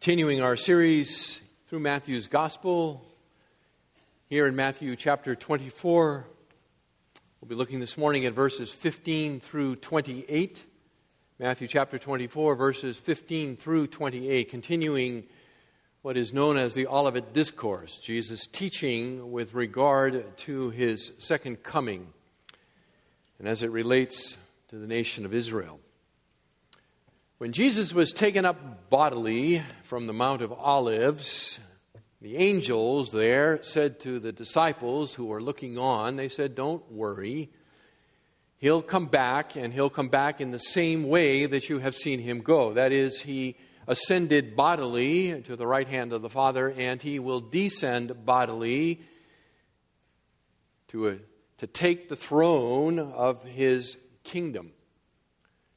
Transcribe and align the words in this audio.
Continuing 0.00 0.40
our 0.40 0.56
series 0.56 1.42
through 1.68 1.80
Matthew's 1.80 2.26
Gospel, 2.26 3.04
here 4.30 4.46
in 4.46 4.56
Matthew 4.56 4.96
chapter 4.96 5.34
24, 5.34 6.26
we'll 7.38 7.48
be 7.50 7.54
looking 7.54 7.80
this 7.80 7.98
morning 7.98 8.24
at 8.24 8.32
verses 8.32 8.70
15 8.70 9.40
through 9.40 9.76
28. 9.76 10.64
Matthew 11.38 11.68
chapter 11.68 11.98
24, 11.98 12.54
verses 12.54 12.96
15 12.96 13.58
through 13.58 13.88
28, 13.88 14.48
continuing 14.48 15.24
what 16.00 16.16
is 16.16 16.32
known 16.32 16.56
as 16.56 16.72
the 16.72 16.86
Olivet 16.86 17.34
Discourse, 17.34 17.98
Jesus' 17.98 18.46
teaching 18.46 19.30
with 19.30 19.52
regard 19.52 20.34
to 20.38 20.70
his 20.70 21.12
second 21.18 21.62
coming 21.62 22.06
and 23.38 23.46
as 23.46 23.62
it 23.62 23.70
relates 23.70 24.38
to 24.68 24.76
the 24.76 24.86
nation 24.86 25.26
of 25.26 25.34
Israel. 25.34 25.78
When 27.40 27.52
Jesus 27.52 27.94
was 27.94 28.12
taken 28.12 28.44
up 28.44 28.90
bodily 28.90 29.62
from 29.84 30.06
the 30.06 30.12
Mount 30.12 30.42
of 30.42 30.52
Olives, 30.52 31.58
the 32.20 32.36
angels 32.36 33.12
there 33.12 33.62
said 33.62 33.98
to 34.00 34.18
the 34.18 34.30
disciples 34.30 35.14
who 35.14 35.24
were 35.24 35.40
looking 35.40 35.78
on, 35.78 36.16
they 36.16 36.28
said, 36.28 36.54
Don't 36.54 36.92
worry. 36.92 37.48
He'll 38.58 38.82
come 38.82 39.06
back, 39.06 39.56
and 39.56 39.72
he'll 39.72 39.88
come 39.88 40.10
back 40.10 40.42
in 40.42 40.50
the 40.50 40.58
same 40.58 41.08
way 41.08 41.46
that 41.46 41.70
you 41.70 41.78
have 41.78 41.94
seen 41.94 42.20
him 42.20 42.42
go. 42.42 42.74
That 42.74 42.92
is, 42.92 43.22
he 43.22 43.56
ascended 43.86 44.54
bodily 44.54 45.40
to 45.40 45.56
the 45.56 45.66
right 45.66 45.88
hand 45.88 46.12
of 46.12 46.20
the 46.20 46.28
Father, 46.28 46.70
and 46.70 47.00
he 47.00 47.18
will 47.18 47.40
descend 47.40 48.26
bodily 48.26 49.00
to, 50.88 51.08
a, 51.08 51.16
to 51.56 51.66
take 51.66 52.10
the 52.10 52.16
throne 52.16 52.98
of 52.98 53.44
his 53.44 53.96
kingdom 54.24 54.72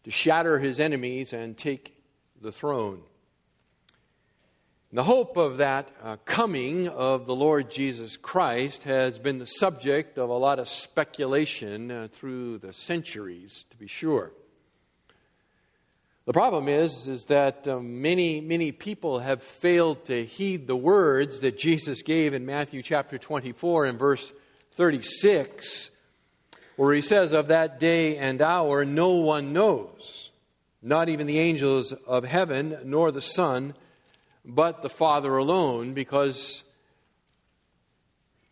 to 0.03 0.11
shatter 0.11 0.59
his 0.59 0.79
enemies 0.79 1.33
and 1.33 1.57
take 1.57 1.95
the 2.41 2.51
throne. 2.51 3.01
The 4.91 5.03
hope 5.03 5.37
of 5.37 5.57
that 5.57 5.89
uh, 6.03 6.17
coming 6.23 6.87
of 6.87 7.25
the 7.25 7.35
Lord 7.35 7.71
Jesus 7.71 8.15
Christ 8.15 8.83
has 8.83 9.17
been 9.17 9.39
the 9.39 9.47
subject 9.47 10.19
of 10.19 10.29
a 10.29 10.37
lot 10.37 10.59
of 10.59 10.67
speculation 10.67 11.89
uh, 11.89 12.07
through 12.11 12.59
the 12.59 12.73
centuries, 12.73 13.65
to 13.71 13.77
be 13.77 13.87
sure. 13.87 14.31
The 16.25 16.31
problem 16.33 16.67
is, 16.67 17.07
is 17.07 17.25
that 17.25 17.67
uh, 17.67 17.79
many, 17.79 18.39
many 18.39 18.71
people 18.71 19.17
have 19.17 19.41
failed 19.41 20.05
to 20.05 20.23
heed 20.23 20.67
the 20.67 20.75
words 20.75 21.39
that 21.39 21.57
Jesus 21.57 22.03
gave 22.03 22.35
in 22.35 22.45
Matthew 22.45 22.83
chapter 22.83 23.17
24 23.17 23.85
and 23.85 23.97
verse 23.97 24.31
36 24.73 25.89
where 26.75 26.93
he 26.93 27.01
says, 27.01 27.31
Of 27.31 27.47
that 27.47 27.79
day 27.79 28.17
and 28.17 28.41
hour 28.41 28.85
no 28.85 29.11
one 29.11 29.53
knows, 29.53 30.31
not 30.81 31.09
even 31.09 31.27
the 31.27 31.39
angels 31.39 31.91
of 31.91 32.25
heaven, 32.25 32.77
nor 32.83 33.11
the 33.11 33.21
Son, 33.21 33.73
but 34.45 34.81
the 34.81 34.89
Father 34.89 35.37
alone, 35.37 35.93
because 35.93 36.63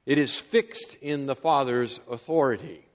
it 0.06 0.18
is 0.18 0.36
fixed 0.36 0.96
in 0.96 1.26
the 1.26 1.36
Father's 1.36 2.00
authority. 2.10 2.86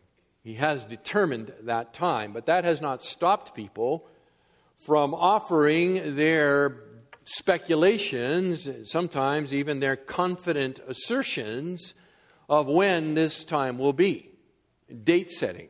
He 0.42 0.54
has 0.54 0.84
determined 0.84 1.52
that 1.62 1.92
time, 1.92 2.32
but 2.32 2.46
that 2.46 2.64
has 2.64 2.80
not 2.80 3.02
stopped 3.02 3.54
people 3.54 4.06
from 4.78 5.14
offering 5.14 6.14
their 6.14 6.84
speculations, 7.24 8.68
sometimes 8.84 9.52
even 9.52 9.80
their 9.80 9.96
confident 9.96 10.78
assertions 10.86 11.94
of 12.48 12.68
when 12.68 13.14
this 13.14 13.44
time 13.44 13.78
will 13.78 13.92
be. 13.92 14.30
Date 15.04 15.30
setting. 15.30 15.68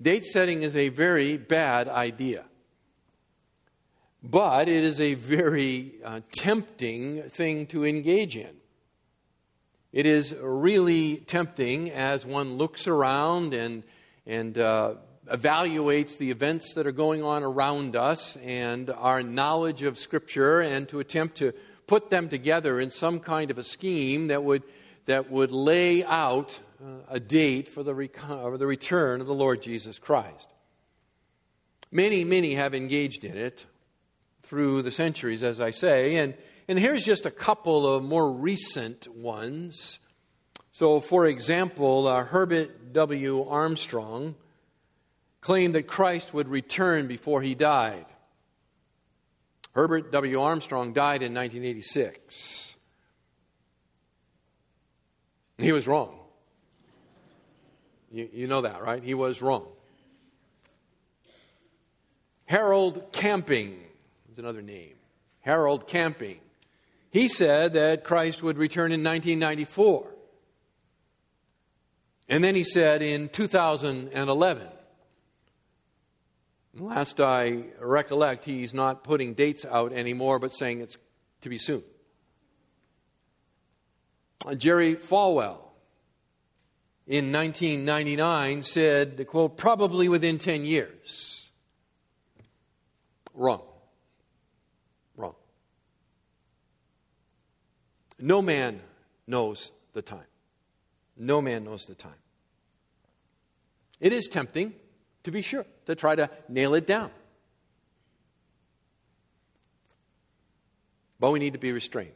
Date 0.00 0.24
setting 0.24 0.62
is 0.62 0.76
a 0.76 0.90
very 0.90 1.36
bad 1.36 1.88
idea. 1.88 2.44
But 4.22 4.68
it 4.68 4.84
is 4.84 5.00
a 5.00 5.14
very 5.14 5.94
uh, 6.04 6.20
tempting 6.32 7.22
thing 7.24 7.66
to 7.68 7.84
engage 7.84 8.36
in. 8.36 8.56
It 9.92 10.06
is 10.06 10.34
really 10.40 11.18
tempting 11.18 11.90
as 11.90 12.26
one 12.26 12.54
looks 12.54 12.88
around 12.88 13.54
and, 13.54 13.84
and 14.26 14.58
uh, 14.58 14.94
evaluates 15.30 16.18
the 16.18 16.30
events 16.30 16.74
that 16.74 16.86
are 16.86 16.92
going 16.92 17.22
on 17.22 17.42
around 17.42 17.96
us 17.96 18.36
and 18.38 18.90
our 18.90 19.22
knowledge 19.22 19.82
of 19.82 19.98
Scripture 19.98 20.60
and 20.60 20.88
to 20.88 21.00
attempt 21.00 21.36
to 21.36 21.52
put 21.86 22.10
them 22.10 22.28
together 22.28 22.80
in 22.80 22.90
some 22.90 23.20
kind 23.20 23.50
of 23.50 23.58
a 23.58 23.64
scheme 23.64 24.28
that 24.28 24.42
would, 24.42 24.62
that 25.04 25.30
would 25.30 25.52
lay 25.52 26.04
out 26.04 26.58
a 27.08 27.20
date 27.20 27.68
for 27.68 27.82
the, 27.82 27.94
the 27.94 28.66
return 28.66 29.20
of 29.20 29.26
the 29.26 29.34
Lord 29.34 29.62
Jesus 29.62 29.98
Christ. 29.98 30.48
Many, 31.90 32.24
many 32.24 32.54
have 32.54 32.74
engaged 32.74 33.24
in 33.24 33.36
it 33.36 33.66
through 34.42 34.82
the 34.82 34.90
centuries, 34.90 35.42
as 35.42 35.60
I 35.60 35.70
say, 35.70 36.16
and, 36.16 36.34
and 36.68 36.78
here's 36.78 37.04
just 37.04 37.26
a 37.26 37.30
couple 37.30 37.86
of 37.86 38.02
more 38.02 38.32
recent 38.32 39.06
ones. 39.08 39.98
So, 40.72 41.00
for 41.00 41.26
example, 41.26 42.08
uh, 42.08 42.24
Herbert 42.24 42.92
W. 42.92 43.44
Armstrong 43.44 44.34
claimed 45.40 45.74
that 45.74 45.86
Christ 45.86 46.34
would 46.34 46.48
return 46.48 47.06
before 47.06 47.42
he 47.42 47.54
died. 47.54 48.06
Herbert 49.72 50.12
W. 50.12 50.40
Armstrong 50.40 50.92
died 50.92 51.22
in 51.22 51.34
1986. 51.34 52.74
He 55.58 55.72
was 55.72 55.86
wrong. 55.86 56.23
You, 58.14 58.28
you 58.32 58.46
know 58.46 58.60
that, 58.60 58.80
right? 58.80 59.02
He 59.02 59.14
was 59.14 59.42
wrong. 59.42 59.66
Harold 62.44 63.08
Camping 63.10 63.76
is 64.30 64.38
another 64.38 64.62
name. 64.62 64.94
Harold 65.40 65.88
Camping. 65.88 66.38
He 67.10 67.26
said 67.26 67.72
that 67.72 68.04
Christ 68.04 68.40
would 68.40 68.56
return 68.56 68.92
in 68.92 69.02
1994. 69.02 70.06
And 72.28 72.44
then 72.44 72.54
he 72.54 72.62
said 72.62 73.02
in 73.02 73.30
2011. 73.30 74.68
Last 76.78 77.20
I 77.20 77.64
recollect, 77.80 78.44
he's 78.44 78.72
not 78.72 79.02
putting 79.02 79.34
dates 79.34 79.64
out 79.64 79.92
anymore, 79.92 80.38
but 80.38 80.52
saying 80.54 80.82
it's 80.82 80.96
to 81.40 81.48
be 81.48 81.58
soon. 81.58 81.82
Jerry 84.56 84.94
Falwell 84.94 85.63
in 87.06 87.32
1999 87.32 88.62
said, 88.62 89.16
the 89.16 89.24
quote, 89.24 89.56
probably 89.56 90.08
within 90.08 90.38
10 90.38 90.64
years. 90.64 91.50
Wrong. 93.34 93.62
Wrong. 95.16 95.34
No 98.18 98.40
man 98.40 98.80
knows 99.26 99.70
the 99.92 100.02
time. 100.02 100.26
No 101.16 101.42
man 101.42 101.64
knows 101.64 101.84
the 101.84 101.94
time. 101.94 102.12
It 104.00 104.12
is 104.12 104.26
tempting, 104.28 104.74
to 105.24 105.30
be 105.30 105.42
sure, 105.42 105.66
to 105.86 105.94
try 105.94 106.14
to 106.14 106.30
nail 106.48 106.74
it 106.74 106.86
down. 106.86 107.10
But 111.20 111.30
we 111.32 111.38
need 111.38 111.52
to 111.52 111.58
be 111.58 111.72
restrained. 111.72 112.10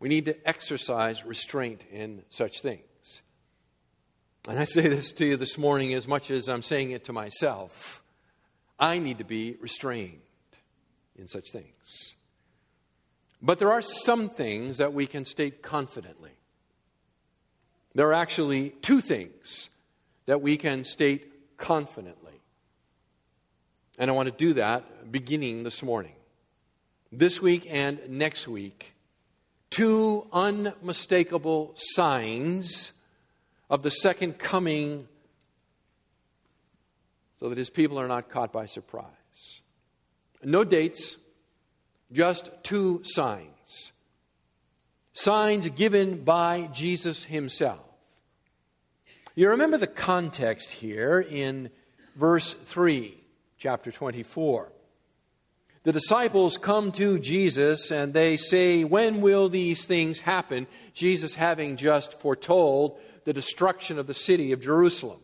We 0.00 0.08
need 0.08 0.26
to 0.26 0.48
exercise 0.48 1.24
restraint 1.24 1.84
in 1.90 2.22
such 2.28 2.60
things. 2.60 2.82
And 4.46 4.58
I 4.58 4.64
say 4.64 4.82
this 4.82 5.12
to 5.14 5.24
you 5.24 5.36
this 5.38 5.56
morning 5.56 5.94
as 5.94 6.06
much 6.06 6.30
as 6.30 6.48
I'm 6.48 6.62
saying 6.62 6.90
it 6.90 7.04
to 7.04 7.14
myself. 7.14 8.02
I 8.78 8.98
need 8.98 9.18
to 9.18 9.24
be 9.24 9.56
restrained 9.60 10.20
in 11.16 11.28
such 11.28 11.50
things. 11.50 12.14
But 13.40 13.58
there 13.58 13.72
are 13.72 13.80
some 13.80 14.28
things 14.28 14.78
that 14.78 14.92
we 14.92 15.06
can 15.06 15.24
state 15.24 15.62
confidently. 15.62 16.32
There 17.94 18.08
are 18.08 18.14
actually 18.14 18.70
two 18.82 19.00
things 19.00 19.70
that 20.26 20.42
we 20.42 20.56
can 20.56 20.84
state 20.84 21.56
confidently. 21.56 22.40
And 23.98 24.10
I 24.10 24.14
want 24.14 24.28
to 24.28 24.34
do 24.34 24.54
that 24.54 25.10
beginning 25.10 25.62
this 25.62 25.82
morning. 25.82 26.16
This 27.12 27.40
week 27.40 27.66
and 27.70 28.00
next 28.08 28.48
week, 28.48 28.94
two 29.70 30.26
unmistakable 30.32 31.72
signs 31.76 32.93
of 33.74 33.82
the 33.82 33.90
second 33.90 34.38
coming 34.38 35.08
so 37.40 37.48
that 37.48 37.58
his 37.58 37.70
people 37.70 37.98
are 37.98 38.06
not 38.06 38.30
caught 38.30 38.52
by 38.52 38.66
surprise. 38.66 39.62
No 40.44 40.62
dates, 40.62 41.16
just 42.12 42.52
two 42.62 43.00
signs. 43.02 43.90
Signs 45.12 45.68
given 45.70 46.22
by 46.22 46.68
Jesus 46.72 47.24
himself. 47.24 47.80
You 49.34 49.48
remember 49.48 49.76
the 49.76 49.88
context 49.88 50.70
here 50.70 51.18
in 51.28 51.68
verse 52.14 52.52
3, 52.52 53.20
chapter 53.58 53.90
24. 53.90 54.70
The 55.82 55.92
disciples 55.92 56.58
come 56.58 56.92
to 56.92 57.18
Jesus 57.18 57.90
and 57.90 58.14
they 58.14 58.36
say, 58.36 58.84
When 58.84 59.20
will 59.20 59.48
these 59.48 59.84
things 59.84 60.20
happen? 60.20 60.68
Jesus 60.94 61.34
having 61.34 61.76
just 61.76 62.20
foretold 62.20 63.00
the 63.24 63.32
destruction 63.32 63.98
of 63.98 64.06
the 64.06 64.14
city 64.14 64.52
of 64.52 64.60
Jerusalem, 64.60 65.20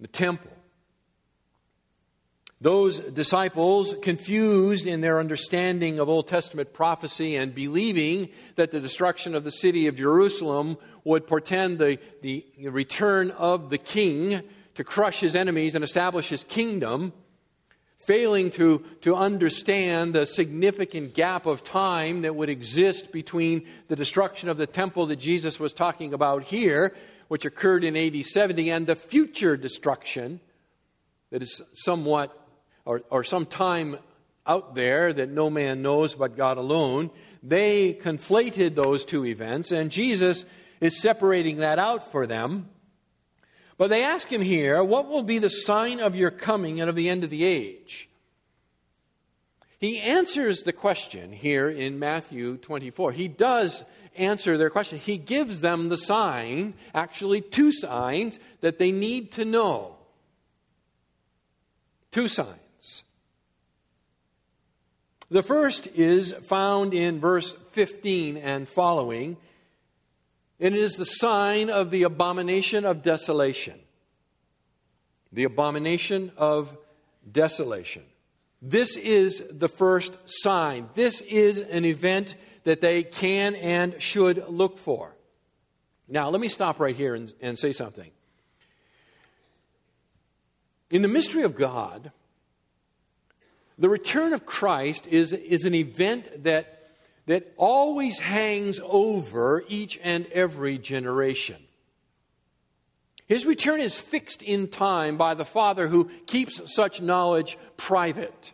the 0.00 0.08
temple. 0.08 0.52
Those 2.60 2.98
disciples, 2.98 3.94
confused 4.02 4.86
in 4.86 5.00
their 5.00 5.20
understanding 5.20 6.00
of 6.00 6.08
Old 6.08 6.26
Testament 6.26 6.72
prophecy 6.72 7.36
and 7.36 7.54
believing 7.54 8.30
that 8.56 8.72
the 8.72 8.80
destruction 8.80 9.36
of 9.36 9.44
the 9.44 9.52
city 9.52 9.86
of 9.86 9.94
Jerusalem 9.94 10.76
would 11.04 11.26
portend 11.28 11.78
the, 11.78 12.00
the 12.20 12.44
return 12.58 13.30
of 13.30 13.70
the 13.70 13.78
king 13.78 14.42
to 14.74 14.82
crush 14.82 15.20
his 15.20 15.36
enemies 15.36 15.76
and 15.76 15.84
establish 15.84 16.28
his 16.28 16.42
kingdom, 16.42 17.12
failing 17.98 18.50
to, 18.50 18.84
to 19.02 19.14
understand 19.14 20.14
the 20.14 20.24
significant 20.24 21.14
gap 21.14 21.46
of 21.46 21.64
time 21.64 22.22
that 22.22 22.34
would 22.34 22.48
exist 22.48 23.12
between 23.12 23.66
the 23.88 23.96
destruction 23.96 24.48
of 24.48 24.56
the 24.56 24.66
temple 24.66 25.06
that 25.06 25.16
Jesus 25.16 25.58
was 25.58 25.72
talking 25.72 26.14
about 26.14 26.44
here, 26.44 26.94
which 27.26 27.44
occurred 27.44 27.84
in 27.84 27.96
AD 27.96 28.24
70, 28.24 28.70
and 28.70 28.86
the 28.86 28.96
future 28.96 29.56
destruction 29.56 30.40
that 31.30 31.42
is 31.42 31.60
somewhat 31.74 32.34
or, 32.84 33.02
or 33.10 33.24
some 33.24 33.44
time 33.44 33.98
out 34.46 34.74
there 34.74 35.12
that 35.12 35.28
no 35.28 35.50
man 35.50 35.82
knows 35.82 36.14
but 36.14 36.36
God 36.36 36.56
alone, 36.56 37.10
they 37.42 37.92
conflated 37.92 38.74
those 38.74 39.04
two 39.04 39.26
events, 39.26 39.72
and 39.72 39.90
Jesus 39.90 40.44
is 40.80 41.00
separating 41.00 41.58
that 41.58 41.78
out 41.78 42.10
for 42.10 42.26
them. 42.26 42.68
But 43.78 43.88
they 43.88 44.02
ask 44.02 44.30
him 44.30 44.42
here, 44.42 44.82
What 44.84 45.08
will 45.08 45.22
be 45.22 45.38
the 45.38 45.48
sign 45.48 46.00
of 46.00 46.16
your 46.16 46.32
coming 46.32 46.80
and 46.80 46.90
of 46.90 46.96
the 46.96 47.08
end 47.08 47.24
of 47.24 47.30
the 47.30 47.44
age? 47.44 48.10
He 49.78 50.00
answers 50.00 50.62
the 50.62 50.72
question 50.72 51.32
here 51.32 51.70
in 51.70 52.00
Matthew 52.00 52.56
24. 52.56 53.12
He 53.12 53.28
does 53.28 53.84
answer 54.16 54.58
their 54.58 54.70
question. 54.70 54.98
He 54.98 55.16
gives 55.16 55.60
them 55.60 55.88
the 55.88 55.96
sign, 55.96 56.74
actually, 56.92 57.40
two 57.40 57.70
signs 57.70 58.40
that 58.60 58.78
they 58.78 58.90
need 58.90 59.30
to 59.32 59.44
know. 59.44 59.94
Two 62.10 62.28
signs. 62.28 63.04
The 65.30 65.44
first 65.44 65.86
is 65.88 66.32
found 66.42 66.92
in 66.92 67.20
verse 67.20 67.52
15 67.70 68.38
and 68.38 68.66
following, 68.66 69.36
it 70.58 70.74
is 70.74 70.96
the 70.96 71.04
sign 71.04 71.70
of 71.70 71.90
the 71.90 72.02
abomination 72.02 72.84
of 72.84 73.02
desolation. 73.02 73.78
The 75.32 75.44
abomination 75.44 76.32
of 76.36 76.76
desolation. 77.30 78.02
This 78.60 78.96
is 78.96 79.42
the 79.50 79.68
first 79.68 80.16
sign. 80.24 80.88
This 80.94 81.20
is 81.20 81.60
an 81.60 81.84
event 81.84 82.34
that 82.64 82.80
they 82.80 83.02
can 83.02 83.54
and 83.54 84.00
should 84.02 84.48
look 84.48 84.78
for. 84.78 85.14
Now, 86.08 86.30
let 86.30 86.40
me 86.40 86.48
stop 86.48 86.80
right 86.80 86.96
here 86.96 87.14
and, 87.14 87.32
and 87.40 87.58
say 87.58 87.72
something. 87.72 88.10
In 90.90 91.02
the 91.02 91.08
mystery 91.08 91.42
of 91.42 91.54
God, 91.54 92.10
the 93.78 93.88
return 93.88 94.32
of 94.32 94.44
Christ 94.44 95.06
is, 95.06 95.32
is 95.32 95.64
an 95.64 95.74
event 95.74 96.44
that, 96.44 96.77
that 97.28 97.52
always 97.58 98.18
hangs 98.18 98.80
over 98.82 99.62
each 99.68 100.00
and 100.02 100.26
every 100.32 100.78
generation. 100.78 101.56
His 103.26 103.44
return 103.44 103.82
is 103.82 104.00
fixed 104.00 104.40
in 104.40 104.68
time 104.68 105.18
by 105.18 105.34
the 105.34 105.44
Father 105.44 105.88
who 105.88 106.08
keeps 106.24 106.74
such 106.74 107.02
knowledge 107.02 107.58
private. 107.76 108.52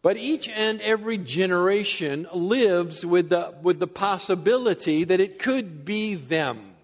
But 0.00 0.16
each 0.16 0.48
and 0.48 0.80
every 0.80 1.18
generation 1.18 2.26
lives 2.32 3.04
with 3.04 3.28
the, 3.28 3.52
with 3.60 3.78
the 3.78 3.86
possibility 3.86 5.04
that 5.04 5.20
it 5.20 5.38
could 5.38 5.84
be 5.84 6.14
them. 6.14 6.75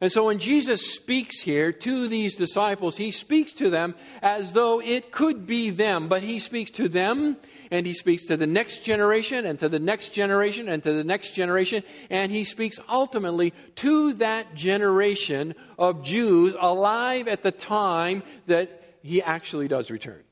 And 0.00 0.12
so 0.12 0.26
when 0.26 0.38
Jesus 0.38 0.92
speaks 0.92 1.40
here 1.40 1.72
to 1.72 2.06
these 2.06 2.34
disciples, 2.34 2.98
he 2.98 3.10
speaks 3.12 3.52
to 3.52 3.70
them 3.70 3.94
as 4.20 4.52
though 4.52 4.80
it 4.80 5.10
could 5.10 5.46
be 5.46 5.70
them, 5.70 6.08
but 6.08 6.22
he 6.22 6.38
speaks 6.38 6.70
to 6.72 6.88
them 6.88 7.38
and 7.70 7.86
he 7.86 7.94
speaks 7.94 8.26
to 8.26 8.36
the 8.36 8.46
next 8.46 8.80
generation 8.84 9.46
and 9.46 9.58
to 9.58 9.70
the 9.70 9.78
next 9.78 10.10
generation 10.10 10.68
and 10.68 10.82
to 10.82 10.92
the 10.92 11.02
next 11.02 11.32
generation, 11.32 11.82
and 12.10 12.30
he 12.30 12.44
speaks 12.44 12.78
ultimately 12.88 13.54
to 13.76 14.12
that 14.14 14.54
generation 14.54 15.54
of 15.78 16.02
Jews 16.02 16.54
alive 16.60 17.26
at 17.26 17.42
the 17.42 17.50
time 17.50 18.22
that 18.46 18.98
he 19.02 19.22
actually 19.22 19.66
does 19.66 19.90
return. 19.90 20.22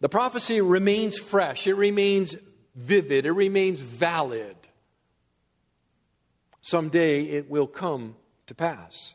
The 0.00 0.08
prophecy 0.10 0.60
remains 0.60 1.18
fresh, 1.18 1.66
it 1.66 1.74
remains 1.74 2.36
vivid, 2.76 3.24
it 3.24 3.32
remains 3.32 3.80
valid 3.80 4.57
someday 6.68 7.22
it 7.22 7.48
will 7.48 7.66
come 7.66 8.14
to 8.46 8.54
pass. 8.54 9.14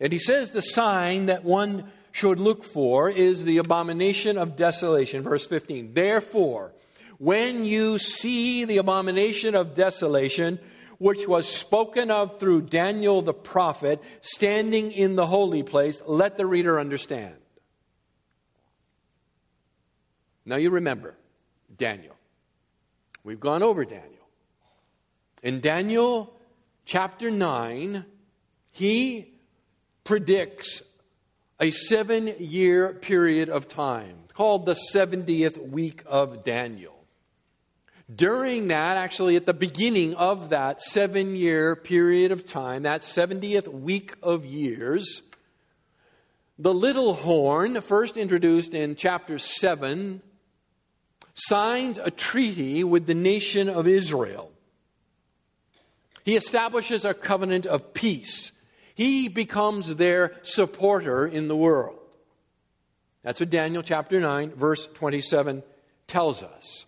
And 0.00 0.12
he 0.12 0.18
says 0.18 0.50
the 0.50 0.62
sign 0.62 1.26
that 1.26 1.44
one 1.44 1.90
should 2.10 2.40
look 2.40 2.64
for 2.64 3.08
is 3.08 3.44
the 3.44 3.58
abomination 3.58 4.36
of 4.36 4.56
desolation. 4.56 5.22
Verse 5.22 5.46
15. 5.46 5.94
Therefore, 5.94 6.72
when 7.18 7.64
you 7.64 7.98
see 7.98 8.64
the 8.64 8.78
abomination 8.78 9.54
of 9.54 9.74
desolation, 9.74 10.58
which 10.98 11.26
was 11.26 11.48
spoken 11.48 12.10
of 12.10 12.38
through 12.38 12.62
Daniel 12.62 13.22
the 13.22 13.32
prophet, 13.32 14.02
standing 14.20 14.92
in 14.92 15.14
the 15.16 15.26
holy 15.26 15.62
place, 15.62 16.02
let 16.06 16.36
the 16.36 16.46
reader 16.46 16.78
understand. 16.78 17.34
Now 20.44 20.56
you 20.56 20.70
remember 20.70 21.14
Daniel. 21.76 22.16
We've 23.24 23.40
gone 23.40 23.62
over 23.62 23.84
Daniel. 23.84 24.11
In 25.42 25.60
Daniel 25.60 26.32
chapter 26.84 27.28
9, 27.28 28.04
he 28.70 29.28
predicts 30.04 30.82
a 31.58 31.72
seven 31.72 32.34
year 32.38 32.92
period 32.94 33.48
of 33.48 33.66
time 33.66 34.16
called 34.34 34.66
the 34.66 34.76
70th 34.94 35.68
week 35.68 36.04
of 36.06 36.44
Daniel. 36.44 36.94
During 38.14 38.68
that, 38.68 38.96
actually, 38.96 39.34
at 39.34 39.46
the 39.46 39.54
beginning 39.54 40.14
of 40.14 40.50
that 40.50 40.80
seven 40.80 41.34
year 41.34 41.74
period 41.74 42.30
of 42.30 42.46
time, 42.46 42.84
that 42.84 43.00
70th 43.00 43.66
week 43.66 44.14
of 44.22 44.44
years, 44.44 45.22
the 46.56 46.74
little 46.74 47.14
horn, 47.14 47.80
first 47.80 48.16
introduced 48.16 48.74
in 48.74 48.94
chapter 48.94 49.40
7, 49.40 50.22
signs 51.34 51.98
a 51.98 52.12
treaty 52.12 52.84
with 52.84 53.06
the 53.06 53.14
nation 53.14 53.68
of 53.68 53.88
Israel. 53.88 54.51
He 56.24 56.36
establishes 56.36 57.04
a 57.04 57.14
covenant 57.14 57.66
of 57.66 57.94
peace. 57.94 58.52
He 58.94 59.28
becomes 59.28 59.96
their 59.96 60.34
supporter 60.42 61.26
in 61.26 61.48
the 61.48 61.56
world. 61.56 61.98
That's 63.22 63.40
what 63.40 63.50
Daniel 63.50 63.82
chapter 63.82 64.20
9, 64.20 64.50
verse 64.52 64.86
27 64.94 65.62
tells 66.06 66.42
us. 66.42 66.86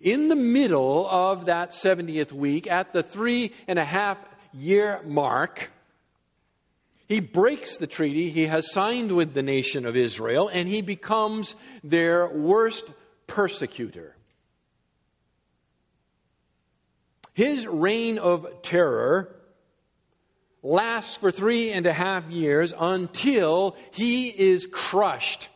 In 0.00 0.28
the 0.28 0.36
middle 0.36 1.08
of 1.08 1.46
that 1.46 1.70
70th 1.70 2.32
week, 2.32 2.66
at 2.66 2.92
the 2.92 3.02
three 3.02 3.52
and 3.68 3.78
a 3.78 3.84
half 3.84 4.18
year 4.52 5.00
mark, 5.04 5.70
he 7.06 7.20
breaks 7.20 7.76
the 7.76 7.88
treaty 7.88 8.30
he 8.30 8.46
has 8.46 8.72
signed 8.72 9.12
with 9.12 9.34
the 9.34 9.42
nation 9.42 9.84
of 9.84 9.96
Israel, 9.96 10.48
and 10.48 10.68
he 10.68 10.80
becomes 10.80 11.56
their 11.82 12.28
worst 12.28 12.90
persecutor. 13.26 14.14
His 17.34 17.66
reign 17.66 18.18
of 18.18 18.62
terror 18.62 19.34
lasts 20.62 21.16
for 21.16 21.30
three 21.30 21.72
and 21.72 21.86
a 21.86 21.92
half 21.92 22.28
years 22.30 22.72
until 22.78 23.76
he 23.92 24.28
is 24.28 24.66
crushed 24.66 25.48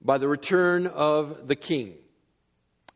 by 0.00 0.18
the 0.18 0.28
return 0.28 0.86
of 0.86 1.46
the 1.46 1.56
king, 1.56 1.94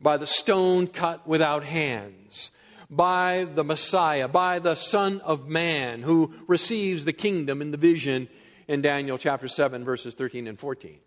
by 0.01 0.17
the 0.17 0.27
stone 0.27 0.87
cut 0.87 1.27
without 1.27 1.65
hands, 1.65 2.51
by 2.91 3.47
the 3.55 3.65
Messiah, 3.65 4.29
by 4.29 4.59
the 4.59 4.75
Son 4.75 5.21
of 5.21 5.49
Man 5.49 6.03
who 6.03 6.35
receives 6.49 7.05
the 7.05 7.13
kingdom 7.13 7.63
in 7.63 7.71
the 7.71 7.77
vision 7.77 8.29
in 8.69 8.83
Daniel 8.83 9.19
chapter 9.19 9.49
7, 9.49 9.85
verses 9.85 10.15
13 10.15 10.49
and 10.49 10.59
14. 10.59 10.99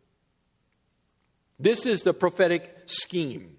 This 1.60 1.86
is 1.86 2.04
the 2.04 2.14
prophetic 2.14 2.84
scheme. 2.86 3.58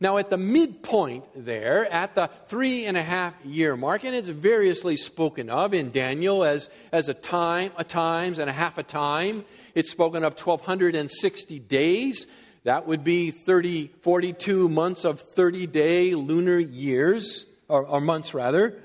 Now, 0.00 0.18
at 0.18 0.28
the 0.28 0.36
midpoint 0.36 1.24
there, 1.36 1.90
at 1.90 2.14
the 2.14 2.28
three 2.46 2.86
and 2.86 2.96
a 2.96 3.02
half 3.02 3.34
year 3.44 3.76
mark, 3.76 4.04
and 4.04 4.14
it's 4.14 4.28
variously 4.28 4.96
spoken 4.96 5.48
of 5.48 5.72
in 5.72 5.90
Daniel 5.92 6.42
as, 6.44 6.68
as 6.92 7.08
a 7.08 7.14
time, 7.14 7.70
a 7.76 7.84
times, 7.84 8.38
and 8.38 8.50
a 8.50 8.52
half 8.52 8.76
a 8.76 8.82
time. 8.82 9.44
It's 9.74 9.90
spoken 9.90 10.24
of 10.24 10.32
1,260 10.32 11.58
days. 11.60 12.26
That 12.64 12.86
would 12.86 13.04
be 13.04 13.30
30, 13.30 13.88
42 14.02 14.68
months 14.68 15.04
of 15.04 15.20
30 15.20 15.66
day 15.68 16.14
lunar 16.14 16.58
years, 16.58 17.46
or, 17.68 17.86
or 17.86 18.00
months 18.00 18.34
rather. 18.34 18.80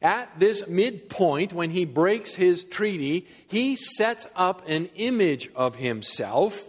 At 0.00 0.38
this 0.38 0.66
midpoint, 0.68 1.52
when 1.52 1.70
he 1.70 1.84
breaks 1.84 2.34
his 2.34 2.64
treaty, 2.64 3.26
he 3.46 3.76
sets 3.76 4.26
up 4.36 4.62
an 4.68 4.90
image 4.96 5.48
of 5.54 5.76
himself 5.76 6.62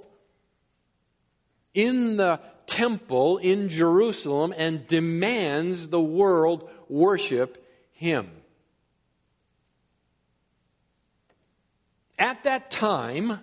in 1.73 2.15
the 2.17 2.39
temple 2.67 3.37
in 3.37 3.69
Jerusalem 3.69 4.53
and 4.55 4.85
demands 4.87 5.89
the 5.89 6.01
world 6.01 6.69
worship 6.89 7.65
him. 7.91 8.29
At 12.17 12.43
that 12.43 12.71
time, 12.71 13.39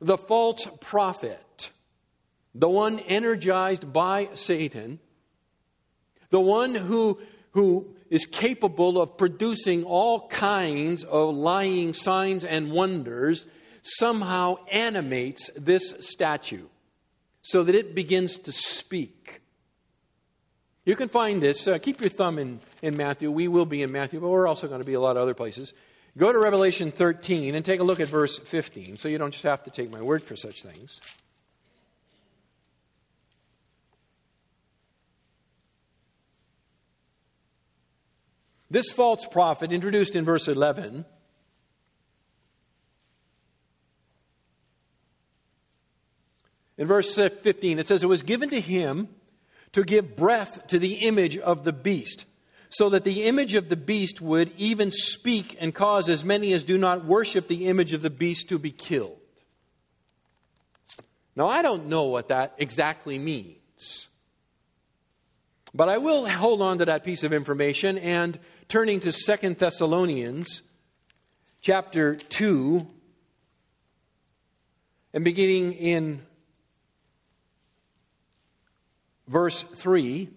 the 0.00 0.18
false 0.18 0.66
prophet, 0.80 1.70
the 2.54 2.68
one 2.68 2.98
energized 3.00 3.92
by 3.92 4.28
Satan, 4.34 5.00
the 6.30 6.40
one 6.40 6.74
who, 6.74 7.20
who 7.52 7.94
is 8.10 8.26
capable 8.26 9.00
of 9.00 9.16
producing 9.16 9.84
all 9.84 10.28
kinds 10.28 11.04
of 11.04 11.34
lying 11.34 11.94
signs 11.94 12.44
and 12.44 12.70
wonders, 12.70 13.46
somehow 13.82 14.56
animates 14.70 15.50
this 15.56 15.94
statue 16.00 16.66
so 17.48 17.62
that 17.62 17.74
it 17.74 17.94
begins 17.94 18.36
to 18.36 18.52
speak. 18.52 19.40
You 20.84 20.94
can 20.94 21.08
find 21.08 21.42
this. 21.42 21.66
Uh, 21.66 21.78
keep 21.78 21.98
your 21.98 22.10
thumb 22.10 22.38
in, 22.38 22.60
in 22.82 22.94
Matthew. 22.94 23.30
We 23.30 23.48
will 23.48 23.64
be 23.64 23.82
in 23.82 23.90
Matthew, 23.90 24.20
but 24.20 24.28
we're 24.28 24.46
also 24.46 24.68
going 24.68 24.82
to 24.82 24.86
be 24.86 24.92
a 24.92 25.00
lot 25.00 25.16
of 25.16 25.22
other 25.22 25.32
places. 25.32 25.72
Go 26.18 26.30
to 26.30 26.38
Revelation 26.38 26.92
13 26.92 27.54
and 27.54 27.64
take 27.64 27.80
a 27.80 27.84
look 27.84 28.00
at 28.00 28.08
verse 28.08 28.38
15 28.38 28.98
so 28.98 29.08
you 29.08 29.16
don't 29.16 29.30
just 29.30 29.44
have 29.44 29.62
to 29.62 29.70
take 29.70 29.90
my 29.90 30.02
word 30.02 30.22
for 30.22 30.36
such 30.36 30.62
things. 30.62 31.00
This 38.70 38.92
false 38.92 39.26
prophet, 39.26 39.72
introduced 39.72 40.14
in 40.14 40.26
verse 40.26 40.48
11, 40.48 41.06
in 46.78 46.86
verse 46.86 47.14
15, 47.14 47.80
it 47.80 47.88
says, 47.88 48.02
It 48.02 48.08
was 48.08 48.22
given 48.22 48.50
to 48.50 48.60
him 48.60 49.08
to 49.72 49.82
give 49.82 50.16
breath 50.16 50.68
to 50.68 50.78
the 50.78 50.94
image 50.94 51.36
of 51.36 51.64
the 51.64 51.72
beast, 51.72 52.24
so 52.70 52.88
that 52.90 53.04
the 53.04 53.24
image 53.24 53.54
of 53.54 53.68
the 53.68 53.76
beast 53.76 54.20
would 54.20 54.52
even 54.56 54.90
speak 54.90 55.56
and 55.60 55.74
cause 55.74 56.08
as 56.08 56.24
many 56.24 56.52
as 56.52 56.64
do 56.64 56.78
not 56.78 57.04
worship 57.04 57.48
the 57.48 57.66
image 57.66 57.92
of 57.92 58.02
the 58.02 58.10
beast 58.10 58.48
to 58.48 58.58
be 58.58 58.70
killed. 58.70 59.18
Now, 61.34 61.48
I 61.48 61.62
don't 61.62 61.86
know 61.86 62.04
what 62.04 62.28
that 62.28 62.54
exactly 62.58 63.18
means. 63.18 64.08
But 65.74 65.88
I 65.88 65.98
will 65.98 66.28
hold 66.28 66.62
on 66.62 66.78
to 66.78 66.86
that 66.86 67.04
piece 67.04 67.22
of 67.22 67.32
information 67.32 67.98
and 67.98 68.38
turning 68.68 69.00
to 69.00 69.12
Second 69.12 69.58
Thessalonians 69.58 70.62
chapter 71.60 72.16
2 72.16 72.86
and 75.12 75.24
beginning 75.24 75.72
in 75.72 76.22
verse 79.28 79.62
3. 79.62 80.28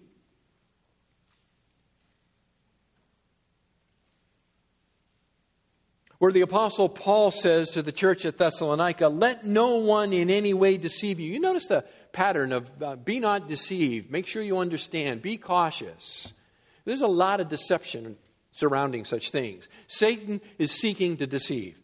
Where 6.18 6.30
the 6.30 6.42
Apostle 6.42 6.88
Paul 6.88 7.32
says 7.32 7.70
to 7.70 7.82
the 7.82 7.90
church 7.90 8.24
at 8.24 8.38
Thessalonica, 8.38 9.08
Let 9.08 9.44
no 9.44 9.78
one 9.78 10.12
in 10.12 10.30
any 10.30 10.54
way 10.54 10.76
deceive 10.76 11.18
you. 11.18 11.32
You 11.32 11.40
notice 11.40 11.66
the 11.66 11.84
pattern 12.12 12.52
of 12.52 12.70
uh, 12.80 12.94
be 12.94 13.18
not 13.18 13.48
deceived, 13.48 14.10
make 14.10 14.28
sure 14.28 14.40
you 14.40 14.58
understand, 14.58 15.20
be 15.20 15.36
cautious. 15.36 16.32
There's 16.84 17.00
a 17.00 17.08
lot 17.08 17.40
of 17.40 17.48
deception 17.48 18.16
surrounding 18.52 19.04
such 19.04 19.30
things. 19.30 19.66
Satan 19.88 20.40
is 20.58 20.70
seeking 20.70 21.16
to 21.16 21.26
deceive. 21.26 21.76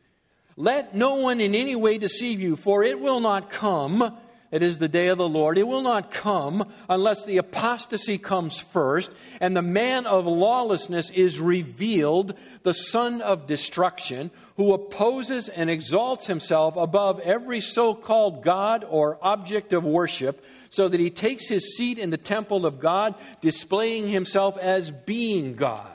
Let 0.56 0.94
no 0.94 1.16
one 1.16 1.40
in 1.40 1.54
any 1.54 1.74
way 1.74 1.98
deceive 1.98 2.40
you, 2.40 2.56
for 2.56 2.82
it 2.84 3.00
will 3.00 3.20
not 3.20 3.50
come. 3.50 4.16
It 4.50 4.62
is 4.62 4.78
the 4.78 4.88
day 4.88 5.08
of 5.08 5.18
the 5.18 5.28
Lord. 5.28 5.58
It 5.58 5.68
will 5.68 5.82
not 5.82 6.10
come 6.10 6.72
unless 6.88 7.24
the 7.24 7.36
apostasy 7.36 8.16
comes 8.16 8.58
first 8.58 9.12
and 9.40 9.54
the 9.54 9.60
man 9.60 10.06
of 10.06 10.26
lawlessness 10.26 11.10
is 11.10 11.38
revealed, 11.38 12.34
the 12.62 12.72
son 12.72 13.20
of 13.20 13.46
destruction, 13.46 14.30
who 14.56 14.72
opposes 14.72 15.50
and 15.50 15.68
exalts 15.68 16.26
himself 16.26 16.76
above 16.76 17.20
every 17.20 17.60
so 17.60 17.94
called 17.94 18.42
God 18.42 18.86
or 18.88 19.18
object 19.20 19.74
of 19.74 19.84
worship 19.84 20.42
so 20.70 20.88
that 20.88 21.00
he 21.00 21.10
takes 21.10 21.46
his 21.48 21.76
seat 21.76 21.98
in 21.98 22.08
the 22.08 22.16
temple 22.16 22.64
of 22.64 22.80
God, 22.80 23.16
displaying 23.42 24.06
himself 24.08 24.56
as 24.56 24.90
being 24.90 25.56
God. 25.56 25.86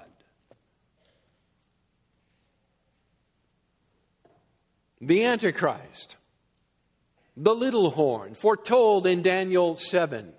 The 5.02 5.26
Antichrist, 5.26 6.18
the 7.36 7.56
little 7.56 7.92
horn, 7.92 8.36
foretold 8.36 9.08
in 9.08 9.22
Daniel 9.22 9.76
7, 9.76 10.34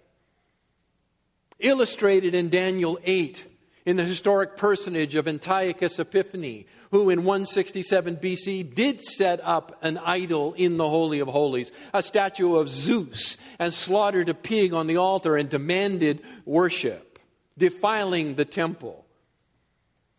illustrated 1.58 2.34
in 2.34 2.48
Daniel 2.48 2.98
8 3.04 3.44
in 3.86 3.96
the 3.96 4.04
historic 4.04 4.56
personage 4.56 5.14
of 5.14 5.28
Antiochus 5.28 5.98
Epiphanes, 5.98 6.64
who 6.90 7.10
in 7.10 7.24
167 7.24 8.16
BC 8.16 8.74
did 8.74 9.00
set 9.00 9.40
up 9.42 9.78
an 9.82 9.98
idol 9.98 10.54
in 10.54 10.76
the 10.76 10.88
Holy 10.88 11.20
of 11.20 11.28
Holies, 11.28 11.70
a 11.92 12.02
statue 12.02 12.56
of 12.56 12.70
Zeus, 12.70 13.36
and 13.58 13.74
slaughtered 13.74 14.28
a 14.28 14.34
pig 14.34 14.72
on 14.72 14.86
the 14.86 14.96
altar 14.96 15.36
and 15.36 15.48
demanded 15.48 16.22
worship, 16.46 17.18
defiling 17.58 18.36
the 18.36 18.44
temple. 18.44 19.03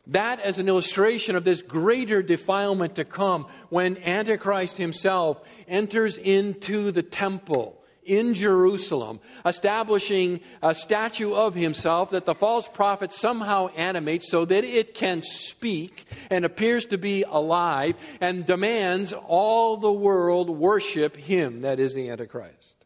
That 0.07 0.39
as 0.39 0.59
an 0.59 0.67
illustration 0.67 1.35
of 1.35 1.43
this 1.43 1.61
greater 1.61 2.21
defilement 2.21 2.95
to 2.95 3.05
come 3.05 3.47
when 3.69 3.97
Antichrist 3.97 4.77
himself 4.77 5.41
enters 5.67 6.17
into 6.17 6.91
the 6.91 7.01
temple 7.01 7.81
in 8.05 8.35
Jerusalem, 8.35 9.19
establishing 9.45 10.41
a 10.61 10.75
statue 10.75 11.33
of 11.33 11.55
himself 11.55 12.11
that 12.11 12.25
the 12.25 12.35
false 12.35 12.67
prophet 12.67 13.11
somehow 13.11 13.69
animates 13.69 14.29
so 14.29 14.45
that 14.45 14.63
it 14.63 14.93
can 14.93 15.23
speak 15.23 16.05
and 16.29 16.45
appears 16.45 16.85
to 16.87 16.99
be 16.99 17.23
alive 17.27 17.95
and 18.21 18.45
demands 18.45 19.11
all 19.11 19.77
the 19.77 19.91
world 19.91 20.51
worship 20.51 21.17
him, 21.17 21.61
that 21.61 21.79
is 21.79 21.95
the 21.95 22.09
Antichrist, 22.09 22.85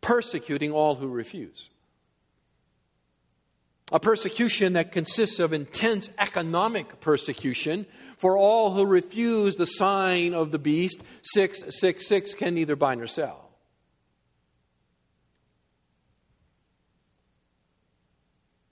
persecuting 0.00 0.70
all 0.70 0.94
who 0.94 1.08
refuse. 1.08 1.69
A 3.92 3.98
persecution 3.98 4.74
that 4.74 4.92
consists 4.92 5.40
of 5.40 5.52
intense 5.52 6.08
economic 6.18 7.00
persecution 7.00 7.86
for 8.18 8.36
all 8.36 8.72
who 8.74 8.86
refuse 8.86 9.56
the 9.56 9.66
sign 9.66 10.32
of 10.34 10.52
the 10.52 10.58
beast, 10.58 11.02
666 11.22 12.34
can 12.34 12.54
neither 12.54 12.76
buy 12.76 12.94
nor 12.94 13.06
sell. 13.06 13.50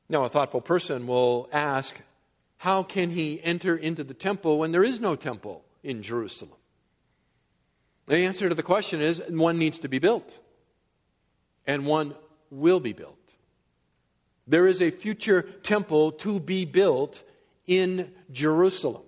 Now, 0.09 0.25
a 0.25 0.29
thoughtful 0.29 0.61
person 0.61 1.07
will 1.07 1.49
ask, 1.53 2.01
how 2.59 2.83
can 2.83 3.11
he 3.11 3.43
enter 3.43 3.77
into 3.77 4.05
the 4.05 4.15
temple 4.15 4.59
when 4.59 4.73
there 4.73 4.85
is 4.85 5.01
no 5.01 5.17
temple 5.17 5.65
in 5.83 6.03
Jerusalem? 6.03 6.53
The 8.07 8.19
answer 8.19 8.49
to 8.49 8.55
the 8.55 8.63
question 8.63 9.03
is 9.03 9.23
one 9.29 9.59
needs 9.59 9.79
to 9.81 9.89
be 9.89 9.99
built, 9.99 10.39
and 11.67 11.85
one 11.85 12.15
will 12.51 12.81
be 12.81 12.95
built. 12.95 13.18
There 14.49 14.67
is 14.67 14.81
a 14.81 14.91
future 14.91 15.43
temple 15.43 16.13
to 16.13 16.41
be 16.41 16.65
built 16.65 17.23
in 17.67 18.11
Jerusalem. 18.33 19.03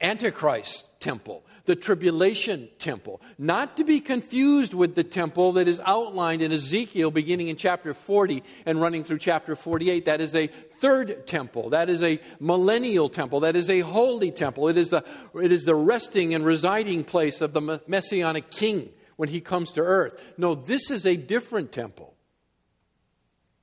Antichrist 0.00 0.86
temple, 1.00 1.44
the 1.66 1.76
tribulation 1.76 2.68
temple, 2.78 3.20
not 3.38 3.76
to 3.76 3.84
be 3.84 4.00
confused 4.00 4.74
with 4.74 4.94
the 4.94 5.04
temple 5.04 5.52
that 5.52 5.68
is 5.68 5.80
outlined 5.84 6.42
in 6.42 6.50
Ezekiel 6.50 7.10
beginning 7.10 7.48
in 7.48 7.56
chapter 7.56 7.94
40 7.94 8.42
and 8.66 8.80
running 8.80 9.04
through 9.04 9.18
chapter 9.18 9.54
48. 9.54 10.06
That 10.06 10.20
is 10.20 10.34
a 10.34 10.46
third 10.46 11.26
temple. 11.26 11.70
That 11.70 11.88
is 11.88 12.02
a 12.02 12.18
millennial 12.40 13.08
temple. 13.08 13.40
That 13.40 13.54
is 13.54 13.70
a 13.70 13.80
holy 13.80 14.30
temple. 14.30 14.68
It 14.68 14.78
is 14.78 14.90
the, 14.90 15.04
it 15.40 15.52
is 15.52 15.64
the 15.64 15.74
resting 15.74 16.34
and 16.34 16.44
residing 16.44 17.04
place 17.04 17.40
of 17.40 17.52
the 17.52 17.80
messianic 17.86 18.50
king 18.50 18.90
when 19.16 19.28
he 19.28 19.40
comes 19.40 19.72
to 19.72 19.80
earth. 19.80 20.22
No, 20.36 20.54
this 20.54 20.90
is 20.90 21.06
a 21.06 21.16
different 21.16 21.70
temple. 21.70 22.13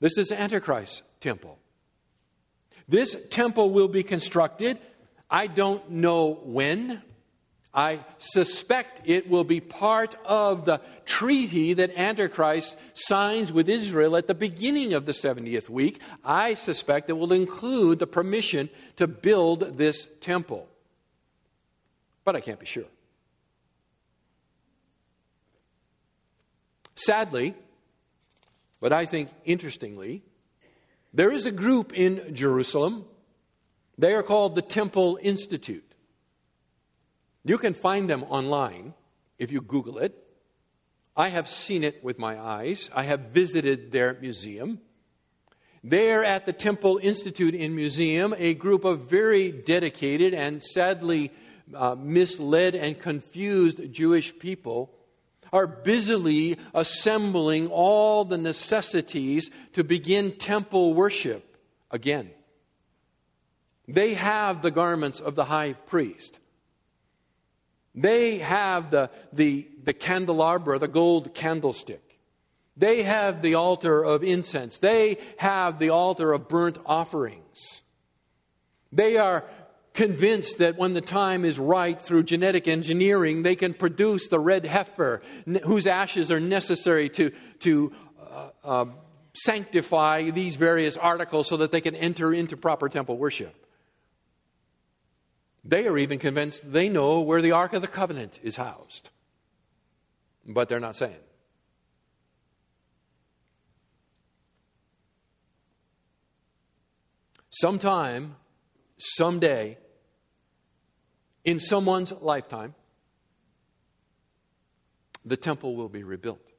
This 0.02 0.18
is 0.18 0.34
Antichrist's 0.34 1.02
temple. 1.22 1.58
This 2.90 3.16
temple 3.30 3.70
will 3.70 3.88
be 3.88 4.04
constructed 4.04 4.78
I 5.32 5.48
don't 5.48 5.90
know 5.90 6.34
when. 6.44 7.02
I 7.74 8.04
suspect 8.18 9.02
it 9.06 9.30
will 9.30 9.46
be 9.46 9.62
part 9.62 10.16
of 10.26 10.66
the 10.66 10.82
treaty 11.06 11.74
that 11.76 11.98
Antichrist 11.98 12.78
signs 12.94 13.54
with 13.54 13.70
Israel 13.70 14.18
at 14.18 14.28
the 14.28 14.34
beginning 14.34 14.94
of 14.94 15.06
the 15.06 15.14
70th 15.14 15.70
week. 15.70 16.02
I 16.26 16.56
suspect 16.56 17.10
it 17.10 17.14
will 17.14 17.32
include 17.32 18.00
the 18.00 18.08
permission 18.08 18.70
to 18.98 19.08
build 19.08 19.78
this 19.78 20.06
temple. 20.20 20.68
But 22.26 22.36
I 22.36 22.42
can't 22.42 22.60
be 22.60 22.66
sure. 22.66 22.84
Sadly, 26.96 27.56
but 28.82 28.92
I 28.92 29.06
think 29.06 29.30
interestingly, 29.46 30.24
there 31.14 31.32
is 31.32 31.46
a 31.46 31.52
group 31.52 31.94
in 31.94 32.36
Jerusalem 32.36 33.06
they 33.98 34.14
are 34.14 34.24
called 34.24 34.56
the 34.56 34.64
Temple 34.64 35.20
Institute. 35.22 35.94
You 37.46 37.60
can 37.60 37.76
find 37.76 38.10
them 38.10 38.24
online 38.24 38.96
if 39.38 39.52
you 39.52 39.62
Google 39.62 40.00
it. 40.00 40.18
I 41.16 41.30
have 41.30 41.48
seen 41.48 41.84
it 41.84 42.04
with 42.04 42.18
my 42.18 42.40
eyes, 42.40 42.90
I 42.96 43.04
have 43.04 43.30
visited 43.32 43.92
their 43.92 44.18
museum. 44.20 44.80
There 45.84 46.24
at 46.24 46.48
the 46.48 46.54
Temple 46.54 47.00
Institute 47.04 47.54
and 47.54 47.76
Museum, 47.76 48.34
a 48.38 48.54
group 48.56 48.86
of 48.86 49.10
very 49.10 49.52
dedicated 49.52 50.34
and 50.34 50.64
sadly 50.64 51.32
uh, 51.76 51.96
misled 51.96 52.74
and 52.74 53.00
confused 53.00 53.92
Jewish 53.92 54.38
people 54.40 54.96
are 55.54 55.68
busily 55.68 56.58
assembling 56.74 57.68
all 57.68 58.26
the 58.26 58.38
necessities 58.38 59.50
to 59.74 59.84
begin 59.84 60.32
temple 60.32 60.94
worship 60.94 61.58
again. 61.90 62.32
They 63.88 64.14
have 64.14 64.62
the 64.62 64.72
garments 64.72 65.20
of 65.20 65.36
the 65.36 65.46
high 65.46 65.74
priest. 65.74 66.40
They 67.94 68.38
have 68.38 68.92
the, 68.92 69.10
the, 69.34 69.68
the 69.84 69.94
candelabra, 69.94 70.80
the 70.80 70.88
gold 70.88 71.34
candlestick. 71.34 72.20
They 72.78 73.04
have 73.04 73.42
the 73.42 73.56
altar 73.56 74.02
of 74.02 74.24
incense. 74.24 74.80
They 74.80 75.18
have 75.38 75.78
the 75.78 75.90
altar 75.90 76.32
of 76.32 76.48
burnt 76.48 76.78
offerings. 76.86 77.84
They 78.94 79.18
are 79.18 79.46
convinced 79.94 80.60
that 80.60 80.78
when 80.78 80.94
the 80.94 81.02
time 81.02 81.44
is 81.44 81.60
right 81.60 82.02
through 82.02 82.24
genetic 82.24 82.68
engineering, 82.68 83.44
they 83.44 83.56
can 83.56 83.74
produce 83.74 84.28
the 84.30 84.40
red 84.40 84.66
heifer 84.66 85.22
whose 85.64 85.88
ashes 85.88 86.32
are 86.32 86.40
necessary 86.40 87.10
to, 87.10 87.32
to 87.60 87.92
uh, 88.20 88.50
uh, 88.64 88.86
sanctify 89.34 90.30
these 90.30 90.56
various 90.56 90.98
articles 90.98 91.48
so 91.48 91.58
that 91.58 91.72
they 91.72 91.82
can 91.82 91.96
enter 91.96 92.34
into 92.34 92.56
proper 92.56 92.90
temple 92.90 93.18
worship. 93.18 93.56
They 95.64 95.88
are 95.88 95.98
even 95.98 96.20
convinced 96.20 96.72
they 96.72 96.90
know 96.90 97.22
where 97.22 97.42
the 97.42 97.52
Ark 97.52 97.74
of 97.74 97.82
the 97.82 97.88
Covenant 97.88 98.40
is 98.42 98.56
housed, 98.56 99.10
but 100.46 100.70
they're 100.70 100.80
not 100.80 100.96
saying. 100.96 101.16
Sometime, 107.52 108.38
someday, 108.98 109.78
in 111.44 111.60
someone's 111.60 112.12
lifetime, 112.12 112.76
the 115.26 115.38
temple 115.38 115.76
will 115.76 115.90
be 115.90 116.04
rebuilt. 116.04 116.52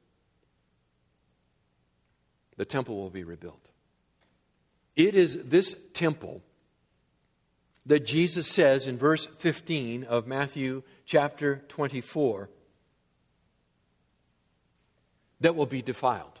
The 2.57 2.65
temple 2.65 2.95
will 2.95 3.09
be 3.09 3.23
rebuilt. 3.23 3.69
It 4.95 5.15
is 5.15 5.37
this 5.43 5.75
temple 5.93 6.43
that 7.85 8.05
Jesus 8.05 8.47
says 8.47 8.87
in 8.87 8.97
verse 8.97 9.27
15 9.39 10.03
of 10.03 10.27
Matthew 10.27 10.83
chapter 11.05 11.63
24 11.67 12.49
that 15.41 15.55
will 15.55 15.65
be 15.65 15.81
defiled. 15.81 16.39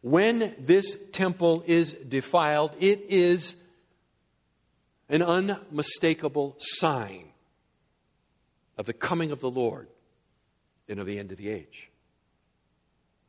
When 0.00 0.54
this 0.58 0.96
temple 1.12 1.64
is 1.66 1.92
defiled, 1.92 2.72
it 2.78 3.06
is 3.08 3.56
an 5.08 5.22
unmistakable 5.22 6.56
sign 6.58 7.28
of 8.76 8.86
the 8.86 8.92
coming 8.92 9.30
of 9.30 9.40
the 9.40 9.50
Lord 9.50 9.88
and 10.88 10.98
of 10.98 11.06
the 11.06 11.18
end 11.18 11.32
of 11.32 11.38
the 11.38 11.48
age. 11.48 11.90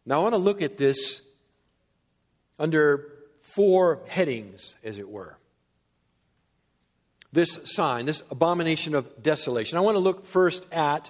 Now, 0.05 0.19
I 0.19 0.23
want 0.23 0.33
to 0.33 0.39
look 0.39 0.61
at 0.61 0.77
this 0.77 1.21
under 2.59 3.11
four 3.41 4.01
headings, 4.07 4.75
as 4.83 4.97
it 4.97 5.09
were. 5.09 5.37
This 7.31 7.59
sign, 7.65 8.05
this 8.05 8.23
abomination 8.31 8.95
of 8.95 9.21
desolation. 9.21 9.77
I 9.77 9.81
want 9.81 9.95
to 9.95 9.99
look 9.99 10.25
first 10.25 10.65
at 10.71 11.09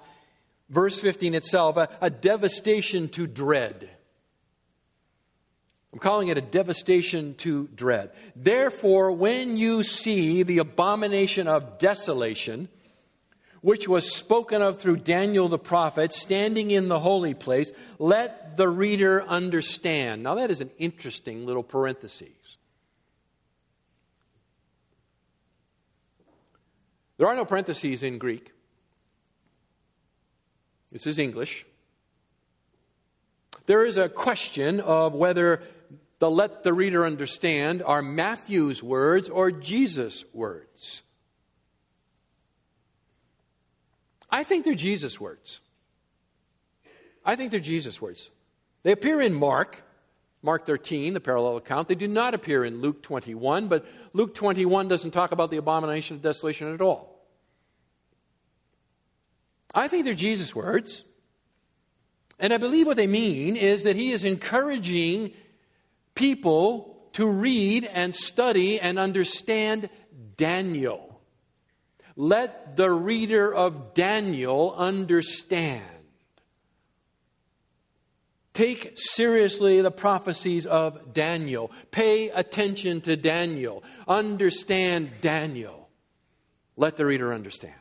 verse 0.69 0.99
15 0.99 1.35
itself 1.35 1.77
a, 1.77 1.89
a 2.01 2.09
devastation 2.09 3.09
to 3.09 3.27
dread. 3.27 3.89
I'm 5.95 5.99
calling 5.99 6.27
it 6.27 6.37
a 6.37 6.41
devastation 6.41 7.35
to 7.35 7.69
dread. 7.69 8.11
Therefore, 8.35 9.13
when 9.13 9.55
you 9.55 9.81
see 9.81 10.43
the 10.43 10.57
abomination 10.57 11.47
of 11.47 11.77
desolation, 11.77 12.67
which 13.61 13.87
was 13.87 14.13
spoken 14.13 14.61
of 14.61 14.77
through 14.77 14.97
Daniel 14.97 15.47
the 15.47 15.57
prophet, 15.57 16.11
standing 16.11 16.69
in 16.69 16.89
the 16.89 16.99
holy 16.99 17.33
place, 17.33 17.71
let 17.97 18.57
the 18.57 18.67
reader 18.67 19.23
understand. 19.23 20.21
Now, 20.21 20.35
that 20.35 20.51
is 20.51 20.59
an 20.59 20.69
interesting 20.77 21.45
little 21.45 21.63
parenthesis. 21.63 22.27
There 27.15 27.27
are 27.29 27.35
no 27.37 27.45
parentheses 27.45 28.03
in 28.03 28.17
Greek. 28.17 28.51
This 30.91 31.07
is 31.07 31.19
English. 31.19 31.65
There 33.65 33.85
is 33.85 33.97
a 33.97 34.09
question 34.09 34.79
of 34.79 35.13
whether 35.13 35.63
the 36.25 36.31
let 36.31 36.63
the 36.63 36.73
reader 36.73 37.05
understand 37.05 37.83
are 37.83 38.01
Matthew's 38.01 38.81
words 38.81 39.29
or 39.29 39.51
Jesus' 39.51 40.25
words. 40.33 41.03
I 44.31 44.43
think 44.43 44.65
they're 44.65 44.73
Jesus' 44.73 45.19
words. 45.19 45.59
I 47.23 47.35
think 47.35 47.51
they're 47.51 47.59
Jesus' 47.59 48.01
words. 48.01 48.31
They 48.81 48.91
appear 48.91 49.21
in 49.21 49.35
Mark, 49.35 49.83
Mark 50.41 50.65
13, 50.65 51.13
the 51.13 51.19
parallel 51.19 51.57
account. 51.57 51.87
They 51.87 51.93
do 51.93 52.07
not 52.07 52.33
appear 52.33 52.65
in 52.65 52.81
Luke 52.81 53.03
21, 53.03 53.67
but 53.67 53.85
Luke 54.13 54.33
21 54.33 54.87
doesn't 54.87 55.11
talk 55.11 55.31
about 55.31 55.51
the 55.51 55.57
abomination 55.57 56.15
of 56.15 56.23
desolation 56.23 56.73
at 56.73 56.81
all. 56.81 57.23
I 59.75 59.87
think 59.87 60.05
they're 60.05 60.15
Jesus' 60.15 60.55
words. 60.55 61.03
And 62.39 62.51
I 62.51 62.57
believe 62.57 62.87
what 62.87 62.97
they 62.97 63.05
mean 63.05 63.55
is 63.55 63.83
that 63.83 63.95
he 63.95 64.11
is 64.11 64.23
encouraging 64.23 65.33
people 66.15 67.09
to 67.13 67.29
read 67.29 67.85
and 67.85 68.15
study 68.15 68.79
and 68.79 68.97
understand 68.97 69.89
Daniel. 70.37 71.21
Let 72.15 72.75
the 72.75 72.91
reader 72.91 73.53
of 73.53 73.93
Daniel 73.93 74.73
understand. 74.75 75.83
Take 78.53 78.93
seriously 78.95 79.81
the 79.81 79.91
prophecies 79.91 80.65
of 80.65 81.13
Daniel. 81.13 81.71
Pay 81.91 82.29
attention 82.29 83.01
to 83.01 83.17
Daniel. 83.17 83.83
Understand 84.07 85.11
Daniel. 85.19 85.89
Let 86.77 86.95
the 86.95 87.05
reader 87.05 87.33
understand. 87.33 87.73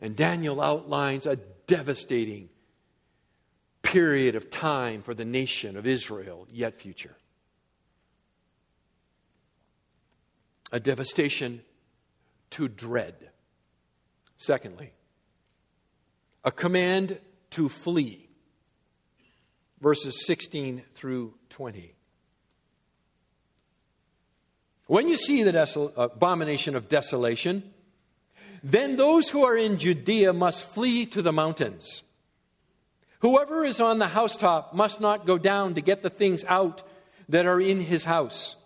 And 0.00 0.14
Daniel 0.16 0.60
outlines 0.60 1.26
a 1.26 1.36
devastating 1.66 2.50
period 3.92 4.34
of 4.36 4.48
time 4.48 5.02
for 5.02 5.12
the 5.12 5.24
nation 5.24 5.76
of 5.76 5.86
Israel, 5.86 6.48
yet 6.50 6.80
future. 6.80 7.14
A 10.72 10.80
devastation 10.80 11.60
to 12.50 12.68
dread. 12.68 13.14
Secondly, 14.38 14.92
a 16.42 16.50
command 16.50 17.18
to 17.50 17.68
flee. 17.68 18.30
Verses 19.78 20.24
16 20.26 20.82
through 20.94 21.34
20. 21.50 21.94
When 24.86 25.06
you 25.06 25.16
see 25.16 25.42
the 25.42 25.52
desol- 25.52 25.92
abomination 25.96 26.76
of 26.76 26.88
desolation, 26.88 27.74
then 28.62 28.96
those 28.96 29.28
who 29.28 29.44
are 29.44 29.56
in 29.56 29.78
Judea 29.78 30.32
must 30.32 30.64
flee 30.64 31.04
to 31.06 31.20
the 31.20 31.32
mountains. 31.32 32.02
Whoever 33.22 33.64
is 33.64 33.80
on 33.80 33.98
the 33.98 34.08
housetop 34.08 34.74
must 34.74 35.00
not 35.00 35.26
go 35.26 35.38
down 35.38 35.76
to 35.76 35.80
get 35.80 36.02
the 36.02 36.10
things 36.10 36.44
out 36.48 36.82
that 37.28 37.46
are 37.46 37.60
in 37.60 37.80
his 37.80 38.04
house. 38.04 38.56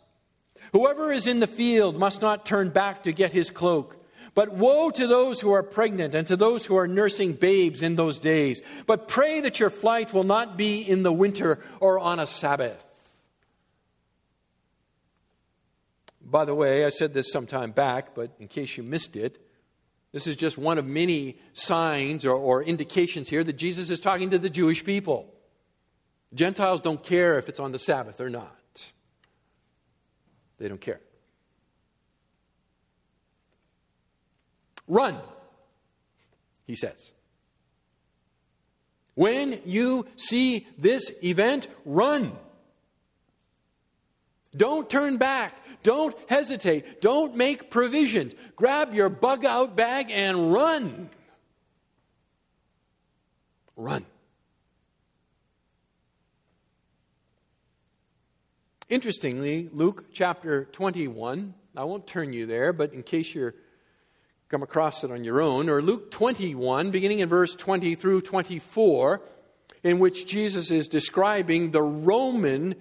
Whoever 0.73 1.13
is 1.13 1.27
in 1.27 1.41
the 1.41 1.47
field 1.47 1.99
must 1.99 2.23
not 2.23 2.47
turn 2.47 2.71
back 2.71 3.03
to 3.03 3.13
get 3.13 3.33
his 3.33 3.51
cloak. 3.51 4.03
But 4.35 4.53
woe 4.53 4.91
to 4.91 5.07
those 5.07 5.41
who 5.41 5.53
are 5.53 5.63
pregnant 5.63 6.15
and 6.15 6.27
to 6.29 6.37
those 6.37 6.65
who 6.65 6.77
are 6.77 6.89
nursing 6.89 7.35
babes 7.35 7.83
in 7.83 7.97
those 7.97 8.19
days. 8.19 8.63
But 8.87 9.09
pray 9.09 9.41
that 9.41 9.61
your 9.61 9.71
flight 9.71 10.15
will 10.15 10.25
not 10.25 10.57
be 10.57 10.81
in 10.81 11.03
the 11.03 11.13
winter 11.13 11.63
or 11.79 11.99
on 11.99 12.19
a 12.19 12.27
Sabbath. 12.27 12.83
By 16.23 16.47
the 16.47 16.55
way, 16.55 16.87
I 16.87 16.89
said 16.89 17.13
this 17.13 17.31
some 17.31 17.47
time 17.47 17.73
back, 17.73 18.15
but 18.15 18.31
in 18.41 18.49
case 18.49 18.77
you 18.79 18.83
missed 18.83 19.17
it, 19.17 19.39
this 20.17 20.27
is 20.27 20.35
just 20.35 20.57
one 20.57 20.79
of 20.79 20.87
many 20.87 21.37
signs 21.53 22.25
or, 22.25 22.33
or 22.33 22.63
indications 22.63 23.29
here 23.29 23.45
that 23.45 23.53
Jesus 23.53 23.91
is 23.91 24.01
talking 24.01 24.31
to 24.31 24.39
the 24.39 24.49
Jewish 24.49 24.83
people. 24.83 25.31
Gentiles 26.33 26.81
don't 26.81 27.03
care 27.03 27.39
if 27.39 27.51
it's 27.51 27.61
on 27.61 27.71
the 27.71 27.79
Sabbath 27.79 28.19
or 28.19 28.31
not, 28.31 28.93
they 30.57 30.69
don't 30.69 30.81
care. 30.81 31.03
Run, 34.89 35.19
he 36.65 36.77
says. 36.77 37.13
When 39.17 39.61
you 39.67 40.07
see 40.17 40.67
this 40.79 41.13
event, 41.23 41.69
run. 41.85 42.33
Don't 44.57 44.89
turn 44.89 45.19
back. 45.19 45.53
Don't 45.87 46.17
hesitate. 46.29 47.01
Don't 47.01 47.37
make 47.37 47.71
provisions. 47.71 48.35
Grab 48.57 48.93
your 48.93 49.09
bug 49.09 49.45
out 49.45 49.77
bag 49.77 50.11
and 50.11 50.53
run. 50.53 51.09
Run. 53.77 54.05
Interestingly, 58.89 59.71
Luke 59.73 60.07
chapter 60.13 60.65
21, 60.65 61.55
I 61.77 61.85
won't 61.85 62.05
turn 62.09 62.33
you 62.33 62.47
there, 62.47 62.73
but 62.73 62.93
in 62.93 63.05
case 63.05 63.33
you're 63.33 63.55
come 64.49 64.65
across 64.65 65.05
it 65.05 65.13
on 65.13 65.23
your 65.23 65.41
own, 65.41 65.69
or 65.69 65.81
Luke 65.81 66.11
21, 66.11 66.91
beginning 66.91 67.21
in 67.21 67.29
verse 67.29 67.55
20 67.55 67.95
through 67.95 68.23
24, 68.23 69.21
in 69.85 70.01
which 70.01 70.27
Jesus 70.27 70.73
is 70.73 70.89
describing 70.89 71.71
the 71.71 71.83
Roman 71.83 72.75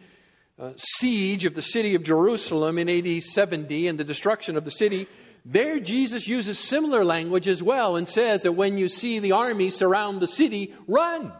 uh, 0.57 0.71
siege 0.75 1.45
of 1.45 1.53
the 1.53 1.61
city 1.61 1.95
of 1.95 2.03
Jerusalem 2.03 2.77
in 2.77 2.89
AD 2.89 3.23
70 3.23 3.87
and 3.87 3.99
the 3.99 4.03
destruction 4.03 4.55
of 4.55 4.63
the 4.63 4.71
city. 4.71 5.07
There, 5.43 5.79
Jesus 5.79 6.27
uses 6.27 6.57
similar 6.57 7.03
language 7.03 7.47
as 7.47 7.61
well 7.61 7.95
and 7.95 8.07
says 8.07 8.43
that 8.43 8.53
when 8.53 8.77
you 8.77 8.89
see 8.89 9.19
the 9.19 9.33
army 9.33 9.69
surround 9.69 10.19
the 10.19 10.27
city, 10.27 10.73
run. 10.87 11.31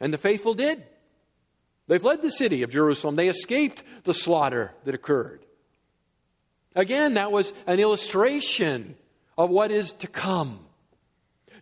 And 0.00 0.12
the 0.12 0.18
faithful 0.18 0.54
did. 0.54 0.82
They 1.88 1.98
fled 1.98 2.22
the 2.22 2.30
city 2.30 2.62
of 2.62 2.70
Jerusalem. 2.70 3.16
They 3.16 3.28
escaped 3.28 3.82
the 4.04 4.14
slaughter 4.14 4.72
that 4.84 4.94
occurred. 4.94 5.44
Again, 6.74 7.14
that 7.14 7.32
was 7.32 7.52
an 7.66 7.80
illustration 7.80 8.94
of 9.36 9.50
what 9.50 9.70
is 9.70 9.92
to 9.94 10.06
come. 10.06 10.64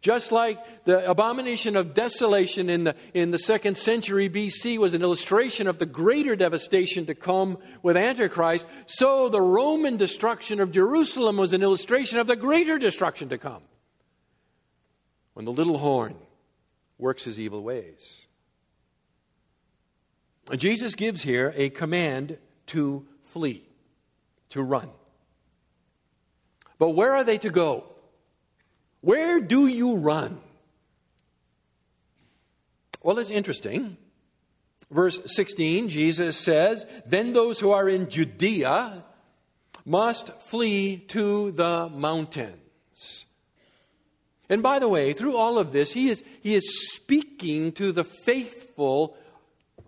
Just 0.01 0.33
like 0.33 0.85
the 0.85 1.09
abomination 1.09 1.77
of 1.77 1.93
desolation 1.93 2.71
in 2.71 2.85
the, 2.85 2.97
in 3.13 3.33
the 3.33 3.39
second 3.39 3.77
century 3.77 4.31
BC 4.31 4.79
was 4.79 4.95
an 4.95 5.03
illustration 5.03 5.67
of 5.67 5.79
the 5.79 5.85
greater 5.85 6.35
devastation 6.35 7.05
to 7.07 7.15
come 7.15 7.59
with 7.83 7.99
Antichrist, 7.99 8.67
so 8.87 9.29
the 9.29 9.43
Roman 9.43 9.99
destruction 9.99 10.61
of 10.61 10.73
Jerusalem 10.73 11.37
was 11.37 11.53
an 11.53 11.63
illustration 11.63 12.19
of 12.19 12.27
the 12.27 12.37
greater 12.37 12.79
destruction 12.79 13.29
to 13.29 13.37
come 13.37 13.63
when 15.35 15.45
the 15.45 15.53
little 15.53 15.77
horn 15.77 16.15
works 16.97 17.25
his 17.25 17.39
evil 17.39 17.63
ways. 17.63 18.27
Jesus 20.57 20.95
gives 20.95 21.23
here 21.23 21.53
a 21.57 21.69
command 21.69 22.39
to 22.67 23.07
flee, 23.23 23.69
to 24.49 24.63
run. 24.63 24.89
But 26.79 26.91
where 26.91 27.15
are 27.15 27.23
they 27.23 27.39
to 27.39 27.51
go? 27.51 27.85
Where 29.01 29.41
do 29.41 29.67
you 29.67 29.97
run? 29.97 30.41
Well, 33.03 33.19
it's 33.19 33.31
interesting. 33.31 33.97
Verse 34.91 35.21
16, 35.25 35.89
Jesus 35.89 36.37
says, 36.37 36.85
Then 37.07 37.33
those 37.33 37.61
who 37.61 37.71
are 37.71 37.89
in 37.89 38.11
Judea 38.11 39.05
must 39.85 40.33
flee 40.43 40.99
to 41.09 41.53
the 41.53 41.89
mountains. 41.89 43.25
And 44.49 44.63
by 44.63 44.81
the 44.81 44.89
way, 44.89 45.13
through 45.13 45.37
all 45.37 45.59
of 45.59 45.73
this, 45.73 45.93
he 45.93 46.11
is, 46.11 46.23
he 46.43 46.55
is 46.55 46.93
speaking 46.93 47.73
to 47.73 47.93
the 47.93 48.05
faithful 48.05 49.17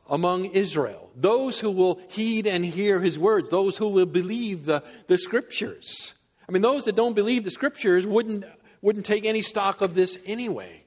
among 0.09 0.46
Israel, 0.46 1.11
those 1.16 1.59
who 1.59 1.70
will 1.70 2.01
heed 2.09 2.46
and 2.46 2.64
hear 2.64 3.01
his 3.01 3.18
words, 3.18 3.48
those 3.51 3.77
who 3.77 3.88
will 3.88 4.07
believe 4.07 4.66
the, 4.66 4.83
the 5.07 5.18
scriptures. 5.18 6.14
I 6.48 6.53
mean, 6.53 6.62
those 6.62 6.85
that 6.85 6.96
don't 6.96 7.14
believe 7.14 7.44
the 7.44 7.51
scriptures 7.51 8.07
wouldn't, 8.07 8.44
wouldn't 8.83 9.07
take 9.07 9.25
any 9.25 9.40
stock 9.40 9.81
of 9.81 9.95
this 9.95 10.18
anyway. 10.27 10.83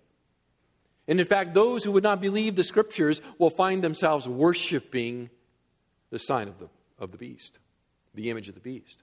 And 1.07 1.19
in 1.19 1.25
fact, 1.25 1.53
those 1.53 1.83
who 1.83 1.91
would 1.93 2.03
not 2.03 2.21
believe 2.21 2.55
the 2.55 2.63
scriptures 2.63 3.21
will 3.37 3.49
find 3.49 3.83
themselves 3.83 4.27
worshiping 4.27 5.29
the 6.09 6.19
sign 6.19 6.47
of 6.47 6.59
the, 6.59 6.69
of 6.99 7.11
the 7.11 7.17
beast, 7.17 7.57
the 8.13 8.29
image 8.29 8.49
of 8.49 8.55
the 8.55 8.61
beast. 8.61 9.01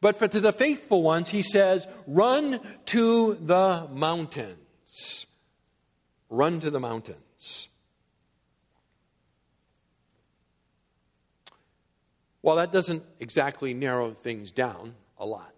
But 0.00 0.16
for 0.16 0.26
to 0.26 0.40
the 0.40 0.52
faithful 0.52 1.02
ones, 1.02 1.28
he 1.28 1.42
says, 1.42 1.86
run 2.06 2.60
to 2.86 3.34
the 3.34 3.86
mountains. 3.92 5.26
Run 6.28 6.60
to 6.60 6.70
the 6.70 6.80
mountains. 6.80 7.68
Well, 12.42 12.56
that 12.56 12.72
doesn't 12.72 13.04
exactly 13.20 13.74
narrow 13.74 14.10
things 14.10 14.50
down 14.50 14.94
a 15.18 15.24
lot. 15.24 15.54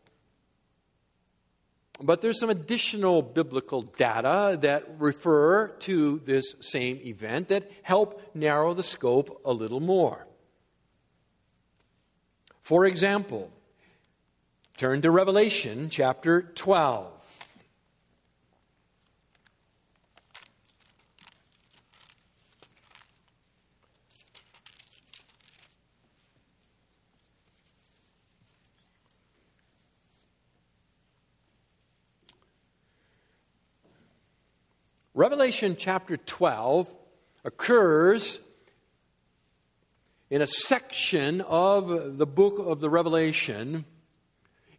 But 2.03 2.21
there's 2.21 2.41
some 2.41 2.51
additional 2.51 3.23
biblical 3.23 3.83
data 3.83 4.59
that 4.61 4.85
refer 4.99 5.69
to 5.69 6.19
this 6.25 6.57
same 6.61 7.01
event 7.05 7.49
that 7.49 7.71
help 7.83 8.21
narrow 8.35 8.75
the 8.75 8.83
scope 8.83 9.41
a 9.45 9.53
little 9.53 9.81
more. 9.81 10.27
For 12.63 12.87
example, 12.87 13.53
turn 14.77 15.03
to 15.03 15.11
Revelation 15.11 15.89
chapter 15.89 16.43
12. 16.43 17.13
Revelation 35.16 35.77
chapter 35.79 36.16
12 36.16 36.92
occurs 37.44 38.40
in 40.29 40.42
a 40.42 40.46
section 40.48 41.40
of 41.42 42.18
the 42.18 42.27
book 42.27 42.59
of 42.59 42.81
the 42.81 42.90
Revelation 42.90 43.85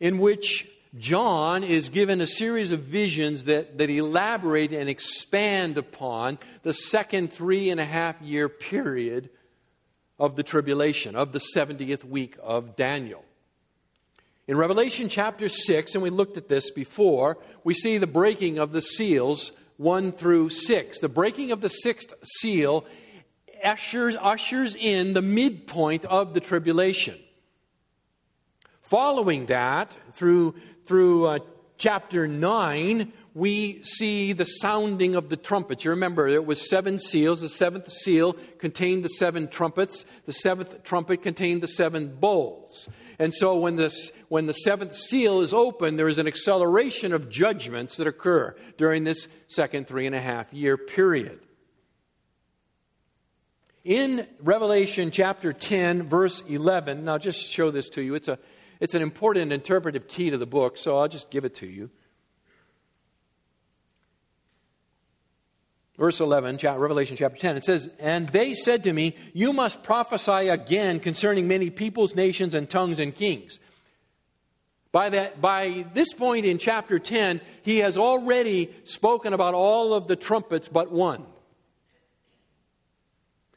in 0.02 0.20
which 0.20 0.68
John 0.98 1.64
is 1.64 1.88
given 1.88 2.20
a 2.20 2.28
series 2.28 2.74
of 2.74 2.82
visions 2.82 3.46
that, 3.46 3.78
that 3.78 3.90
elaborate 3.90 4.74
and 4.74 4.90
expand 4.90 5.78
upon 5.78 6.38
the 6.64 6.74
second 6.74 7.32
three 7.32 7.70
and 7.70 7.80
a 7.80 7.86
half 7.86 8.22
year 8.22 8.50
period 8.50 9.30
of 10.20 10.36
the 10.36 10.44
tribulation, 10.44 11.16
of 11.16 11.32
the 11.32 11.42
70th 11.56 12.04
week 12.04 12.36
of 12.44 12.76
Daniel. 12.76 13.24
In 14.50 14.58
Revelation 14.58 15.08
chapter 15.08 15.48
6, 15.48 15.94
and 15.94 16.04
we 16.04 16.10
looked 16.10 16.36
at 16.36 16.50
this 16.50 16.72
before, 16.72 17.38
we 17.64 17.74
see 17.74 17.98
the 17.98 18.06
breaking 18.06 18.60
of 18.60 18.74
the 18.74 18.82
seals 18.82 19.54
1 19.78 20.12
through 20.12 20.50
6. 20.50 21.00
The 21.00 21.10
breaking 21.10 21.52
of 21.52 21.62
the 21.62 21.70
sixth 21.70 22.14
seal 22.24 22.86
ushers, 23.64 24.16
ushers 24.16 24.76
in 24.76 25.14
the 25.14 25.22
midpoint 25.22 26.06
of 26.06 26.34
the 26.34 26.40
tribulation. 26.40 27.16
Following 28.82 29.48
that, 29.48 29.98
through, 30.14 30.56
through 30.86 31.26
uh, 31.26 31.40
chapter 31.78 32.28
9, 32.28 33.12
we 33.34 33.84
see 33.84 34.32
the 34.32 34.46
sounding 34.46 35.16
of 35.16 35.30
the 35.30 35.36
trumpets. 35.36 35.84
You 35.84 35.92
remember, 35.92 36.28
it 36.28 36.46
was 36.46 36.70
seven 36.70 37.00
seals. 37.00 37.42
The 37.42 37.50
seventh 37.50 37.92
seal 37.92 38.34
contained 38.60 39.04
the 39.04 39.10
seven 39.10 39.48
trumpets, 39.48 40.06
the 40.26 40.32
seventh 40.32 40.84
trumpet 40.84 41.22
contained 41.22 41.62
the 41.62 41.68
seven 41.68 42.16
bowls. 42.16 42.88
And 43.20 43.34
so 43.34 43.58
when, 43.58 43.76
this, 43.76 44.12
when 44.28 44.46
the 44.46 44.54
seventh 44.54 44.94
seal 44.96 45.42
is 45.42 45.54
open, 45.54 45.96
there 45.96 46.10
is 46.10 46.18
an 46.18 46.28
acceleration 46.28 47.14
of 47.14 47.30
judgments 47.30 47.98
that 47.98 48.08
occur 48.08 48.56
during 48.78 49.04
this 49.04 49.28
second 49.48 49.88
three 49.88 50.06
and 50.06 50.16
a 50.16 50.20
half 50.20 50.54
year 50.54 50.78
period. 50.78 51.40
In 53.84 54.28
Revelation 54.42 55.12
chapter 55.12 55.54
10, 55.54 56.04
verse 56.04 56.42
11, 56.48 57.06
now 57.06 57.14
I'll 57.14 57.20
just 57.20 57.40
show 57.40 57.70
this 57.70 57.88
to 57.90 58.02
you. 58.02 58.16
It's, 58.16 58.28
a, 58.28 58.40
it's 58.80 58.96
an 58.96 59.04
important 59.04 59.54
interpretive 59.54 60.08
key 60.08 60.32
to 60.32 60.38
the 60.40 60.48
book, 60.48 60.78
so 60.78 60.98
I'll 60.98 61.08
just 61.08 61.30
give 61.30 61.46
it 61.46 61.54
to 61.56 61.68
you. 61.68 61.92
Verse 65.98 66.20
11, 66.20 66.58
Revelation 66.62 67.16
chapter 67.16 67.38
10, 67.38 67.58
it 67.58 67.64
says, 67.64 67.90
And 68.00 68.28
they 68.30 68.54
said 68.54 68.84
to 68.84 68.92
me, 68.92 69.16
You 69.34 69.54
must 69.54 69.82
prophesy 69.82 70.50
again 70.50 71.00
concerning 71.00 71.48
many 71.48 71.70
peoples, 71.70 72.16
nations, 72.16 72.54
and 72.54 72.70
tongues 72.70 73.00
and 73.00 73.16
kings. 73.16 73.60
By, 74.92 75.10
that, 75.10 75.42
by 75.42 75.86
this 75.94 76.14
point 76.14 76.46
in 76.46 76.58
chapter 76.58 77.00
10, 77.00 77.40
he 77.64 77.80
has 77.80 77.98
already 77.98 78.74
spoken 78.84 79.34
about 79.34 79.54
all 79.54 79.94
of 79.94 80.08
the 80.08 80.16
trumpets 80.16 80.68
but 80.68 80.92
one. 80.92 81.26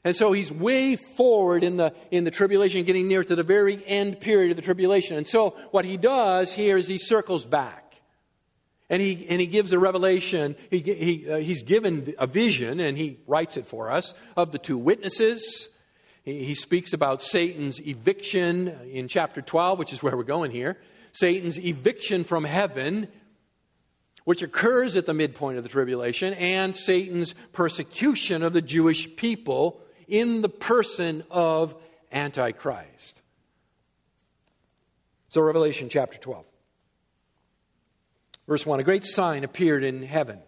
And 0.05 0.15
so 0.15 0.33
he's 0.33 0.51
way 0.51 0.97
forward 0.97 1.63
in 1.65 1.77
the, 1.77 1.93
in 2.11 2.25
the 2.25 2.31
tribulation, 2.31 2.85
getting 2.85 3.09
near 3.09 3.25
to 3.25 3.37
the 3.37 3.43
very 3.43 3.85
end 3.85 4.21
period 4.21 4.51
of 4.51 4.57
the 4.57 4.63
tribulation. 4.63 5.17
And 5.17 5.27
so 5.27 5.51
what 5.71 5.85
he 5.85 5.97
does 5.97 6.53
here 6.53 6.77
is 6.77 6.87
he 6.87 6.99
circles 6.99 7.47
back. 7.47 7.88
And 8.91 9.03
he, 9.03 9.27
and 9.29 9.41
he 9.41 9.47
gives 9.47 9.73
a 9.73 9.79
revelation. 9.79 10.57
He, 10.71 10.79
he, 10.79 11.31
uh, 11.31 11.37
he's 11.37 11.63
given 11.63 12.15
a 12.19 12.27
vision, 12.27 12.81
and 12.81 12.97
he 12.97 13.19
writes 13.27 13.57
it 13.57 13.67
for 13.67 13.91
us, 13.91 14.15
of 14.37 14.51
the 14.51 14.59
two 14.59 14.79
witnesses. 14.79 15.69
He, 16.23 16.45
he 16.45 16.55
speaks 16.55 16.95
about 16.95 17.23
Satan's 17.23 17.81
eviction 17.81 18.69
in 18.91 19.09
chapter 19.09 19.43
12, 19.43 19.79
which 19.79 19.93
is 19.93 20.03
where 20.03 20.17
we're 20.17 20.23
going 20.23 20.51
here. 20.51 20.79
Satan's 21.13 21.59
eviction 21.59 22.25
from 22.25 22.45
heaven, 22.45 23.09
which 24.25 24.43
occurs 24.43 24.97
at 24.97 25.05
the 25.05 25.15
midpoint 25.15 25.59
of 25.59 25.65
the 25.65 25.71
tribulation, 25.71 26.33
and 26.35 26.75
Satan's 26.75 27.35
persecution 27.53 28.43
of 28.43 28.53
the 28.55 28.63
Jewish 28.63 29.17
people 29.17 29.81
in 30.07 30.41
the 30.41 30.49
person 30.49 31.25
of 31.31 31.75
Antichrist. 32.11 33.21
So, 35.29 35.43
Revelation 35.43 35.91
chapter 35.91 36.17
12. 36.17 36.47
Verse 38.49 38.67
1 38.67 38.81
A 38.81 38.83
great 38.83 39.05
sign 39.05 39.45
appeared 39.45 39.85
in 39.85 40.03
heaven 40.03 40.41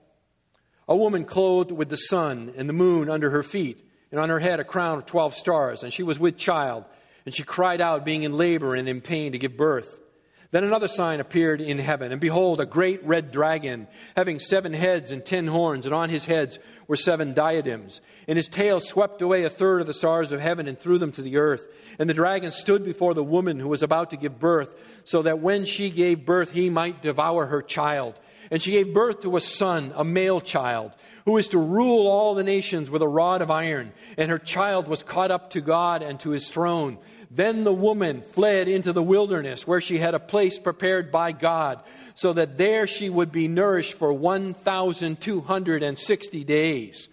a 0.89 0.97
woman 0.97 1.25
clothed 1.25 1.71
with 1.71 1.89
the 1.89 1.97
sun 1.97 2.53
and 2.57 2.69
the 2.69 2.73
moon 2.73 3.09
under 3.09 3.31
her 3.31 3.45
feet, 3.45 3.89
and 4.11 4.19
on 4.19 4.29
her 4.29 4.41
head 4.41 4.59
a 4.59 4.65
crown 4.65 4.99
of 4.99 5.07
12 5.07 5.37
stars, 5.37 5.85
and 5.85 5.93
she 5.93 6.03
was 6.03 6.19
with 6.19 6.37
child, 6.37 6.85
and 7.25 7.33
she 7.33 7.45
cried 7.45 7.81
out, 7.81 8.05
being 8.05 8.25
in 8.25 8.37
labor 8.37 8.75
and 8.75 8.89
in 8.89 9.01
pain 9.01 9.31
to 9.31 9.39
give 9.39 9.57
birth. 9.57 10.01
Then 10.53 10.65
another 10.65 10.89
sign 10.89 11.21
appeared 11.21 11.61
in 11.61 11.79
heaven, 11.79 12.11
and 12.11 12.21
behold, 12.21 12.61
a 12.61 12.67
great 12.67 13.05
red 13.05 13.31
dragon, 13.31 13.87
having 14.17 14.41
seven 14.41 14.73
heads 14.73 15.13
and 15.13 15.25
ten 15.25 15.47
horns, 15.47 15.87
and 15.87 15.95
on 15.95 16.11
his 16.11 16.25
heads 16.25 16.59
were 16.89 16.97
seven 16.97 17.35
diadems. 17.35 18.01
And 18.27 18.37
his 18.37 18.49
tail 18.49 18.81
swept 18.81 19.23
away 19.23 19.45
a 19.45 19.51
third 19.51 19.81
of 19.81 19.87
the 19.87 19.95
stars 19.95 20.33
of 20.33 20.41
heaven 20.41 20.67
and 20.67 20.77
threw 20.77 20.99
them 20.99 21.13
to 21.13 21.23
the 21.23 21.37
earth. 21.37 21.69
And 22.01 22.11
the 22.11 22.15
dragon 22.15 22.51
stood 22.51 22.85
before 22.85 23.15
the 23.15 23.23
woman 23.23 23.61
who 23.61 23.69
was 23.69 23.85
about 23.85 24.11
to 24.11 24.17
give 24.17 24.41
birth, 24.41 24.75
so 25.05 25.23
that 25.23 25.39
when 25.39 25.67
she 25.67 25.89
gave 25.89 26.27
birth, 26.27 26.51
he 26.51 26.69
might 26.69 27.01
devour 27.01 27.47
her 27.47 27.63
child. 27.63 28.19
And 28.51 28.61
she 28.61 28.73
gave 28.73 28.93
birth 28.93 29.21
to 29.21 29.37
a 29.37 29.41
son, 29.41 29.93
a 29.95 30.03
male 30.03 30.41
child, 30.41 30.97
who 31.25 31.37
is 31.37 31.47
to 31.49 31.59
rule 31.59 32.09
all 32.09 32.35
the 32.35 32.43
nations 32.43 32.91
with 32.91 33.03
a 33.03 33.07
rod 33.07 33.43
of 33.43 33.51
iron. 33.53 33.93
And 34.19 34.29
her 34.33 34.41
child 34.41 34.89
was 34.89 35.05
caught 35.05 35.31
up 35.31 35.51
to 35.51 35.61
God 35.61 36.03
and 36.03 36.19
to 36.21 36.31
his 36.31 36.51
throne. 36.51 36.99
Then 37.31 37.63
the 37.63 37.73
woman 37.73 38.23
fled 38.23 38.67
into 38.67 38.93
the 38.93 39.03
wilderness, 39.03 39.67
where 39.67 39.81
she 39.81 39.99
had 39.99 40.15
a 40.15 40.21
place 40.21 40.59
prepared 40.59 41.13
by 41.13 41.33
God, 41.33 41.81
so 42.15 42.33
that 42.33 42.59
there 42.59 42.89
she 42.89 43.09
would 43.09 43.31
be 43.31 43.47
nourished 43.47 43.95
for 43.95 44.13
1,260 44.13 46.45
days. 46.45 47.09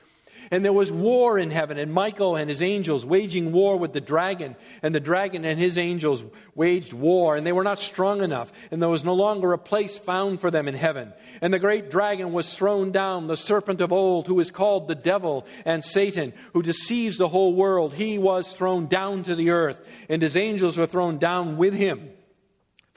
And 0.52 0.64
there 0.64 0.74
was 0.74 0.92
war 0.92 1.38
in 1.38 1.52
heaven, 1.52 1.78
and 1.78 1.92
Michael 1.92 2.36
and 2.36 2.50
his 2.50 2.62
angels 2.62 3.06
waging 3.06 3.52
war 3.52 3.78
with 3.78 3.94
the 3.94 4.02
dragon, 4.02 4.56
and 4.82 4.94
the 4.94 5.00
dragon 5.00 5.46
and 5.46 5.60
his 5.60 5.78
angels 5.78 6.24
waged 6.56 6.94
war, 6.94 7.36
and 7.36 7.46
they 7.46 7.52
were 7.52 7.64
not 7.64 7.80
strong 7.80 8.24
enough, 8.24 8.52
and 8.72 8.82
there 8.82 8.90
was 8.90 9.04
no 9.04 9.14
longer 9.14 9.54
a 9.54 9.58
place 9.58 9.98
found 9.98 10.40
for 10.40 10.50
them 10.52 10.68
in 10.68 10.76
heaven. 10.76 11.14
And 11.42 11.54
the 11.54 11.60
great 11.60 11.92
dragon 11.92 12.34
was 12.34 12.54
thrown 12.54 12.92
down, 12.92 13.28
the 13.28 13.38
serpent 13.38 13.82
of 13.82 13.92
old, 13.92 14.28
who 14.28 14.40
is 14.40 14.52
called 14.52 14.88
the 14.88 14.96
devil 14.96 15.46
and 15.66 15.84
Satan, 15.84 16.34
who 16.54 16.62
deceives 16.62 17.18
the 17.18 17.28
whole 17.28 17.54
world. 17.54 17.94
He 17.94 18.18
was 18.18 18.54
thrown 18.54 18.88
down 18.88 19.24
to 19.24 19.36
the 19.36 19.52
earth, 19.52 19.86
and 20.10 20.22
his 20.22 20.38
angels 20.38 20.78
were 20.78 20.86
thrown 20.86 21.18
down 21.18 21.58
with 21.58 21.74
him. 21.74 22.12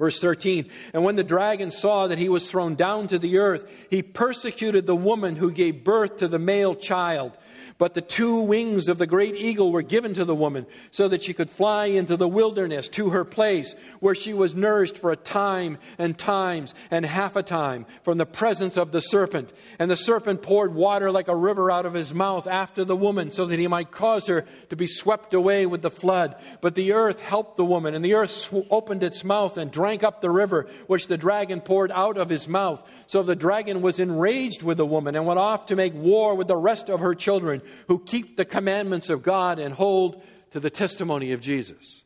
Verse 0.01 0.19
13, 0.19 0.71
and 0.95 1.05
when 1.05 1.17
the 1.17 1.23
dragon 1.23 1.71
saw 1.71 2.07
that 2.07 2.17
he 2.17 2.31
was 2.31 2.51
thrown 2.51 2.75
down 2.75 3.07
to 3.09 3.19
the 3.19 3.37
earth, 3.37 3.87
he 3.91 4.03
persecuted 4.03 4.87
the 4.87 4.97
woman 4.97 5.37
who 5.37 5.53
gave 5.53 5.85
birth 5.85 6.17
to 6.17 6.27
the 6.27 6.39
male 6.39 6.75
child. 6.75 7.37
But 7.81 7.95
the 7.95 8.03
two 8.03 8.43
wings 8.43 8.90
of 8.90 8.99
the 8.99 9.07
great 9.07 9.35
eagle 9.37 9.73
were 9.73 9.81
given 9.81 10.12
to 10.12 10.27
the 10.27 10.35
woman 10.35 10.66
so 10.90 11.09
that 11.09 11.23
she 11.23 11.33
could 11.33 11.49
fly 11.49 11.87
into 11.87 12.14
the 12.14 12.29
wilderness 12.29 12.90
to 12.90 13.09
her 13.09 13.25
place 13.25 13.75
where 14.01 14.14
she 14.14 14.35
was 14.35 14.55
nourished 14.55 14.99
for 14.99 15.11
a 15.12 15.16
time 15.16 15.79
and 15.97 16.19
times 16.19 16.75
and 16.90 17.07
half 17.07 17.37
a 17.37 17.43
time 17.43 17.87
from 18.03 18.19
the 18.19 18.27
presence 18.27 18.77
of 18.77 18.93
the 18.93 19.01
serpent. 19.01 19.55
And 19.79 19.90
the 19.90 19.97
serpent 19.97 20.43
poured 20.43 20.75
water 20.75 21.11
like 21.11 21.29
a 21.29 21.35
river 21.35 21.71
out 21.71 21.87
of 21.87 21.95
his 21.95 22.12
mouth 22.12 22.47
after 22.47 22.85
the 22.85 22.95
woman 22.95 23.31
so 23.31 23.47
that 23.47 23.59
he 23.59 23.66
might 23.66 23.90
cause 23.90 24.27
her 24.27 24.45
to 24.69 24.77
be 24.77 24.87
swept 24.87 25.33
away 25.33 25.64
with 25.64 25.81
the 25.81 25.90
flood. 25.90 26.37
But 26.61 26.75
the 26.75 26.93
earth 26.93 27.21
helped 27.21 27.57
the 27.57 27.64
woman 27.64 27.95
and 27.95 28.05
the 28.05 28.12
earth 28.12 28.53
opened 28.69 29.03
its 29.03 29.25
mouth 29.25 29.57
and 29.57 29.71
drank 29.71 30.03
up 30.05 30.21
the 30.21 30.29
river 30.29 30.69
which 30.87 31.07
the 31.07 31.16
dragon 31.16 31.62
poured 31.62 31.93
out 31.93 32.19
of 32.19 32.29
his 32.29 32.47
mouth. 32.47 32.87
So 33.07 33.23
the 33.23 33.35
dragon 33.35 33.81
was 33.81 33.99
enraged 33.99 34.62
with 34.62 34.77
the 34.77 34.85
woman 34.85 35.16
and 35.16 35.25
went 35.25 35.40
off 35.40 35.64
to 35.66 35.77
make 35.77 35.95
war 35.95 36.35
with 36.35 36.49
the 36.49 36.57
rest 36.57 36.90
of 36.90 37.01
her 37.01 37.14
children 37.14 37.62
who 37.88 37.98
keep 37.98 38.37
the 38.37 38.44
commandments 38.44 39.11
of 39.11 39.22
God 39.22 39.59
and 39.59 39.74
hold 39.74 40.22
to 40.50 40.61
the 40.61 40.70
testimony 40.70 41.33
of 41.33 41.40
Jesus. 41.40 42.04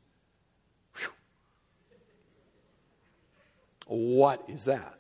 Whew. 0.97 1.11
What 3.87 4.45
is 4.49 4.65
that? 4.65 4.99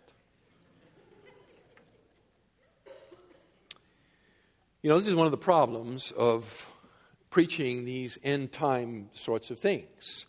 You 4.82 4.90
know, 4.90 4.98
this 4.98 5.08
is 5.08 5.14
one 5.14 5.26
of 5.26 5.30
the 5.30 5.38
problems 5.38 6.12
of 6.16 6.70
preaching 7.30 7.84
these 7.84 8.18
end 8.22 8.52
time 8.52 9.08
sorts 9.14 9.50
of 9.50 9.58
things. 9.58 10.26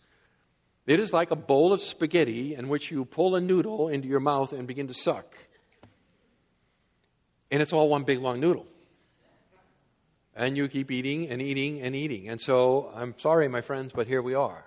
It 0.86 0.98
is 0.98 1.12
like 1.12 1.30
a 1.30 1.36
bowl 1.36 1.72
of 1.72 1.80
spaghetti 1.80 2.54
in 2.54 2.68
which 2.68 2.90
you 2.90 3.04
pull 3.04 3.36
a 3.36 3.40
noodle 3.40 3.88
into 3.88 4.08
your 4.08 4.20
mouth 4.20 4.52
and 4.52 4.66
begin 4.66 4.88
to 4.88 4.94
suck. 4.94 5.34
And 7.50 7.60
it's 7.60 7.72
all 7.72 7.88
one 7.88 8.04
big 8.04 8.20
long 8.20 8.40
noodle 8.40 8.66
and 10.36 10.56
you 10.56 10.68
keep 10.68 10.90
eating 10.90 11.28
and 11.28 11.40
eating 11.40 11.80
and 11.80 11.96
eating. 11.96 12.28
And 12.28 12.40
so 12.40 12.92
I'm 12.94 13.14
sorry, 13.18 13.48
my 13.48 13.62
friends, 13.62 13.92
but 13.94 14.06
here 14.06 14.20
we 14.20 14.34
are. 14.34 14.64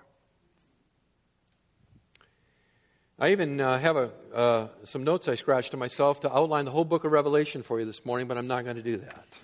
I 3.18 3.30
even 3.32 3.60
uh, 3.60 3.78
have 3.78 3.96
a, 3.96 4.10
uh, 4.34 4.68
some 4.84 5.04
notes 5.04 5.28
I 5.28 5.36
scratched 5.36 5.70
to 5.70 5.76
myself 5.76 6.20
to 6.20 6.34
outline 6.34 6.64
the 6.64 6.70
whole 6.70 6.86
book 6.86 7.04
of 7.04 7.12
Revelation 7.12 7.62
for 7.62 7.78
you 7.78 7.86
this 7.86 8.04
morning, 8.04 8.26
but 8.26 8.36
I'm 8.36 8.46
not 8.46 8.64
going 8.64 8.76
to 8.76 8.82
do 8.82 8.96
that. 8.96 9.38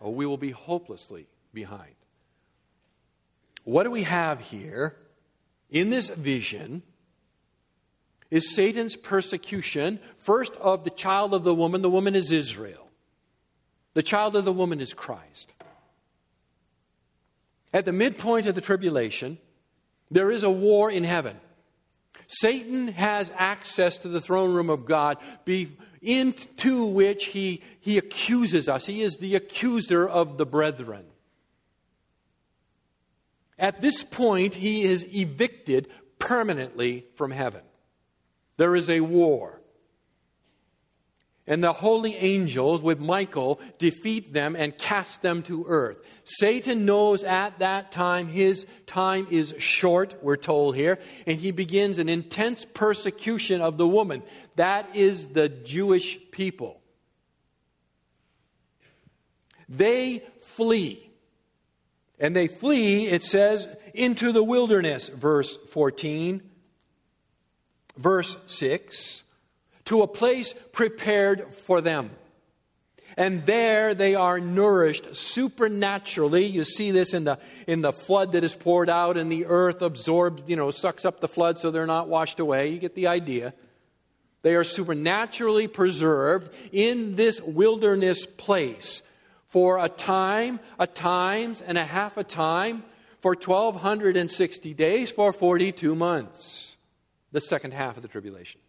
Oh, 0.00 0.10
we 0.10 0.26
will 0.26 0.36
be 0.36 0.50
hopelessly 0.50 1.26
behind. 1.52 1.94
What 3.64 3.82
do 3.82 3.90
we 3.90 4.04
have 4.04 4.40
here 4.40 4.96
in 5.70 5.90
this 5.90 6.08
vision? 6.08 6.82
Is 8.30 8.54
Satan's 8.54 8.94
persecution, 8.94 9.98
first 10.18 10.54
of 10.56 10.84
the 10.84 10.90
child 10.90 11.34
of 11.34 11.42
the 11.42 11.54
woman, 11.54 11.82
the 11.82 11.90
woman 11.90 12.14
is 12.14 12.30
Israel. 12.30 12.89
The 14.00 14.04
child 14.04 14.34
of 14.34 14.46
the 14.46 14.52
woman 14.52 14.80
is 14.80 14.94
Christ. 14.94 15.52
At 17.70 17.84
the 17.84 17.92
midpoint 17.92 18.46
of 18.46 18.54
the 18.54 18.62
tribulation, 18.62 19.36
there 20.10 20.30
is 20.30 20.42
a 20.42 20.50
war 20.50 20.90
in 20.90 21.04
heaven. 21.04 21.38
Satan 22.26 22.88
has 22.88 23.30
access 23.36 23.98
to 23.98 24.08
the 24.08 24.22
throne 24.22 24.54
room 24.54 24.70
of 24.70 24.86
God, 24.86 25.18
into 26.00 26.86
which 26.86 27.26
he, 27.26 27.62
he 27.80 27.98
accuses 27.98 28.70
us. 28.70 28.86
He 28.86 29.02
is 29.02 29.18
the 29.18 29.34
accuser 29.34 30.08
of 30.08 30.38
the 30.38 30.46
brethren. 30.46 31.04
At 33.58 33.82
this 33.82 34.02
point, 34.02 34.54
he 34.54 34.84
is 34.84 35.04
evicted 35.14 35.88
permanently 36.18 37.04
from 37.16 37.32
heaven. 37.32 37.60
There 38.56 38.74
is 38.76 38.88
a 38.88 39.00
war 39.00 39.59
and 41.50 41.64
the 41.64 41.72
holy 41.72 42.14
angels 42.14 42.80
with 42.80 43.00
Michael 43.00 43.60
defeat 43.78 44.32
them 44.32 44.54
and 44.54 44.78
cast 44.78 45.20
them 45.20 45.42
to 45.42 45.64
earth. 45.66 45.98
Satan 46.22 46.84
knows 46.84 47.24
at 47.24 47.58
that 47.58 47.90
time 47.90 48.28
his 48.28 48.66
time 48.86 49.26
is 49.32 49.52
short, 49.58 50.14
we're 50.22 50.36
told 50.36 50.76
here, 50.76 51.00
and 51.26 51.40
he 51.40 51.50
begins 51.50 51.98
an 51.98 52.08
intense 52.08 52.64
persecution 52.72 53.60
of 53.60 53.78
the 53.78 53.88
woman. 53.88 54.22
That 54.54 54.94
is 54.94 55.26
the 55.26 55.48
Jewish 55.48 56.18
people. 56.30 56.80
They 59.68 60.22
flee. 60.42 61.10
And 62.20 62.36
they 62.36 62.46
flee, 62.46 63.08
it 63.08 63.24
says, 63.24 63.68
into 63.92 64.30
the 64.30 64.44
wilderness, 64.44 65.08
verse 65.08 65.56
14. 65.66 66.42
Verse 67.96 68.36
6 68.46 69.24
to 69.90 70.02
a 70.02 70.06
place 70.06 70.54
prepared 70.70 71.52
for 71.52 71.80
them. 71.80 72.10
And 73.16 73.44
there 73.44 73.92
they 73.92 74.14
are 74.14 74.38
nourished 74.38 75.16
supernaturally. 75.16 76.46
You 76.46 76.62
see 76.62 76.92
this 76.92 77.12
in 77.12 77.24
the, 77.24 77.40
in 77.66 77.80
the 77.80 77.90
flood 77.90 78.30
that 78.32 78.44
is 78.44 78.54
poured 78.54 78.88
out, 78.88 79.16
and 79.16 79.32
the 79.32 79.46
earth 79.46 79.82
absorbs, 79.82 80.44
you 80.46 80.54
know, 80.54 80.70
sucks 80.70 81.04
up 81.04 81.18
the 81.18 81.26
flood 81.26 81.58
so 81.58 81.72
they're 81.72 81.88
not 81.88 82.06
washed 82.06 82.38
away. 82.38 82.68
You 82.68 82.78
get 82.78 82.94
the 82.94 83.08
idea. 83.08 83.52
They 84.42 84.54
are 84.54 84.62
supernaturally 84.62 85.66
preserved 85.66 86.54
in 86.70 87.16
this 87.16 87.40
wilderness 87.40 88.26
place 88.26 89.02
for 89.48 89.84
a 89.84 89.88
time, 89.88 90.60
a 90.78 90.86
times, 90.86 91.60
and 91.60 91.76
a 91.76 91.84
half 91.84 92.16
a 92.16 92.22
time, 92.22 92.84
for 93.22 93.32
1,260 93.32 94.72
days, 94.72 95.10
for 95.10 95.32
42 95.32 95.96
months. 95.96 96.76
The 97.32 97.40
second 97.40 97.72
half 97.72 97.96
of 97.96 98.02
the 98.02 98.08
tribulation. 98.08 98.60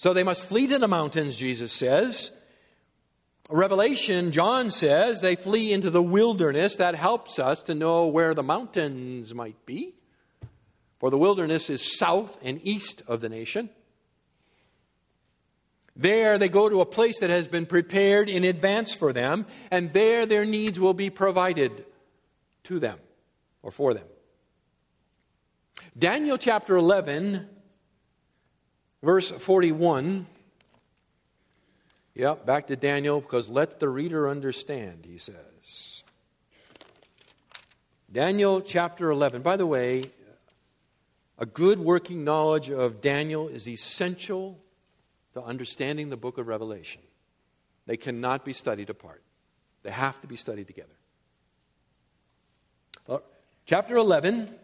So 0.00 0.14
they 0.14 0.22
must 0.22 0.46
flee 0.46 0.66
to 0.68 0.78
the 0.78 0.88
mountains, 0.88 1.36
Jesus 1.36 1.74
says. 1.74 2.30
Revelation, 3.50 4.32
John 4.32 4.70
says, 4.70 5.20
they 5.20 5.36
flee 5.36 5.74
into 5.74 5.90
the 5.90 6.02
wilderness. 6.02 6.76
That 6.76 6.94
helps 6.94 7.38
us 7.38 7.62
to 7.64 7.74
know 7.74 8.06
where 8.06 8.32
the 8.32 8.42
mountains 8.42 9.34
might 9.34 9.66
be. 9.66 9.92
For 11.00 11.10
the 11.10 11.18
wilderness 11.18 11.68
is 11.68 11.98
south 11.98 12.38
and 12.42 12.66
east 12.66 13.02
of 13.08 13.20
the 13.20 13.28
nation. 13.28 13.68
There 15.94 16.38
they 16.38 16.48
go 16.48 16.70
to 16.70 16.80
a 16.80 16.86
place 16.86 17.20
that 17.20 17.28
has 17.28 17.46
been 17.46 17.66
prepared 17.66 18.30
in 18.30 18.42
advance 18.42 18.94
for 18.94 19.12
them, 19.12 19.44
and 19.70 19.92
there 19.92 20.24
their 20.24 20.46
needs 20.46 20.80
will 20.80 20.94
be 20.94 21.10
provided 21.10 21.84
to 22.64 22.78
them 22.78 22.98
or 23.62 23.70
for 23.70 23.92
them. 23.92 24.06
Daniel 25.98 26.38
chapter 26.38 26.76
11 26.76 27.46
Verse 29.02 29.30
41. 29.30 30.26
Yep, 32.14 32.44
back 32.44 32.66
to 32.66 32.76
Daniel, 32.76 33.20
because 33.20 33.48
let 33.48 33.80
the 33.80 33.88
reader 33.88 34.28
understand, 34.28 35.06
he 35.06 35.16
says. 35.16 36.02
Daniel 38.12 38.60
chapter 38.60 39.10
11. 39.10 39.42
By 39.42 39.56
the 39.56 39.66
way, 39.66 40.10
a 41.38 41.46
good 41.46 41.78
working 41.78 42.24
knowledge 42.24 42.68
of 42.68 43.00
Daniel 43.00 43.48
is 43.48 43.66
essential 43.66 44.58
to 45.32 45.42
understanding 45.42 46.10
the 46.10 46.16
book 46.16 46.36
of 46.36 46.48
Revelation. 46.48 47.00
They 47.86 47.96
cannot 47.96 48.44
be 48.44 48.52
studied 48.52 48.90
apart. 48.90 49.22
They 49.82 49.90
have 49.90 50.20
to 50.20 50.26
be 50.26 50.36
studied 50.36 50.66
together. 50.66 50.88
Well, 53.06 53.22
chapter 53.64 53.96
11, 53.96 54.54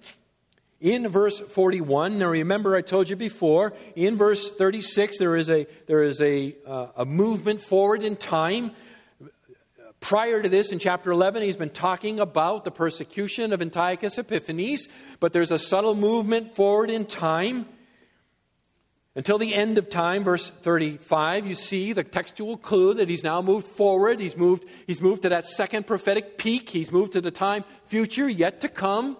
in 0.81 1.09
verse 1.09 1.41
41, 1.41 2.19
now 2.19 2.29
remember 2.29 2.77
I 2.77 2.83
told 2.83 3.09
you 3.09 3.17
before, 3.17 3.73
in 3.95 4.17
verse 4.17 4.51
36, 4.51 5.19
there 5.19 5.37
is 5.37 5.49
a, 5.49 5.67
there 5.87 6.03
is 6.03 6.21
a, 6.21 6.55
uh, 6.67 6.89
a 6.97 7.05
movement 7.07 7.63
forward 7.63 8.03
in 8.03 8.17
time. 8.17 8.73
Prior 10.01 10.43
to 10.43 10.49
this, 10.49 10.73
in 10.73 10.79
chapter 10.79 11.11
11, 11.11 11.43
he's 11.43 11.57
been 11.57 11.71
talking 11.71 12.21
about 12.21 12.65
the 12.65 12.71
persecution 12.71 13.55
of 13.55 13.63
Antiochus 13.63 14.19
Epiphanes, 14.19 14.87
but 15.19 15.33
there's 15.33 15.51
a 15.51 15.59
subtle 15.59 15.95
movement 15.95 16.55
forward 16.55 16.91
in 16.91 17.07
time. 17.07 17.67
Until 19.15 19.39
the 19.39 19.55
end 19.55 19.79
of 19.79 19.89
time, 19.89 20.25
verse 20.25 20.51
35, 20.51 21.47
you 21.47 21.55
see 21.55 21.95
the 21.95 22.05
textual 22.05 22.59
clue 22.59 22.93
that 22.93 23.09
he's 23.09 23.25
now 23.25 23.41
moved 23.41 23.67
forward. 23.67 24.21
He's 24.21 24.37
moved, 24.37 24.67
he's 24.87 25.01
moved 25.01 25.23
to 25.23 25.31
that 25.31 25.47
second 25.47 25.87
prophetic 25.87 26.37
peak. 26.37 26.69
He's 26.69 26.93
moved 26.93 27.13
to 27.15 27.23
the 27.23 27.31
time 27.31 27.65
future 27.87 28.29
yet 28.29 28.61
to 28.61 28.69
come. 28.69 29.17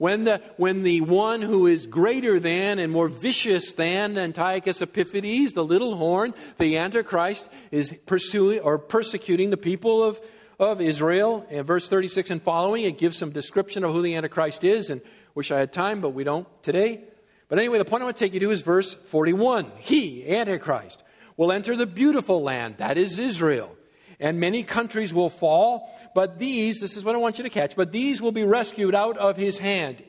When 0.00 0.24
the, 0.24 0.40
when 0.56 0.82
the 0.82 1.02
one 1.02 1.42
who 1.42 1.66
is 1.66 1.86
greater 1.86 2.40
than 2.40 2.78
and 2.78 2.90
more 2.90 3.06
vicious 3.06 3.74
than 3.74 4.16
Antiochus 4.16 4.80
Epiphanes, 4.80 5.52
the 5.52 5.62
little 5.62 5.94
horn, 5.94 6.32
the 6.56 6.78
Antichrist, 6.78 7.50
is 7.70 7.94
pursuing 8.06 8.60
or 8.60 8.78
persecuting 8.78 9.50
the 9.50 9.58
people 9.58 10.02
of, 10.02 10.18
of 10.58 10.80
Israel. 10.80 11.46
In 11.50 11.64
verse 11.64 11.86
36 11.86 12.30
and 12.30 12.42
following, 12.42 12.84
it 12.84 12.96
gives 12.96 13.18
some 13.18 13.30
description 13.30 13.84
of 13.84 13.92
who 13.92 14.00
the 14.00 14.14
Antichrist 14.14 14.64
is, 14.64 14.88
and 14.88 15.02
wish 15.34 15.50
I 15.50 15.58
had 15.58 15.70
time, 15.70 16.00
but 16.00 16.14
we 16.14 16.24
don't 16.24 16.48
today. 16.62 17.04
But 17.50 17.58
anyway, 17.58 17.76
the 17.76 17.84
point 17.84 18.00
I 18.00 18.06
want 18.06 18.16
to 18.16 18.24
take 18.24 18.32
you 18.32 18.40
to 18.40 18.52
is 18.52 18.62
verse 18.62 18.94
41. 18.94 19.70
He, 19.80 20.26
Antichrist, 20.34 21.04
will 21.36 21.52
enter 21.52 21.76
the 21.76 21.86
beautiful 21.86 22.42
land, 22.42 22.78
that 22.78 22.96
is 22.96 23.18
Israel. 23.18 23.76
And 24.20 24.38
many 24.38 24.62
countries 24.62 25.14
will 25.14 25.30
fall, 25.30 25.90
but 26.14 26.38
these, 26.38 26.80
this 26.80 26.96
is 26.96 27.02
what 27.02 27.14
I 27.14 27.18
want 27.18 27.38
you 27.38 27.44
to 27.44 27.50
catch, 27.50 27.74
but 27.74 27.90
these 27.90 28.20
will 28.20 28.32
be 28.32 28.44
rescued 28.44 28.94
out 28.94 29.16
of 29.16 29.36
his 29.36 29.58
hand 29.58 30.04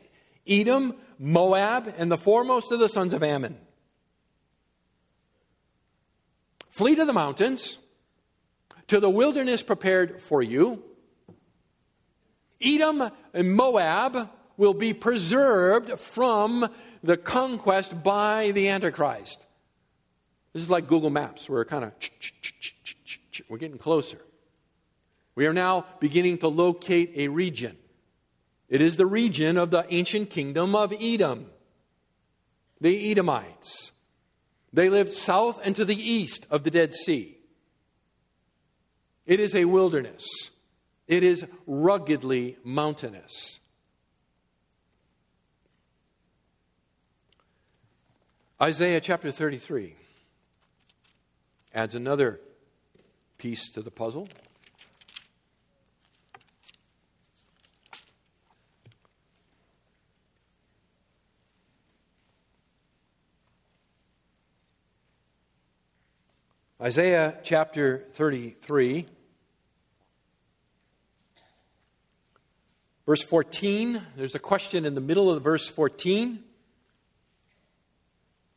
Edom, 0.46 0.96
Moab, 1.18 1.94
and 1.98 2.12
the 2.12 2.18
foremost 2.18 2.72
of 2.72 2.80
the 2.80 2.90
sons 2.90 3.14
of 3.14 3.24
Ammon. 3.24 3.58
Flee 6.70 6.96
to 6.96 7.06
the 7.06 7.14
mountains, 7.14 7.78
to 8.88 9.00
the 9.00 9.10
wilderness 9.10 9.64
prepared 9.64 10.22
for 10.22 10.42
you. 10.42 10.84
Edom 12.62 13.12
and 13.34 13.56
Moab 13.56 14.30
will 14.58 14.74
be 14.74 14.94
preserved 14.94 16.00
from 16.00 16.68
the 17.04 17.18
conquest 17.18 18.04
by 18.04 18.52
the 18.52 18.70
Antichrist. 18.70 19.46
This 20.54 20.64
is 20.64 20.70
like 20.70 20.88
Google 20.88 21.10
Maps. 21.10 21.50
We're 21.50 21.66
kind 21.66 21.86
of, 21.86 21.94
we're 23.48 23.58
getting 23.58 23.78
closer. 23.78 24.20
We 25.36 25.46
are 25.46 25.54
now 25.54 25.86
beginning 26.00 26.40
to 26.40 26.48
locate 26.48 27.14
a 27.16 27.28
region. 27.30 27.78
It 28.68 28.82
is 28.82 28.98
the 28.98 29.06
region 29.06 29.58
of 29.58 29.70
the 29.70 29.86
ancient 29.90 30.30
kingdom 30.30 30.76
of 30.76 30.94
Edom, 31.00 31.48
the 32.80 33.12
Edomites. 33.12 33.92
They 34.74 34.90
lived 34.90 35.14
south 35.14 35.60
and 35.64 35.76
to 35.76 35.86
the 35.86 35.96
east 35.96 36.48
of 36.50 36.64
the 36.64 36.72
Dead 36.72 36.94
Sea. 36.94 37.38
It 39.26 39.40
is 39.40 39.56
a 39.56 39.66
wilderness, 39.66 40.26
it 41.08 41.24
is 41.24 41.46
ruggedly 41.68 42.58
mountainous. 42.64 43.60
Isaiah 48.62 49.02
chapter 49.02 49.32
33 49.32 49.96
adds 51.74 51.96
another 51.96 52.40
piece 53.42 53.72
to 53.72 53.82
the 53.82 53.90
puzzle. 53.90 54.30
Isaiah 66.80 67.40
chapter 67.42 68.06
33, 68.12 69.08
verse 73.08 73.24
14. 73.24 74.04
There's 74.16 74.36
a 74.36 74.40
question 74.40 74.86
in 74.86 74.94
the 74.94 75.02
middle 75.02 75.32
of 75.32 75.42
verse 75.42 75.68
14. 75.68 76.44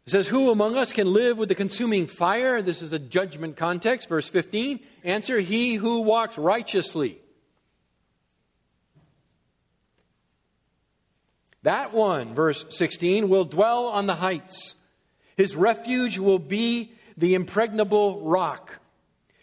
It 0.07 0.11
says, 0.11 0.29
Who 0.29 0.51
among 0.51 0.77
us 0.77 0.93
can 0.93 1.13
live 1.13 1.39
with 1.39 1.49
the 1.49 1.55
consuming 1.55 2.07
fire? 2.07 2.61
This 2.61 2.83
is 2.83 2.93
a 2.93 2.99
judgment 2.99 3.57
context. 3.57 4.09
Verse 4.09 4.29
15. 4.29 4.81
Answer, 5.03 5.41
He 5.41 5.75
who 5.75 6.03
walks 6.03 6.37
righteously. 6.37 7.19
That 11.63 11.95
one, 11.95 12.35
verse 12.35 12.67
16, 12.69 13.31
will 13.31 13.47
dwell 13.47 13.87
on 13.87 14.05
the 14.05 14.17
heights. 14.17 14.75
His 15.37 15.57
refuge 15.57 16.19
will 16.19 16.39
be 16.39 16.93
the 17.17 17.35
impregnable 17.35 18.21
rock. 18.29 18.81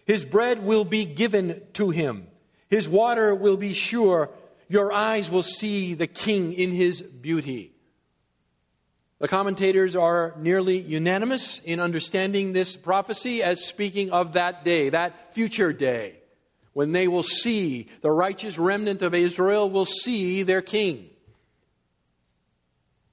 His 0.05 0.23
bread 0.23 0.63
will 0.63 0.85
be 0.85 1.05
given 1.05 1.63
to 1.73 1.89
him. 1.89 2.27
His 2.69 2.87
water 2.87 3.33
will 3.33 3.57
be 3.57 3.73
sure. 3.73 4.29
Your 4.67 4.93
eyes 4.93 5.31
will 5.31 5.43
see 5.43 5.95
the 5.95 6.05
king 6.05 6.53
in 6.53 6.71
his 6.71 7.01
beauty. 7.01 7.70
The 9.21 9.27
commentators 9.27 9.95
are 9.95 10.33
nearly 10.39 10.79
unanimous 10.79 11.61
in 11.63 11.79
understanding 11.79 12.53
this 12.53 12.75
prophecy 12.75 13.43
as 13.43 13.63
speaking 13.63 14.09
of 14.09 14.33
that 14.33 14.65
day, 14.65 14.89
that 14.89 15.35
future 15.35 15.71
day, 15.71 16.15
when 16.73 16.91
they 16.91 17.07
will 17.07 17.21
see, 17.21 17.87
the 18.01 18.09
righteous 18.09 18.57
remnant 18.57 19.03
of 19.03 19.13
Israel 19.13 19.69
will 19.69 19.85
see 19.85 20.41
their 20.41 20.63
king. 20.63 21.07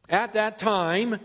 At 0.08 0.32
that 0.32 0.58
time, 0.58 1.20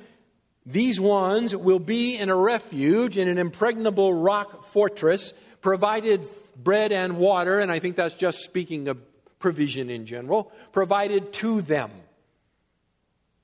these 0.65 0.99
ones 0.99 1.55
will 1.55 1.79
be 1.79 2.17
in 2.17 2.29
a 2.29 2.35
refuge 2.35 3.17
in 3.17 3.29
an 3.29 3.37
impregnable 3.37 4.13
rock 4.13 4.65
fortress, 4.65 5.33
provided 5.61 6.27
bread 6.61 6.91
and 6.91 7.15
water, 7.15 7.61
and 7.61 7.71
I 7.71 7.79
think 7.79 7.95
that's 7.95 8.15
just 8.15 8.39
speaking 8.39 8.89
of 8.89 8.97
provision 9.39 9.89
in 9.89 10.05
general, 10.05 10.51
provided 10.73 11.31
to 11.35 11.61
them 11.61 11.89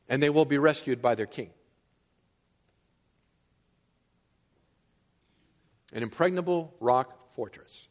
and 0.09 0.21
they 0.21 0.29
will 0.29 0.45
be 0.45 0.57
rescued 0.57 1.01
by 1.01 1.15
their 1.15 1.27
king. 1.27 1.51
An 5.93 6.03
impregnable 6.03 6.73
rock 6.79 7.31
fortress. 7.33 7.87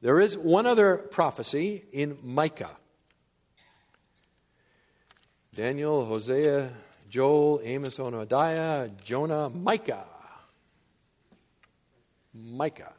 There 0.00 0.20
is 0.20 0.36
one 0.36 0.66
other 0.66 0.96
prophecy 0.96 1.84
in 1.92 2.18
Micah. 2.22 2.76
Daniel, 5.54 6.04
Hosea, 6.04 6.70
Joel, 7.08 7.60
Amos, 7.64 7.98
Obadiah, 7.98 8.88
Jonah, 9.02 9.48
Micah. 9.48 10.04
Micah. 12.32 12.92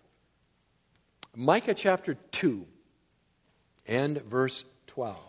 Micah 1.35 1.73
chapter 1.73 2.15
2 2.31 2.67
and 3.87 4.21
verse 4.23 4.65
12. 4.87 5.28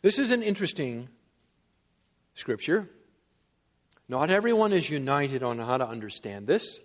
This 0.00 0.18
is 0.18 0.30
an 0.30 0.42
interesting 0.42 1.08
scripture. 2.34 2.88
Not 4.08 4.30
everyone 4.30 4.72
is 4.72 4.88
united 4.88 5.42
on 5.42 5.58
how 5.58 5.76
to 5.76 5.86
understand 5.86 6.46
this. 6.46 6.80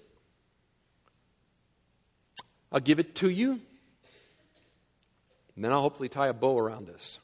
I'll 2.72 2.80
give 2.80 3.00
it 3.00 3.16
to 3.16 3.30
you, 3.30 3.62
and 5.56 5.64
then 5.64 5.72
I'll 5.72 5.82
hopefully 5.82 6.10
tie 6.10 6.28
a 6.28 6.34
bow 6.34 6.58
around 6.58 6.88
this. 6.88 7.20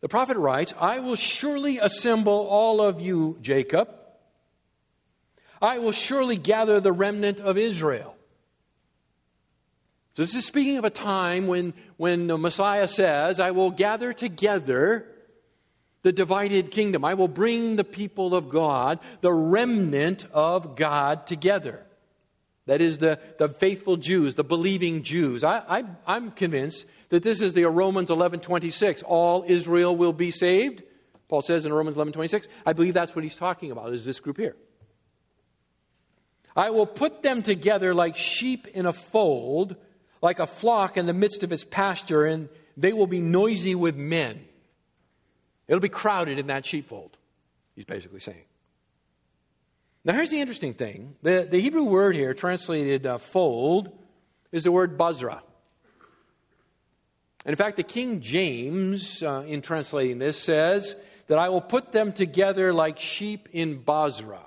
The 0.00 0.08
prophet 0.08 0.38
writes, 0.38 0.72
I 0.80 1.00
will 1.00 1.16
surely 1.16 1.78
assemble 1.78 2.46
all 2.48 2.80
of 2.80 3.00
you, 3.00 3.38
Jacob. 3.42 3.90
I 5.60 5.78
will 5.78 5.92
surely 5.92 6.36
gather 6.36 6.80
the 6.80 6.92
remnant 6.92 7.40
of 7.40 7.58
Israel. 7.58 8.15
So, 10.16 10.22
this 10.22 10.34
is 10.34 10.46
speaking 10.46 10.78
of 10.78 10.86
a 10.86 10.90
time 10.90 11.46
when, 11.46 11.74
when 11.98 12.26
the 12.26 12.38
Messiah 12.38 12.88
says, 12.88 13.38
I 13.38 13.50
will 13.50 13.70
gather 13.70 14.14
together 14.14 15.06
the 16.00 16.10
divided 16.10 16.70
kingdom. 16.70 17.04
I 17.04 17.12
will 17.12 17.28
bring 17.28 17.76
the 17.76 17.84
people 17.84 18.34
of 18.34 18.48
God, 18.48 19.00
the 19.20 19.32
remnant 19.32 20.26
of 20.32 20.74
God, 20.74 21.26
together. 21.26 21.84
That 22.64 22.80
is, 22.80 22.96
the, 22.96 23.20
the 23.36 23.50
faithful 23.50 23.98
Jews, 23.98 24.36
the 24.36 24.42
believing 24.42 25.02
Jews. 25.02 25.44
I, 25.44 25.84
I, 26.06 26.16
am 26.16 26.30
convinced 26.30 26.86
that 27.10 27.22
this 27.22 27.42
is 27.42 27.52
the 27.52 27.64
Romans 27.64 28.10
11 28.10 28.40
26. 28.40 29.02
All 29.02 29.44
Israel 29.46 29.94
will 29.94 30.14
be 30.14 30.30
saved. 30.30 30.82
Paul 31.28 31.42
says 31.42 31.66
in 31.66 31.74
Romans 31.74 31.98
11 31.98 32.14
26. 32.14 32.48
I 32.64 32.72
believe 32.72 32.94
that's 32.94 33.14
what 33.14 33.22
he's 33.22 33.36
talking 33.36 33.70
about, 33.70 33.92
is 33.92 34.06
this 34.06 34.18
group 34.18 34.38
here. 34.38 34.56
I 36.56 36.70
will 36.70 36.86
put 36.86 37.20
them 37.20 37.42
together 37.42 37.92
like 37.92 38.16
sheep 38.16 38.66
in 38.68 38.86
a 38.86 38.94
fold 38.94 39.76
like 40.26 40.40
a 40.40 40.46
flock 40.46 40.96
in 40.96 41.06
the 41.06 41.14
midst 41.14 41.44
of 41.44 41.52
its 41.52 41.62
pasture, 41.62 42.24
and 42.24 42.48
they 42.76 42.92
will 42.92 43.06
be 43.06 43.20
noisy 43.20 43.76
with 43.76 43.94
men. 43.94 44.44
It'll 45.68 45.80
be 45.80 45.88
crowded 45.88 46.40
in 46.40 46.48
that 46.48 46.66
sheepfold, 46.66 47.16
he's 47.76 47.84
basically 47.84 48.18
saying. 48.18 48.42
Now, 50.04 50.14
here's 50.14 50.30
the 50.30 50.40
interesting 50.40 50.74
thing 50.74 51.14
the, 51.22 51.46
the 51.48 51.60
Hebrew 51.60 51.84
word 51.84 52.16
here, 52.16 52.34
translated 52.34 53.06
uh, 53.06 53.18
fold, 53.18 53.96
is 54.50 54.64
the 54.64 54.72
word 54.72 54.98
bazra. 54.98 55.42
And 57.44 57.52
in 57.52 57.56
fact, 57.56 57.76
the 57.76 57.84
King 57.84 58.20
James, 58.20 59.22
uh, 59.22 59.44
in 59.46 59.62
translating 59.62 60.18
this, 60.18 60.36
says 60.36 60.96
that 61.28 61.38
I 61.38 61.50
will 61.50 61.60
put 61.60 61.92
them 61.92 62.12
together 62.12 62.72
like 62.72 62.98
sheep 62.98 63.48
in 63.52 63.78
Bozrah. 63.78 64.45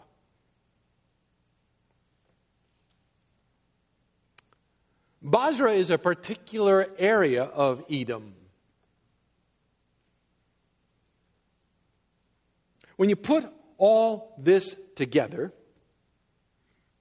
Bozrah 5.21 5.73
is 5.73 5.89
a 5.89 5.97
particular 5.97 6.87
area 6.97 7.43
of 7.43 7.83
Edom. 7.89 8.33
When 12.95 13.09
you 13.09 13.15
put 13.15 13.45
all 13.77 14.35
this 14.37 14.75
together, 14.95 15.53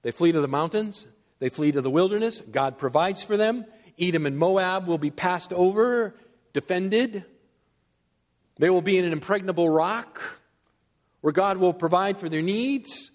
they 0.01 0.11
flee 0.11 0.31
to 0.31 0.41
the 0.41 0.47
mountains, 0.47 1.05
they 1.39 1.49
flee 1.49 1.71
to 1.71 1.81
the 1.81 1.89
wilderness, 1.89 2.41
God 2.41 2.77
provides 2.77 3.23
for 3.23 3.37
them. 3.37 3.65
Edom 3.99 4.25
and 4.25 4.37
Moab 4.37 4.87
will 4.87 4.97
be 4.97 5.11
passed 5.11 5.51
over, 5.51 6.15
defended. 6.53 7.25
They 8.57 8.69
will 8.69 8.81
be 8.81 8.97
in 8.97 9.05
an 9.05 9.11
impregnable 9.11 9.69
rock 9.69 10.21
where 11.21 11.33
God 11.33 11.57
will 11.57 11.73
provide 11.73 12.17
for 12.17 12.29
their 12.29 12.41
needs. 12.41 13.11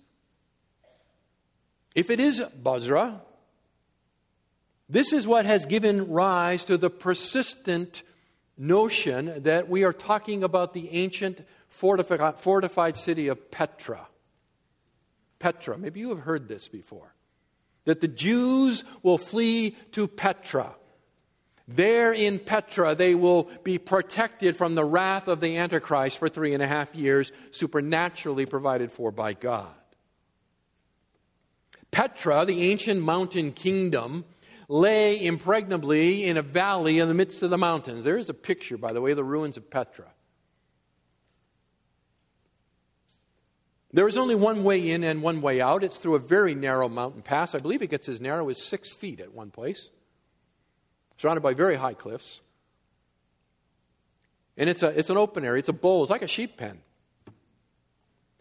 If 1.94 2.10
it 2.10 2.20
is 2.20 2.42
Bozrah, 2.62 3.22
this 4.94 5.12
is 5.12 5.26
what 5.26 5.44
has 5.44 5.66
given 5.66 6.08
rise 6.08 6.64
to 6.66 6.78
the 6.78 6.88
persistent 6.88 8.04
notion 8.56 9.42
that 9.42 9.68
we 9.68 9.82
are 9.82 9.92
talking 9.92 10.44
about 10.44 10.72
the 10.72 10.88
ancient 10.90 11.44
fortified, 11.68 12.38
fortified 12.38 12.96
city 12.96 13.26
of 13.26 13.50
Petra. 13.50 14.06
Petra, 15.40 15.76
maybe 15.76 15.98
you 15.98 16.10
have 16.10 16.20
heard 16.20 16.46
this 16.46 16.68
before. 16.68 17.12
That 17.86 18.00
the 18.00 18.06
Jews 18.06 18.84
will 19.02 19.18
flee 19.18 19.70
to 19.90 20.06
Petra. 20.06 20.76
There 21.66 22.12
in 22.12 22.38
Petra, 22.38 22.94
they 22.94 23.16
will 23.16 23.50
be 23.64 23.78
protected 23.78 24.54
from 24.54 24.76
the 24.76 24.84
wrath 24.84 25.26
of 25.26 25.40
the 25.40 25.56
Antichrist 25.56 26.18
for 26.18 26.28
three 26.28 26.54
and 26.54 26.62
a 26.62 26.68
half 26.68 26.94
years, 26.94 27.32
supernaturally 27.50 28.46
provided 28.46 28.92
for 28.92 29.10
by 29.10 29.32
God. 29.32 29.74
Petra, 31.90 32.44
the 32.44 32.70
ancient 32.70 33.02
mountain 33.02 33.50
kingdom, 33.50 34.24
lay 34.74 35.24
impregnably 35.24 36.24
in 36.24 36.36
a 36.36 36.42
valley 36.42 36.98
in 36.98 37.06
the 37.06 37.14
midst 37.14 37.44
of 37.44 37.50
the 37.50 37.56
mountains. 37.56 38.02
There 38.02 38.18
is 38.18 38.28
a 38.28 38.34
picture, 38.34 38.76
by 38.76 38.92
the 38.92 39.00
way, 39.00 39.12
of 39.12 39.16
the 39.16 39.22
ruins 39.22 39.56
of 39.56 39.70
Petra. 39.70 40.06
There 43.92 44.08
is 44.08 44.16
only 44.16 44.34
one 44.34 44.64
way 44.64 44.90
in 44.90 45.04
and 45.04 45.22
one 45.22 45.42
way 45.42 45.60
out. 45.60 45.84
It's 45.84 45.98
through 45.98 46.16
a 46.16 46.18
very 46.18 46.56
narrow 46.56 46.88
mountain 46.88 47.22
pass. 47.22 47.54
I 47.54 47.58
believe 47.58 47.82
it 47.82 47.86
gets 47.86 48.08
as 48.08 48.20
narrow 48.20 48.48
as 48.48 48.60
six 48.60 48.90
feet 48.90 49.20
at 49.20 49.32
one 49.32 49.52
place, 49.52 49.90
surrounded 51.18 51.42
by 51.42 51.54
very 51.54 51.76
high 51.76 51.94
cliffs. 51.94 52.40
And 54.56 54.68
it's, 54.68 54.82
a, 54.82 54.88
it's 54.88 55.08
an 55.08 55.16
open 55.16 55.44
area, 55.44 55.60
it's 55.60 55.68
a 55.68 55.72
bowl, 55.72 56.02
it's 56.02 56.10
like 56.10 56.22
a 56.22 56.26
sheep 56.26 56.56
pen. 56.56 56.80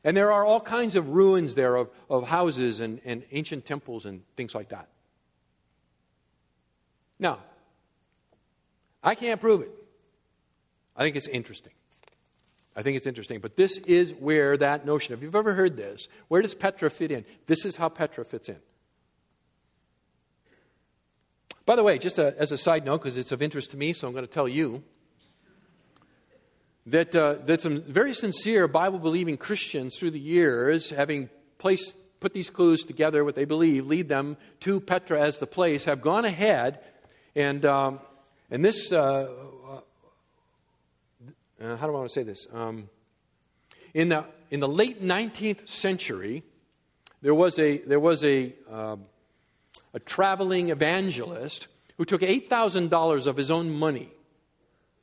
And 0.04 0.18
there 0.18 0.32
are 0.32 0.44
all 0.44 0.60
kinds 0.60 0.96
of 0.96 1.10
ruins 1.10 1.54
there 1.54 1.76
of, 1.76 1.92
of 2.10 2.28
houses 2.28 2.80
and, 2.80 3.00
and 3.06 3.24
ancient 3.32 3.66
temples 3.66 4.08
and 4.08 4.24
things 4.36 4.56
like 4.56 4.70
that. 4.70 4.90
Now, 7.24 7.40
I 9.02 9.16
can't 9.16 9.40
prove 9.40 9.62
it. 9.62 9.72
I 10.96 11.04
think 11.04 11.16
it's 11.16 11.28
interesting. 11.28 11.72
I 12.76 12.82
think 12.82 12.98
it's 12.98 13.08
interesting. 13.08 13.40
But 13.40 13.56
this 13.56 13.78
is 13.78 14.14
where 14.14 14.58
that 14.58 14.86
notion, 14.86 15.14
if 15.14 15.24
you've 15.24 15.34
ever 15.34 15.54
heard 15.54 15.78
this, 15.78 16.10
where 16.28 16.42
does 16.42 16.54
Petra 16.54 16.90
fit 16.90 17.12
in? 17.12 17.24
This 17.48 17.64
is 17.64 17.78
how 17.78 17.88
Petra 17.88 18.26
fits 18.26 18.50
in. 18.50 18.58
By 21.66 21.78
the 21.78 21.84
way, 21.84 21.98
just 21.98 22.20
a, 22.20 22.36
as 22.38 22.52
a 22.52 22.58
side 22.58 22.84
note, 22.84 23.04
because 23.04 23.16
it's 23.16 23.32
of 23.32 23.42
interest 23.42 23.72
to 23.72 23.78
me, 23.78 23.94
so 23.94 24.06
I'm 24.06 24.14
going 24.14 24.26
to 24.26 24.32
tell 24.32 24.50
you 24.50 24.84
that, 26.88 27.16
uh, 27.16 27.36
that 27.46 27.62
some 27.62 27.84
very 27.84 28.14
sincere 28.14 28.68
Bible 28.68 29.00
believing 29.00 29.38
Christians 29.38 29.96
through 29.98 30.12
the 30.12 30.20
years, 30.20 30.90
having 30.90 31.30
placed, 31.58 31.96
put 32.20 32.34
these 32.34 32.50
clues 32.50 32.84
together, 32.84 33.24
what 33.24 33.36
they 33.36 33.46
believe, 33.46 33.88
lead 33.88 34.10
them 34.10 34.36
to 34.60 34.82
Petra 34.82 35.22
as 35.22 35.38
the 35.38 35.48
place, 35.48 35.86
have 35.86 36.02
gone 36.02 36.26
ahead 36.26 36.82
and, 37.36 37.66
um, 37.66 38.00
and 38.52 38.64
this, 38.64 38.92
uh, 38.92 39.28
uh, 41.62 41.76
how 41.78 41.88
do 41.88 41.94
I 41.94 41.98
want 41.98 42.10
to 42.10 42.14
say 42.14 42.24
this? 42.24 42.46
Um, 42.54 42.90
in, 43.94 44.10
the, 44.10 44.26
in 44.52 44.60
the 44.60 44.68
late 44.68 45.02
19th 45.02 45.68
century, 45.68 46.44
there 47.22 47.34
was 47.34 47.58
a, 47.58 47.78
there 47.80 48.00
was 48.00 48.24
a, 48.24 48.54
uh, 48.70 48.98
a 49.94 50.00
traveling 50.00 50.70
evangelist 50.70 51.68
who 51.98 52.06
took 52.06 52.22
$8,000 52.22 53.28
of 53.28 53.38
his 53.38 53.50
own 53.50 53.72
money 53.72 54.10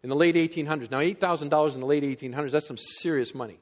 in 0.02 0.08
the 0.08 0.16
late 0.16 0.34
1800s. 0.34 0.90
Now, 0.90 1.00
$8,000 1.00 1.74
in 1.74 1.80
the 1.80 1.86
late 1.86 2.02
1800s, 2.02 2.50
that's 2.50 2.66
some 2.66 2.78
serious 2.78 3.34
money. 3.34 3.58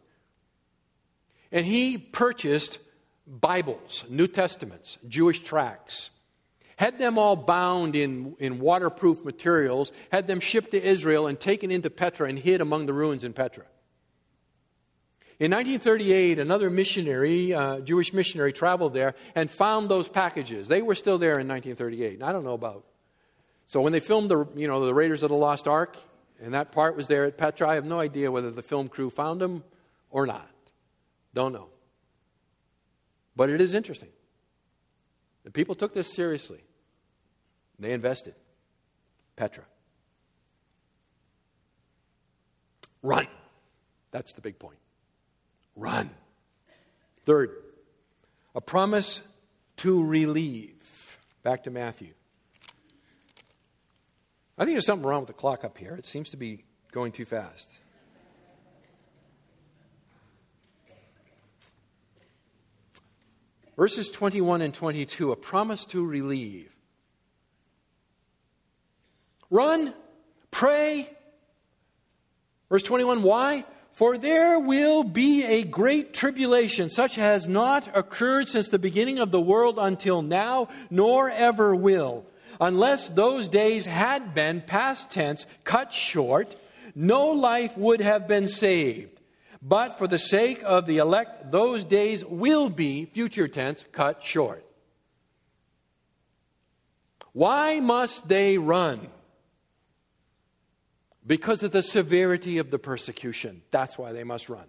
And 1.51 1.65
he 1.65 1.99
purchased 1.99 2.79
Bibles, 3.27 4.05
New 4.09 4.27
Testaments, 4.27 4.99
Jewish 5.09 5.43
tracts, 5.43 6.11
had 6.79 6.97
them 6.99 7.19
all 7.19 7.35
bound 7.35 7.97
in, 7.97 8.37
in 8.39 8.61
waterproof 8.61 9.25
materials, 9.25 9.93
had 10.13 10.29
them 10.29 10.39
shipped 10.39 10.71
to 10.71 10.83
Israel 10.83 11.27
and 11.27 11.39
taken 11.39 11.73
into 11.73 11.91
Petra 11.91 12.29
and 12.29 12.39
hid 12.39 12.61
among 12.61 12.87
the 12.87 12.93
ruins 12.93 13.25
in 13.25 13.33
Petra. 13.33 13.65
In 15.41 15.51
1938, 15.51 16.39
another 16.39 16.71
missionary, 16.71 17.53
uh, 17.53 17.81
Jewish 17.81 18.13
missionary, 18.13 18.53
traveled 18.53 18.95
there 18.95 19.17
and 19.35 19.51
found 19.51 19.89
those 19.89 20.09
packages. 20.09 20.69
They 20.69 20.81
were 20.81 20.95
still 20.95 21.19
there 21.19 21.41
in 21.41 21.49
1938. 21.49 22.23
I 22.23 22.31
don't 22.31 22.45
know 22.45 22.55
about. 22.55 22.85
So 23.67 23.81
when 23.81 23.93
they 23.93 24.01
filmed 24.01 24.31
the, 24.31 24.47
you 24.55 24.69
know, 24.69 24.87
the 24.87 24.95
Raiders 24.95 25.25
of 25.25 25.31
the 25.31 25.37
Lost 25.37 25.67
Ark, 25.67 25.97
and 26.41 26.55
that 26.55 26.71
part 26.71 26.97
was 26.97 27.09
there 27.09 27.25
at 27.25 27.37
Petra, 27.37 27.69
I 27.69 27.75
have 27.75 27.87
no 27.87 27.99
idea 27.99 28.31
whether 28.31 28.53
the 28.53 28.63
film 28.63 28.89
crew 28.89 29.11
found 29.11 29.41
them 29.41 29.65
or 30.11 30.27
not. 30.27 30.49
Don't 31.35 31.53
know. 31.53 31.71
But 33.35 33.51
it 33.51 33.61
is 33.61 33.75
interesting. 33.75 34.11
The 35.43 35.51
people 35.51 35.75
took 35.75 35.93
this 35.93 36.13
seriously. 36.13 36.61
They 37.79 37.93
invested. 37.93 38.35
Petra. 39.37 39.65
Run. 43.03 43.27
That's 44.11 44.33
the 44.33 44.41
big 44.41 44.59
point. 44.59 44.79
Run. 45.77 46.11
Third, 47.25 47.51
a 48.55 48.61
promise 48.61 49.21
to 49.77 50.05
relieve. 50.05 51.19
Back 51.43 51.65
to 51.65 51.71
Matthew. 51.71 52.15
I 54.57 54.65
think 54.65 54.75
there's 54.75 54.87
something 54.87 55.07
wrong 55.07 55.21
with 55.21 55.29
the 55.29 55.35
clock 55.35 55.63
up 55.63 55.79
here. 55.79 55.95
It 55.95 56.05
seems 56.05 56.31
to 56.31 56.37
be 56.37 56.65
going 56.91 57.13
too 57.13 57.25
fast. 57.25 57.81
Verses 63.77 64.11
21 64.11 64.61
and 64.63 64.75
22 64.75 65.31
a 65.31 65.37
promise 65.37 65.85
to 65.85 66.05
relieve. 66.05 66.73
Run, 69.51 69.95
pray. 70.51 71.11
Verse 72.69 72.83
21 72.83 73.23
Why? 73.23 73.65
For 73.93 74.17
there 74.17 74.61
will 74.61 75.03
be 75.03 75.45
a 75.45 75.65
great 75.65 76.15
tribulation, 76.15 76.89
such 76.89 77.19
as 77.19 77.49
not 77.49 77.89
occurred 77.97 78.47
since 78.47 78.69
the 78.69 78.79
beginning 78.79 79.19
of 79.19 79.33
the 79.33 79.41
world 79.41 79.77
until 79.77 80.23
now, 80.23 80.69
nor 80.89 81.29
ever 81.29 81.75
will. 81.75 82.25
Unless 82.61 83.11
those 83.11 83.49
days 83.49 83.87
had 83.87 84.35
been, 84.35 84.61
past 84.61 85.11
tense, 85.11 85.47
cut 85.65 85.93
short, 85.93 86.55
no 86.95 87.29
life 87.29 87.77
would 87.77 88.01
have 88.01 88.29
been 88.29 88.47
saved. 88.47 89.21
But 89.61 89.99
for 89.99 90.07
the 90.07 90.19
sake 90.19 90.63
of 90.65 90.87
the 90.87 90.99
elect, 90.99 91.51
those 91.51 91.85
days 91.85 92.25
will 92.25 92.69
be, 92.69 93.07
future 93.07 93.49
tense, 93.49 93.85
cut 93.91 94.25
short. 94.25 94.65
Why 97.33 97.81
must 97.81 98.29
they 98.29 98.59
run? 98.59 99.09
Because 101.29 101.63
of 101.63 101.73
the 101.73 101.83
severity 101.83 102.57
of 102.57 102.71
the 102.71 102.79
persecution. 102.79 103.63
That's 103.71 103.99
why 103.99 104.13
they 104.13 104.25
must 104.25 104.49
run. 104.49 104.65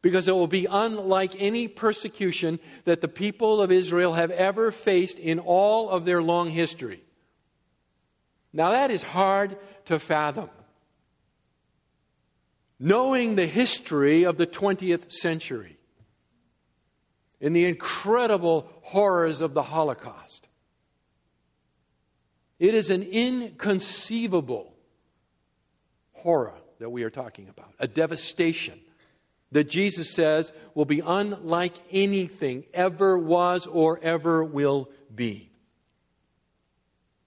Because 0.00 0.28
it 0.28 0.34
will 0.34 0.46
be 0.46 0.66
unlike 0.70 1.34
any 1.38 1.68
persecution 1.68 2.60
that 2.84 3.00
the 3.00 3.08
people 3.08 3.60
of 3.60 3.72
Israel 3.72 4.14
have 4.14 4.30
ever 4.30 4.70
faced 4.70 5.18
in 5.18 5.40
all 5.40 5.90
of 5.90 6.04
their 6.04 6.22
long 6.22 6.48
history. 6.48 7.02
Now, 8.52 8.70
that 8.70 8.90
is 8.90 9.02
hard 9.02 9.56
to 9.86 9.98
fathom. 9.98 10.50
Knowing 12.78 13.34
the 13.34 13.46
history 13.46 14.24
of 14.24 14.36
the 14.36 14.46
20th 14.46 15.10
century 15.10 15.78
and 17.40 17.56
the 17.56 17.64
incredible 17.64 18.68
horrors 18.82 19.40
of 19.40 19.54
the 19.54 19.62
Holocaust, 19.62 20.48
it 22.60 22.74
is 22.74 22.90
an 22.90 23.02
inconceivable 23.02 24.71
horror 26.22 26.54
that 26.78 26.90
we 26.90 27.02
are 27.02 27.10
talking 27.10 27.48
about, 27.48 27.74
a 27.78 27.88
devastation 27.88 28.78
that 29.52 29.68
Jesus 29.68 30.14
says 30.14 30.52
will 30.74 30.84
be 30.84 31.00
unlike 31.00 31.74
anything 31.90 32.64
ever 32.72 33.18
was 33.18 33.66
or 33.66 33.98
ever 34.02 34.42
will 34.42 34.88
be. 35.14 35.50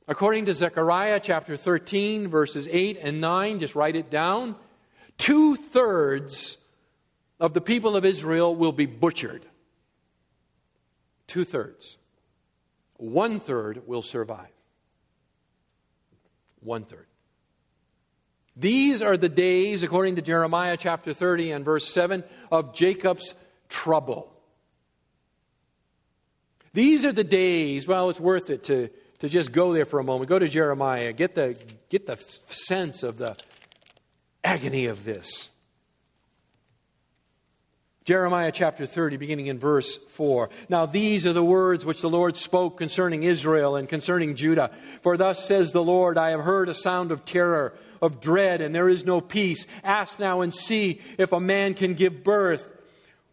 According 0.08 0.46
to 0.46 0.54
Zechariah 0.54 1.20
chapter 1.22 1.58
13, 1.58 2.28
verses 2.28 2.68
8 2.70 3.00
and 3.02 3.22
9, 3.22 3.60
just 3.60 3.76
write 3.76 3.96
it 3.96 4.10
down, 4.10 4.56
two 5.18 5.56
thirds 5.56 6.58
of 7.40 7.54
the 7.54 7.62
people 7.62 7.96
of 7.96 8.06
Israel 8.06 8.56
will 8.56 8.72
be 8.72 8.86
butchered. 8.86 9.46
Two 11.28 11.44
thirds. 11.44 11.98
One 12.98 13.40
third 13.40 13.88
will 13.88 14.04
survive. 14.04 14.52
One 16.60 16.86
third. 16.86 17.08
These 18.56 19.02
are 19.02 19.18
the 19.18 19.30
days, 19.30 19.84
according 19.84 20.16
to 20.16 20.22
Jeremiah 20.22 20.78
chapter 20.78 21.14
30 21.14 21.52
and 21.52 21.66
verse 21.66 21.88
7, 21.88 22.24
of 22.52 22.74
Jacob's 22.74 23.34
trouble. 23.68 24.32
These 26.74 27.06
are 27.06 27.12
the 27.12 27.24
days, 27.24 27.88
well, 27.88 28.10
it's 28.10 28.20
worth 28.20 28.50
it 28.50 28.64
to, 28.66 28.90
to 29.20 29.30
just 29.30 29.52
go 29.52 29.74
there 29.74 29.86
for 29.86 30.00
a 30.00 30.04
moment. 30.04 30.30
Go 30.30 30.40
to 30.40 30.48
Jeremiah, 30.48 31.14
get 31.14 31.36
the, 31.36 31.58
get 31.90 32.06
the 32.06 32.18
sense 32.48 33.04
of 33.04 33.18
the 33.18 33.36
agony 34.44 34.86
of 34.86 35.04
this. 35.04 35.50
Jeremiah 38.06 38.52
chapter 38.52 38.86
30, 38.86 39.18
beginning 39.18 39.48
in 39.48 39.58
verse 39.58 39.98
4. 39.98 40.52
Now, 40.70 40.86
these 40.86 41.26
are 41.26 41.34
the 41.34 41.44
words 41.44 41.84
which 41.84 42.02
the 42.02 42.10
Lord 42.10 42.38
spoke 42.38 42.78
concerning 42.78 43.24
Israel 43.24 43.76
and 43.76 43.90
concerning 43.90 44.36
Judah. 44.36 44.70
For 45.02 45.18
thus 45.18 45.44
says 45.44 45.72
the 45.72 45.84
Lord, 45.84 46.16
I 46.16 46.30
have 46.30 46.42
heard 46.42 46.70
a 46.70 46.76
sound 46.76 47.12
of 47.12 47.26
terror, 47.26 47.74
of 48.04 48.22
dread, 48.22 48.62
and 48.62 48.76
there 48.76 48.90
is 48.90 49.06
no 49.06 49.22
peace. 49.22 49.66
Ask 49.84 50.20
now 50.20 50.42
and 50.42 50.54
see 50.54 51.02
if 51.18 51.32
a 51.32 51.40
man 51.40 51.74
can 51.74 51.96
give 51.96 52.24
birth. 52.24 52.70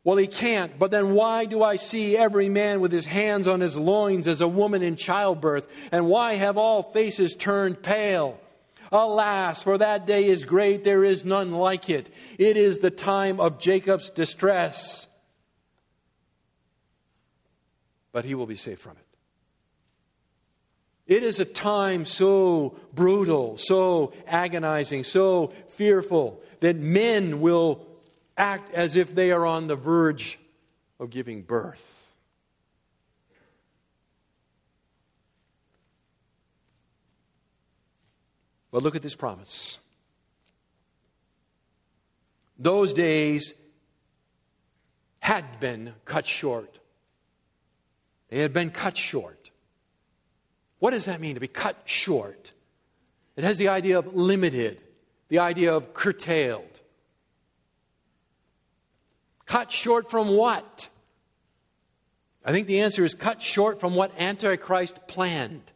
Well, 0.05 0.17
he 0.17 0.27
can't. 0.27 0.79
But 0.79 0.91
then 0.91 1.13
why 1.13 1.45
do 1.45 1.63
I 1.63 1.77
see 1.77 2.17
every 2.17 2.49
man 2.49 2.81
with 2.81 2.93
his 2.93 3.05
hands 3.05 3.47
on 3.47 3.61
his 3.61 3.77
loins 3.77 4.27
as 4.27 4.41
a 4.41 4.49
woman 4.49 4.83
in 4.83 4.97
childbirth? 4.97 5.69
And 5.93 6.07
why 6.07 6.37
have 6.37 6.57
all 6.57 6.83
faces 6.83 7.35
turned 7.35 7.83
pale? 7.83 8.41
Alas, 8.93 9.63
for 9.63 9.79
that 9.79 10.07
day 10.07 10.27
is 10.27 10.45
great, 10.45 10.85
there 10.85 11.03
is 11.03 11.25
none 11.25 11.53
like 11.53 11.89
it. 11.89 12.11
It 12.39 12.57
is 12.57 12.79
the 12.79 12.91
time 12.91 13.41
of 13.41 13.59
Jacob's 13.59 14.11
distress. 14.11 15.07
But 18.13 18.27
he 18.27 18.35
will 18.35 18.47
be 18.47 18.57
saved 18.57 18.81
from 18.81 18.93
it. 18.93 19.07
It 21.07 21.23
is 21.23 21.41
a 21.41 21.45
time 21.45 22.05
so 22.05 22.77
brutal, 22.93 23.57
so 23.59 24.13
agonizing, 24.27 25.05
so 25.05 25.53
fearful 25.71 26.43
that 26.61 26.77
men 26.77 27.41
will 27.41 27.87
act 28.37 28.73
as 28.73 28.97
if 28.97 29.15
they 29.15 29.33
are 29.33 29.45
on 29.45 29.67
the 29.67 29.77
verge 29.77 30.39
of 31.01 31.11
giving 31.11 31.43
birth. 31.43 31.92
But 38.73 38.83
look 38.83 38.97
at 38.97 39.03
this 39.03 39.15
promise. 39.15 39.79
Those 42.59 42.95
days 42.95 43.55
had 45.21 45.61
been 45.61 45.93
cut 46.05 46.27
short. 46.27 46.79
They 48.29 48.39
had 48.39 48.53
been 48.53 48.71
cut 48.71 48.97
short. 48.97 49.51
What 50.79 50.91
does 50.91 51.05
that 51.05 51.21
mean 51.21 51.35
to 51.35 51.41
be 51.41 51.49
cut 51.49 51.77
short? 51.85 52.51
It 53.37 53.45
has 53.45 53.59
the 53.59 53.69
idea 53.69 53.99
of 53.99 54.15
limited, 54.15 54.81
the 55.29 55.39
idea 55.41 55.75
of 55.75 55.93
curtailed. 55.93 56.81
Cut 59.45 59.71
short 59.71 60.11
from 60.11 60.29
what? 60.35 60.89
I 62.45 62.53
think 62.53 62.67
the 62.67 62.81
answer 62.81 63.05
is 63.05 63.15
cut 63.15 63.43
short 63.43 63.81
from 63.81 63.95
what 63.95 64.19
Antichrist 64.19 65.07
planned. 65.07 65.72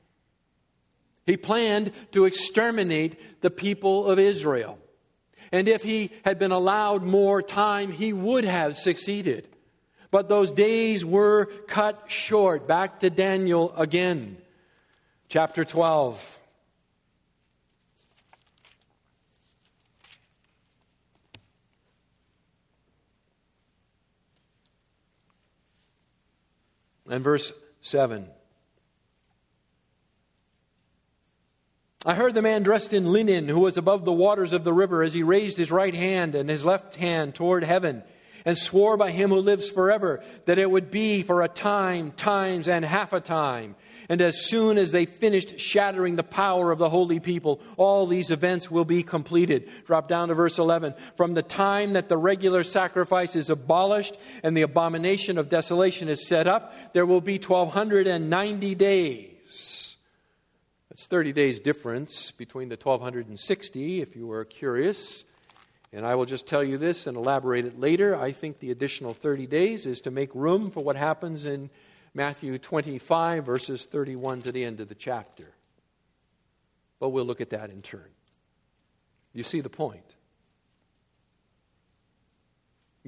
He 1.26 1.36
planned 1.36 1.92
to 2.12 2.24
exterminate 2.24 3.40
the 3.42 3.50
people 3.50 4.06
of 4.06 4.18
Israel. 4.18 4.78
And 5.52 5.68
if 5.68 5.82
he 5.82 6.10
had 6.24 6.38
been 6.38 6.52
allowed 6.52 7.02
more 7.02 7.42
time, 7.42 7.90
he 7.90 8.12
would 8.12 8.44
have 8.44 8.76
succeeded. 8.76 9.48
But 10.12 10.28
those 10.28 10.52
days 10.52 11.04
were 11.04 11.46
cut 11.66 12.04
short. 12.06 12.68
Back 12.68 13.00
to 13.00 13.10
Daniel 13.10 13.74
again, 13.76 14.38
chapter 15.28 15.64
12. 15.64 16.38
And 27.08 27.22
verse 27.22 27.52
7. 27.82 28.28
I 32.06 32.14
heard 32.14 32.34
the 32.34 32.42
man 32.42 32.62
dressed 32.62 32.92
in 32.92 33.12
linen 33.12 33.48
who 33.48 33.58
was 33.58 33.76
above 33.76 34.04
the 34.04 34.12
waters 34.12 34.52
of 34.52 34.62
the 34.62 34.72
river 34.72 35.02
as 35.02 35.12
he 35.12 35.24
raised 35.24 35.58
his 35.58 35.72
right 35.72 35.92
hand 35.92 36.36
and 36.36 36.48
his 36.48 36.64
left 36.64 36.94
hand 36.94 37.34
toward 37.34 37.64
heaven 37.64 38.04
and 38.44 38.56
swore 38.56 38.96
by 38.96 39.10
him 39.10 39.30
who 39.30 39.40
lives 39.40 39.68
forever 39.68 40.22
that 40.44 40.56
it 40.56 40.70
would 40.70 40.88
be 40.88 41.22
for 41.22 41.42
a 41.42 41.48
time, 41.48 42.12
times, 42.12 42.68
and 42.68 42.84
half 42.84 43.12
a 43.12 43.18
time. 43.18 43.74
And 44.08 44.20
as 44.20 44.46
soon 44.46 44.78
as 44.78 44.92
they 44.92 45.04
finished 45.04 45.58
shattering 45.58 46.14
the 46.14 46.22
power 46.22 46.70
of 46.70 46.78
the 46.78 46.88
holy 46.88 47.18
people, 47.18 47.60
all 47.76 48.06
these 48.06 48.30
events 48.30 48.70
will 48.70 48.84
be 48.84 49.02
completed. 49.02 49.68
Drop 49.84 50.06
down 50.06 50.28
to 50.28 50.34
verse 50.34 50.60
11. 50.60 50.94
From 51.16 51.34
the 51.34 51.42
time 51.42 51.94
that 51.94 52.08
the 52.08 52.16
regular 52.16 52.62
sacrifice 52.62 53.34
is 53.34 53.50
abolished 53.50 54.16
and 54.44 54.56
the 54.56 54.62
abomination 54.62 55.38
of 55.38 55.48
desolation 55.48 56.08
is 56.08 56.28
set 56.28 56.46
up, 56.46 56.72
there 56.92 57.04
will 57.04 57.20
be 57.20 57.40
1290 57.40 58.76
days 58.76 59.35
it's 60.96 61.06
30 61.08 61.34
days 61.34 61.60
difference 61.60 62.30
between 62.30 62.70
the 62.70 62.78
1260, 62.82 64.00
if 64.00 64.16
you 64.16 64.26
were 64.26 64.46
curious. 64.46 65.26
And 65.92 66.06
I 66.06 66.14
will 66.14 66.24
just 66.24 66.46
tell 66.46 66.64
you 66.64 66.78
this 66.78 67.06
and 67.06 67.18
elaborate 67.18 67.66
it 67.66 67.78
later. 67.78 68.18
I 68.18 68.32
think 68.32 68.60
the 68.60 68.70
additional 68.70 69.12
30 69.12 69.46
days 69.46 69.84
is 69.84 70.00
to 70.00 70.10
make 70.10 70.34
room 70.34 70.70
for 70.70 70.82
what 70.82 70.96
happens 70.96 71.46
in 71.46 71.68
Matthew 72.14 72.56
25, 72.56 73.44
verses 73.44 73.84
31 73.84 74.40
to 74.44 74.52
the 74.52 74.64
end 74.64 74.80
of 74.80 74.88
the 74.88 74.94
chapter. 74.94 75.52
But 76.98 77.10
we'll 77.10 77.26
look 77.26 77.42
at 77.42 77.50
that 77.50 77.68
in 77.68 77.82
turn. 77.82 78.08
You 79.34 79.42
see 79.42 79.60
the 79.60 79.68
point. 79.68 80.14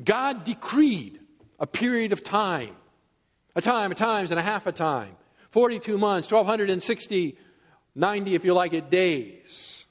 God 0.05 0.45
decreed 0.45 1.21
a 1.59 1.67
period 1.67 2.13
of 2.13 2.23
time, 2.23 2.77
a 3.57 3.63
time, 3.63 3.93
a 3.93 3.95
times, 3.95 4.31
and 4.31 4.39
a 4.39 4.43
half 4.43 4.67
a 4.67 4.73
time. 4.73 5.17
42 5.53 5.97
months, 5.97 6.31
1260 6.31 7.39
90, 7.95 8.35
if 8.35 8.45
you 8.45 8.55
like 8.55 8.73
it, 8.73 8.91
days. 8.91 9.85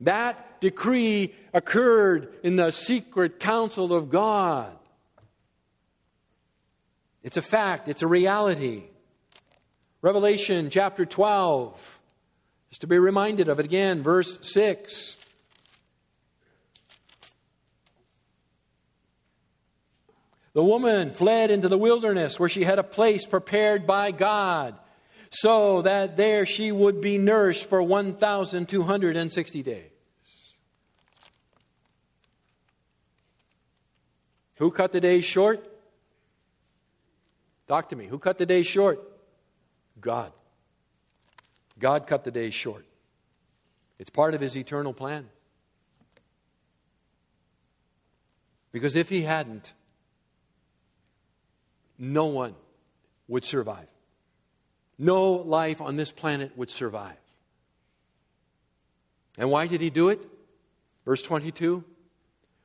That 0.00 0.60
decree 0.60 1.34
occurred 1.52 2.34
in 2.42 2.56
the 2.56 2.70
secret 2.70 3.40
counsel 3.40 3.92
of 3.92 4.08
God. 4.10 4.76
It's 7.22 7.36
a 7.36 7.42
fact, 7.42 7.88
it's 7.88 8.02
a 8.02 8.06
reality. 8.06 8.84
Revelation 10.00 10.70
chapter 10.70 11.04
12, 11.04 12.00
just 12.70 12.82
to 12.82 12.86
be 12.86 12.98
reminded 12.98 13.48
of 13.48 13.58
it 13.58 13.64
again, 13.64 14.02
verse 14.02 14.38
6. 14.42 15.16
The 20.52 20.62
woman 20.62 21.12
fled 21.12 21.50
into 21.50 21.68
the 21.68 21.78
wilderness 21.78 22.38
where 22.38 22.48
she 22.48 22.64
had 22.64 22.78
a 22.78 22.84
place 22.84 23.26
prepared 23.26 23.86
by 23.86 24.12
God 24.12 24.78
so 25.30 25.82
that 25.82 26.16
there 26.16 26.46
she 26.46 26.72
would 26.72 27.00
be 27.00 27.18
nourished 27.18 27.66
for 27.66 27.82
1,260 27.82 29.62
days. 29.62 29.90
Who 34.56 34.70
cut 34.70 34.92
the 34.92 35.00
days 35.00 35.24
short? 35.24 35.64
Talk 37.68 37.90
to 37.90 37.96
me. 37.96 38.06
Who 38.06 38.18
cut 38.18 38.38
the 38.38 38.46
days 38.46 38.66
short? 38.66 39.00
God. 40.00 40.32
God 41.78 42.06
cut 42.06 42.24
the 42.24 42.30
days 42.30 42.54
short. 42.54 42.84
It's 43.98 44.10
part 44.10 44.34
of 44.34 44.40
his 44.40 44.56
eternal 44.56 44.92
plan. 44.92 45.28
Because 48.72 48.96
if 48.96 49.08
he 49.08 49.22
hadn't, 49.22 49.72
no 51.98 52.26
one 52.26 52.54
would 53.26 53.44
survive. 53.44 53.88
No 54.98 55.32
life 55.32 55.80
on 55.80 55.96
this 55.96 56.10
planet 56.10 56.56
would 56.56 56.70
survive. 56.70 57.16
And 59.36 59.50
why 59.50 59.68
did 59.68 59.80
he 59.80 59.90
do 59.90 60.08
it? 60.08 60.20
Verse 61.04 61.22
22 61.22 61.84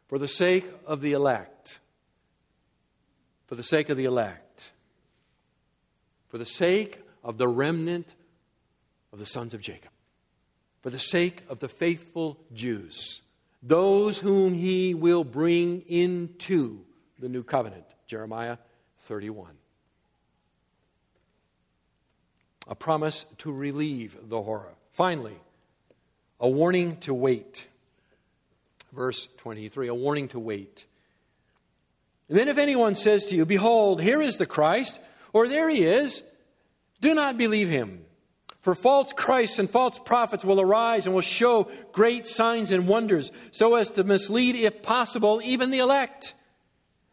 For 0.07 0.17
the 0.17 0.27
sake 0.27 0.65
of 0.85 1.01
the 1.01 1.11
elect. 1.13 1.79
For 3.45 3.55
the 3.55 3.63
sake 3.63 3.89
of 3.89 3.97
the 3.97 4.05
elect. 4.05 4.71
For 6.29 6.37
the 6.37 6.45
sake 6.45 6.99
of 7.23 7.37
the 7.37 7.47
remnant 7.47 8.15
of 9.11 9.19
the 9.19 9.25
sons 9.25 9.53
of 9.53 9.61
Jacob. 9.61 9.91
for 10.81 10.89
the 10.89 10.99
sake 10.99 11.43
of 11.47 11.59
the 11.59 11.69
faithful 11.69 12.37
Jews, 12.53 13.21
those 13.61 14.19
whom 14.19 14.53
he 14.53 14.93
will 14.93 15.23
bring 15.23 15.81
into 15.87 16.81
the 17.19 17.29
new 17.29 17.41
covenant. 17.41 17.85
Jeremiah 18.05 18.57
31. 18.99 19.53
A 22.67 22.75
promise 22.75 23.25
to 23.39 23.51
relieve 23.51 24.17
the 24.29 24.41
horror. 24.41 24.73
Finally, 24.91 25.35
a 26.39 26.49
warning 26.49 26.97
to 26.97 27.13
wait. 27.13 27.65
Verse 28.93 29.27
23 29.37 29.87
a 29.87 29.93
warning 29.93 30.27
to 30.29 30.39
wait. 30.39 30.85
And 32.29 32.37
then, 32.37 32.47
if 32.47 32.57
anyone 32.57 32.95
says 32.95 33.25
to 33.27 33.35
you, 33.35 33.45
Behold, 33.45 34.01
here 34.01 34.21
is 34.21 34.37
the 34.37 34.45
Christ, 34.45 34.99
or 35.33 35.47
there 35.47 35.69
he 35.69 35.83
is, 35.83 36.23
do 37.01 37.13
not 37.13 37.37
believe 37.37 37.69
him. 37.69 38.05
For 38.61 38.73
false 38.73 39.11
Christs 39.11 39.59
and 39.59 39.69
false 39.69 39.99
prophets 39.99 40.45
will 40.45 40.61
arise 40.61 41.05
and 41.05 41.13
will 41.13 41.21
show 41.21 41.69
great 41.91 42.25
signs 42.25 42.71
and 42.71 42.87
wonders, 42.87 43.29
so 43.51 43.75
as 43.75 43.91
to 43.91 44.05
mislead, 44.05 44.55
if 44.55 44.81
possible, 44.81 45.41
even 45.43 45.69
the 45.69 45.79
elect. 45.79 46.33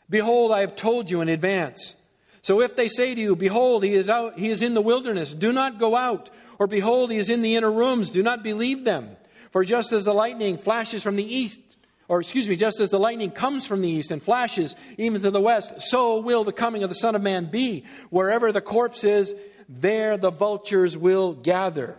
Behold, 0.08 0.52
I 0.52 0.60
have 0.60 0.76
told 0.76 1.10
you 1.10 1.20
in 1.22 1.28
advance. 1.28 1.96
So 2.42 2.60
if 2.60 2.76
they 2.76 2.88
say 2.88 3.14
to 3.14 3.20
you, 3.20 3.36
Behold, 3.36 3.84
he 3.84 3.94
is 3.94 4.08
out, 4.08 4.38
he 4.38 4.48
is 4.50 4.62
in 4.62 4.74
the 4.74 4.80
wilderness, 4.80 5.34
do 5.34 5.52
not 5.52 5.78
go 5.78 5.96
out, 5.96 6.30
or 6.58 6.66
behold, 6.66 7.10
he 7.10 7.18
is 7.18 7.30
in 7.30 7.42
the 7.42 7.56
inner 7.56 7.70
rooms, 7.70 8.10
do 8.10 8.22
not 8.22 8.42
believe 8.42 8.84
them. 8.84 9.16
For 9.50 9.64
just 9.64 9.92
as 9.92 10.04
the 10.04 10.14
lightning 10.14 10.58
flashes 10.58 11.02
from 11.02 11.16
the 11.16 11.24
east, 11.24 11.60
or 12.08 12.20
excuse 12.20 12.48
me, 12.48 12.56
just 12.56 12.80
as 12.80 12.90
the 12.90 12.98
lightning 12.98 13.30
comes 13.30 13.66
from 13.66 13.82
the 13.82 13.88
east 13.88 14.10
and 14.10 14.22
flashes 14.22 14.74
even 14.98 15.20
to 15.22 15.30
the 15.30 15.40
west, 15.40 15.80
so 15.80 16.20
will 16.20 16.44
the 16.44 16.52
coming 16.52 16.82
of 16.82 16.88
the 16.88 16.94
Son 16.94 17.14
of 17.14 17.22
Man 17.22 17.46
be. 17.46 17.84
Wherever 18.10 18.52
the 18.52 18.60
corpse 18.60 19.04
is, 19.04 19.34
there 19.68 20.16
the 20.16 20.30
vultures 20.30 20.96
will 20.96 21.34
gather. 21.34 21.96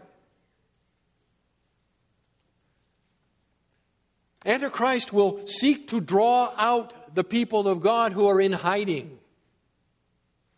Antichrist 4.46 5.14
will 5.14 5.46
seek 5.46 5.90
to 5.90 6.02
draw 6.02 6.54
out 6.58 7.16
the 7.16 7.24
people 7.24 7.68
of 7.68 7.82
God 7.82 8.12
who 8.12 8.28
are 8.28 8.42
in 8.42 8.52
hiding. 8.52 9.18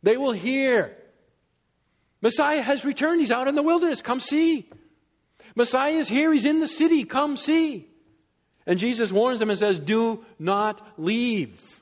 They 0.03 0.17
will 0.17 0.33
hear 0.33 0.95
Messiah 2.21 2.61
has 2.61 2.85
returned. 2.85 3.19
He's 3.19 3.31
out 3.31 3.49
in 3.49 3.55
the 3.55 3.63
wilderness. 3.63 4.01
Come 4.01 4.21
see. 4.21 4.69
Messiah 5.55 5.93
is 5.93 6.07
here. 6.07 6.31
He's 6.31 6.45
in 6.45 6.61
the 6.61 6.69
city. 6.69 7.03
Come 7.03 7.35
see. 7.35 7.87
And 8.65 8.79
Jesus 8.79 9.11
warns 9.11 9.41
them 9.41 9.49
and 9.49 9.59
says, 9.59 9.77
Do 9.77 10.23
not 10.39 10.81
leave 10.97 11.81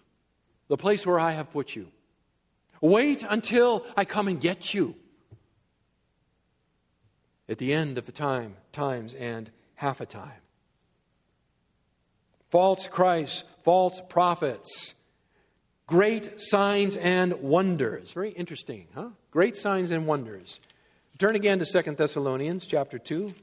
the 0.68 0.78
place 0.78 1.06
where 1.06 1.20
I 1.20 1.32
have 1.34 1.52
put 1.52 1.76
you. 1.76 1.88
Wait 2.82 3.24
until 3.28 3.86
I 3.96 4.06
come 4.06 4.28
and 4.28 4.42
get 4.42 4.74
you 4.74 4.96
at 7.48 7.60
the 7.60 7.74
end 7.74 8.00
of 8.00 8.08
the 8.08 8.12
time, 8.12 8.56
times, 8.72 9.14
and 9.14 9.52
half 9.76 10.02
a 10.02 10.08
time. 10.08 10.32
False 12.50 12.88
Christs, 12.88 13.44
false 13.64 14.02
prophets, 14.10 14.96
great 15.92 16.40
signs 16.40 16.96
and 16.96 17.34
wonders. 17.42 18.14
Very 18.14 18.30
interesting, 18.30 18.88
huh? 18.96 19.10
Great 19.30 19.58
signs 19.58 19.92
and 19.92 20.08
wonders. 20.08 20.62
Turn 21.18 21.36
again 21.36 21.60
to 21.60 21.66
Second 21.66 21.98
Thessalonians 21.98 22.66
chapter 22.66 22.98
2. 22.98 23.26
Let's 23.26 23.36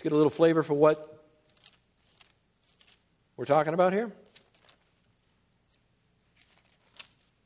get 0.00 0.12
a 0.12 0.16
little 0.16 0.30
flavor 0.30 0.62
for 0.62 0.74
what 0.74 1.24
we're 3.36 3.46
talking 3.46 3.74
about 3.74 3.92
here. 3.92 4.12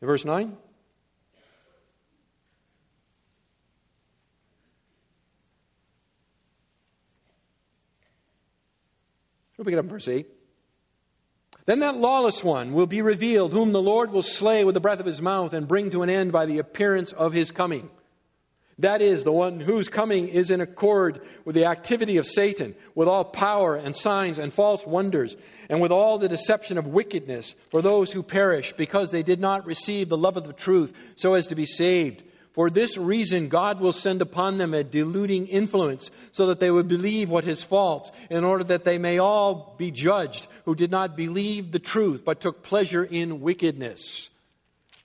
verse 0.03 0.27
9. 0.27 0.55
We'll 9.57 9.65
pick 9.65 9.73
it 9.73 9.79
up 9.79 9.85
in 9.85 9.89
verse 9.89 10.09
8. 10.09 10.38
Then 11.69 11.81
that 11.81 11.99
lawless 11.99 12.43
one 12.43 12.73
will 12.73 12.87
be 12.87 13.03
revealed, 13.03 13.53
whom 13.53 13.73
the 13.73 13.83
Lord 13.83 14.11
will 14.11 14.23
slay 14.23 14.65
with 14.65 14.73
the 14.73 14.81
breath 14.81 15.01
of 15.01 15.05
his 15.05 15.21
mouth 15.21 15.53
and 15.53 15.69
bring 15.69 15.91
to 15.91 16.03
an 16.03 16.09
end 16.09 16.33
by 16.33 16.47
the 16.47 16.61
appearance 16.61 17.13
of 17.13 17.35
his 17.35 17.51
coming. 17.51 17.91
That 18.79 19.03
is, 19.03 19.23
the 19.23 19.33
one 19.33 19.61
whose 19.61 19.87
coming 19.87 20.29
is 20.29 20.51
in 20.51 20.63
accord 20.63 21.21
with 21.45 21.55
the 21.55 21.67
activity 21.67 22.17
of 22.17 22.27
Satan, 22.27 22.75
with 22.95 23.07
all 23.07 23.23
power 23.23 23.77
and 23.77 23.95
signs 23.95 24.39
and 24.39 24.51
false 24.51 24.87
wonders, 24.87 25.37
and 25.69 25.79
with 25.83 25.93
all 25.93 26.17
the 26.17 26.27
deception 26.27 26.79
of 26.79 26.87
wickedness 26.87 27.55
for 27.71 27.83
those 27.83 28.13
who 28.13 28.23
perish 28.23 28.73
because 28.73 29.11
they 29.11 29.23
did 29.23 29.39
not 29.39 29.67
receive 29.67 30.09
the 30.09 30.17
love 30.17 30.39
of 30.39 30.47
the 30.47 30.55
truth 30.55 30.97
so 31.17 31.35
as 31.35 31.49
to 31.49 31.55
be 31.55 31.67
saved. 31.67 32.23
For 32.59 32.71
this 32.71 32.97
reason, 32.99 33.47
God 33.47 33.79
will 33.79 33.93
send 33.93 34.21
upon 34.21 34.59
them 34.59 34.75
a 34.75 34.83
deluding 34.83 35.47
influence 35.47 36.11
so 36.33 36.49
that 36.49 36.59
they 36.59 36.73
would 36.73 36.89
believe 36.89 37.31
what 37.31 37.47
is 37.47 37.63
false, 37.63 38.11
in 38.31 38.43
order 38.43 38.65
that 38.65 38.83
they 38.83 38.99
may 38.99 39.19
all 39.19 39.77
be 39.79 39.93
judged 39.93 40.49
who 40.65 40.75
did 40.75 40.91
not 40.91 41.17
believe 41.17 41.71
the 41.71 41.79
truth 41.79 42.25
but 42.25 42.41
took 42.41 42.65
pleasure 42.65 43.05
in 43.05 43.43
wickedness. 43.43 44.29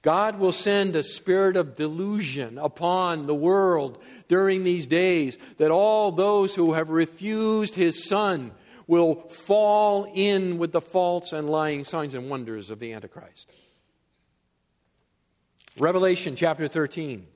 God 0.01 0.39
will 0.39 0.51
send 0.51 0.95
a 0.95 1.03
spirit 1.03 1.55
of 1.55 1.75
delusion 1.75 2.57
upon 2.57 3.27
the 3.27 3.35
world 3.35 4.01
during 4.27 4.63
these 4.63 4.87
days 4.87 5.37
that 5.59 5.69
all 5.69 6.11
those 6.11 6.55
who 6.55 6.73
have 6.73 6.89
refused 6.89 7.75
his 7.75 8.03
Son 8.03 8.49
will 8.87 9.13
fall 9.29 10.11
in 10.15 10.57
with 10.57 10.71
the 10.71 10.81
false 10.81 11.31
and 11.33 11.47
lying 11.47 11.83
signs 11.83 12.15
and 12.15 12.31
wonders 12.31 12.71
of 12.71 12.79
the 12.79 12.93
Antichrist. 12.93 13.47
Revelation 15.77 16.35
chapter 16.35 16.67
13. 16.67 17.27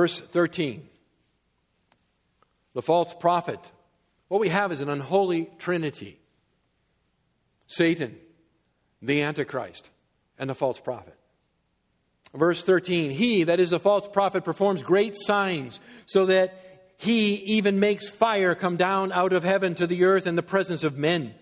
Verse 0.00 0.18
13 0.18 0.88
the 2.72 2.80
false 2.80 3.12
prophet. 3.12 3.70
What 4.28 4.40
we 4.40 4.48
have 4.48 4.72
is 4.72 4.80
an 4.80 4.88
unholy 4.88 5.50
trinity 5.58 6.18
Satan, 7.66 8.16
the 9.02 9.20
Antichrist, 9.20 9.90
and 10.38 10.48
the 10.48 10.54
false 10.54 10.80
prophet. 10.80 11.14
Verse 12.32 12.64
13 12.64 13.10
He, 13.10 13.44
that 13.44 13.60
is 13.60 13.74
a 13.74 13.78
false 13.78 14.08
prophet, 14.08 14.42
performs 14.42 14.82
great 14.82 15.14
signs 15.14 15.80
so 16.06 16.24
that 16.24 16.88
he 16.96 17.34
even 17.34 17.78
makes 17.78 18.08
fire 18.08 18.54
come 18.54 18.76
down 18.76 19.12
out 19.12 19.34
of 19.34 19.44
heaven 19.44 19.74
to 19.74 19.86
the 19.86 20.04
earth 20.04 20.26
in 20.26 20.34
the 20.34 20.42
presence 20.42 20.82
of 20.82 20.96
men. 20.96 21.34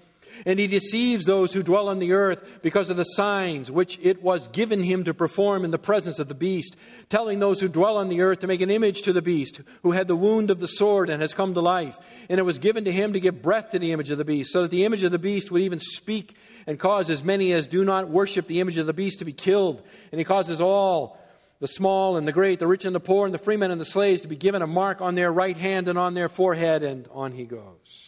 And 0.46 0.58
he 0.58 0.66
deceives 0.66 1.24
those 1.24 1.52
who 1.52 1.62
dwell 1.62 1.88
on 1.88 1.98
the 1.98 2.12
earth 2.12 2.60
because 2.62 2.90
of 2.90 2.96
the 2.96 3.04
signs 3.04 3.70
which 3.70 3.98
it 4.02 4.22
was 4.22 4.48
given 4.48 4.82
him 4.82 5.04
to 5.04 5.14
perform 5.14 5.64
in 5.64 5.70
the 5.70 5.78
presence 5.78 6.18
of 6.18 6.28
the 6.28 6.34
beast, 6.34 6.76
telling 7.08 7.38
those 7.38 7.60
who 7.60 7.68
dwell 7.68 7.96
on 7.96 8.08
the 8.08 8.20
earth 8.20 8.40
to 8.40 8.46
make 8.46 8.60
an 8.60 8.70
image 8.70 9.02
to 9.02 9.12
the 9.12 9.22
beast, 9.22 9.60
who 9.82 9.92
had 9.92 10.08
the 10.08 10.16
wound 10.16 10.50
of 10.50 10.60
the 10.60 10.68
sword 10.68 11.10
and 11.10 11.22
has 11.22 11.32
come 11.32 11.54
to 11.54 11.60
life. 11.60 11.98
And 12.28 12.38
it 12.38 12.44
was 12.44 12.58
given 12.58 12.84
to 12.84 12.92
him 12.92 13.12
to 13.12 13.20
give 13.20 13.42
breath 13.42 13.70
to 13.70 13.78
the 13.78 13.92
image 13.92 14.10
of 14.10 14.18
the 14.18 14.24
beast, 14.24 14.52
so 14.52 14.62
that 14.62 14.70
the 14.70 14.84
image 14.84 15.04
of 15.04 15.12
the 15.12 15.18
beast 15.18 15.50
would 15.50 15.62
even 15.62 15.80
speak 15.80 16.36
and 16.66 16.78
cause 16.78 17.10
as 17.10 17.24
many 17.24 17.52
as 17.52 17.66
do 17.66 17.84
not 17.84 18.08
worship 18.08 18.46
the 18.46 18.60
image 18.60 18.78
of 18.78 18.86
the 18.86 18.92
beast 18.92 19.20
to 19.20 19.24
be 19.24 19.32
killed. 19.32 19.82
And 20.12 20.18
he 20.18 20.24
causes 20.24 20.60
all 20.60 21.18
the 21.60 21.68
small 21.68 22.16
and 22.16 22.26
the 22.28 22.32
great, 22.32 22.58
the 22.58 22.66
rich 22.66 22.84
and 22.84 22.94
the 22.94 23.00
poor, 23.00 23.26
and 23.26 23.34
the 23.34 23.38
freemen 23.38 23.70
and 23.70 23.80
the 23.80 23.84
slaves 23.84 24.22
to 24.22 24.28
be 24.28 24.36
given 24.36 24.62
a 24.62 24.66
mark 24.66 25.00
on 25.00 25.14
their 25.14 25.32
right 25.32 25.56
hand 25.56 25.88
and 25.88 25.98
on 25.98 26.14
their 26.14 26.28
forehead, 26.28 26.82
and 26.82 27.08
on 27.10 27.32
he 27.32 27.44
goes. 27.44 28.07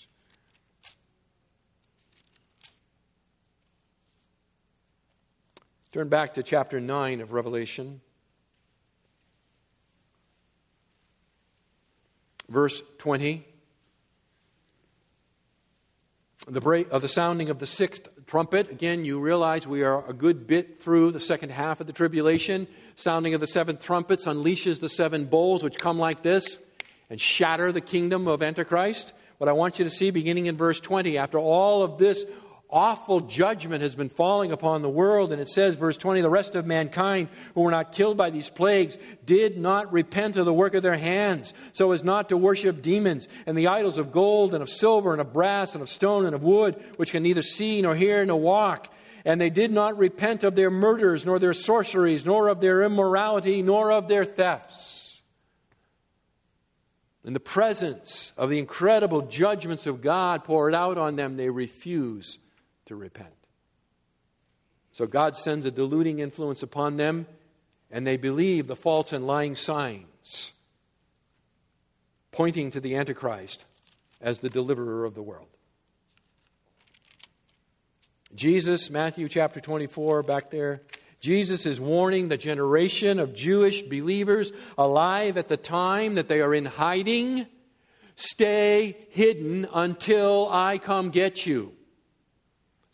Turn 5.92 6.08
back 6.08 6.34
to 6.34 6.44
chapter 6.44 6.78
9 6.78 7.20
of 7.20 7.32
Revelation. 7.32 8.00
Verse 12.48 12.80
20. 12.98 13.44
The 16.46 16.60
break 16.60 16.88
of 16.92 17.02
the 17.02 17.08
sounding 17.08 17.50
of 17.50 17.58
the 17.58 17.66
sixth 17.66 18.08
trumpet. 18.28 18.70
Again, 18.70 19.04
you 19.04 19.20
realize 19.20 19.66
we 19.66 19.82
are 19.82 20.08
a 20.08 20.12
good 20.12 20.46
bit 20.46 20.80
through 20.80 21.10
the 21.10 21.18
second 21.18 21.50
half 21.50 21.80
of 21.80 21.88
the 21.88 21.92
tribulation. 21.92 22.68
Sounding 22.94 23.34
of 23.34 23.40
the 23.40 23.48
seventh 23.48 23.84
trumpets 23.84 24.26
unleashes 24.26 24.78
the 24.78 24.88
seven 24.88 25.24
bowls, 25.24 25.64
which 25.64 25.76
come 25.76 25.98
like 25.98 26.22
this 26.22 26.58
and 27.10 27.20
shatter 27.20 27.72
the 27.72 27.80
kingdom 27.80 28.28
of 28.28 28.44
Antichrist. 28.44 29.12
What 29.38 29.48
I 29.48 29.54
want 29.54 29.80
you 29.80 29.84
to 29.86 29.90
see, 29.90 30.10
beginning 30.10 30.46
in 30.46 30.56
verse 30.56 30.78
20, 30.78 31.18
after 31.18 31.38
all 31.38 31.82
of 31.82 31.98
this 31.98 32.24
awful 32.72 33.20
judgment 33.20 33.82
has 33.82 33.94
been 33.94 34.08
falling 34.08 34.52
upon 34.52 34.82
the 34.82 34.88
world. 34.88 35.32
And 35.32 35.40
it 35.40 35.48
says, 35.48 35.76
verse 35.76 35.96
20, 35.96 36.20
the 36.20 36.30
rest 36.30 36.54
of 36.54 36.66
mankind 36.66 37.28
who 37.54 37.62
were 37.62 37.70
not 37.70 37.92
killed 37.92 38.16
by 38.16 38.30
these 38.30 38.50
plagues 38.50 38.98
did 39.24 39.58
not 39.58 39.92
repent 39.92 40.36
of 40.36 40.46
the 40.46 40.52
work 40.52 40.74
of 40.74 40.82
their 40.82 40.96
hands, 40.96 41.52
so 41.72 41.92
as 41.92 42.04
not 42.04 42.28
to 42.28 42.36
worship 42.36 42.82
demons 42.82 43.28
and 43.46 43.56
the 43.56 43.68
idols 43.68 43.98
of 43.98 44.12
gold 44.12 44.54
and 44.54 44.62
of 44.62 44.70
silver 44.70 45.12
and 45.12 45.20
of 45.20 45.32
brass 45.32 45.74
and 45.74 45.82
of 45.82 45.88
stone 45.88 46.26
and 46.26 46.34
of 46.34 46.42
wood, 46.42 46.76
which 46.96 47.10
can 47.10 47.22
neither 47.22 47.42
see 47.42 47.82
nor 47.82 47.94
hear 47.94 48.24
nor 48.24 48.40
walk. 48.40 48.92
And 49.24 49.40
they 49.40 49.50
did 49.50 49.70
not 49.70 49.98
repent 49.98 50.44
of 50.44 50.54
their 50.54 50.70
murders, 50.70 51.26
nor 51.26 51.38
their 51.38 51.52
sorceries, 51.52 52.24
nor 52.24 52.48
of 52.48 52.60
their 52.60 52.82
immorality, 52.82 53.62
nor 53.62 53.92
of 53.92 54.08
their 54.08 54.24
thefts. 54.24 55.22
in 57.22 57.34
the 57.34 57.40
presence 57.40 58.32
of 58.38 58.48
the 58.48 58.58
incredible 58.58 59.20
judgments 59.22 59.86
of 59.86 60.00
God 60.00 60.42
poured 60.42 60.74
out 60.74 60.96
on 60.96 61.16
them, 61.16 61.36
they 61.36 61.50
refuse 61.50 62.38
to 62.90 62.96
repent. 62.96 63.32
So 64.90 65.06
God 65.06 65.36
sends 65.36 65.64
a 65.64 65.70
deluding 65.70 66.18
influence 66.18 66.62
upon 66.62 66.96
them, 66.96 67.26
and 67.88 68.04
they 68.04 68.16
believe 68.16 68.66
the 68.66 68.74
false 68.74 69.12
and 69.12 69.26
lying 69.26 69.54
signs, 69.54 70.50
pointing 72.32 72.72
to 72.72 72.80
the 72.80 72.96
Antichrist 72.96 73.64
as 74.20 74.40
the 74.40 74.50
deliverer 74.50 75.04
of 75.04 75.14
the 75.14 75.22
world. 75.22 75.46
Jesus, 78.34 78.90
Matthew 78.90 79.28
chapter 79.28 79.60
24, 79.60 80.24
back 80.24 80.50
there, 80.50 80.82
Jesus 81.20 81.66
is 81.66 81.80
warning 81.80 82.26
the 82.26 82.36
generation 82.36 83.20
of 83.20 83.34
Jewish 83.34 83.82
believers 83.82 84.50
alive 84.76 85.38
at 85.38 85.46
the 85.46 85.56
time 85.56 86.16
that 86.16 86.26
they 86.26 86.40
are 86.40 86.54
in 86.54 86.64
hiding 86.64 87.46
stay 88.20 88.96
hidden 89.10 89.66
until 89.72 90.48
I 90.50 90.78
come 90.78 91.10
get 91.10 91.46
you. 91.46 91.72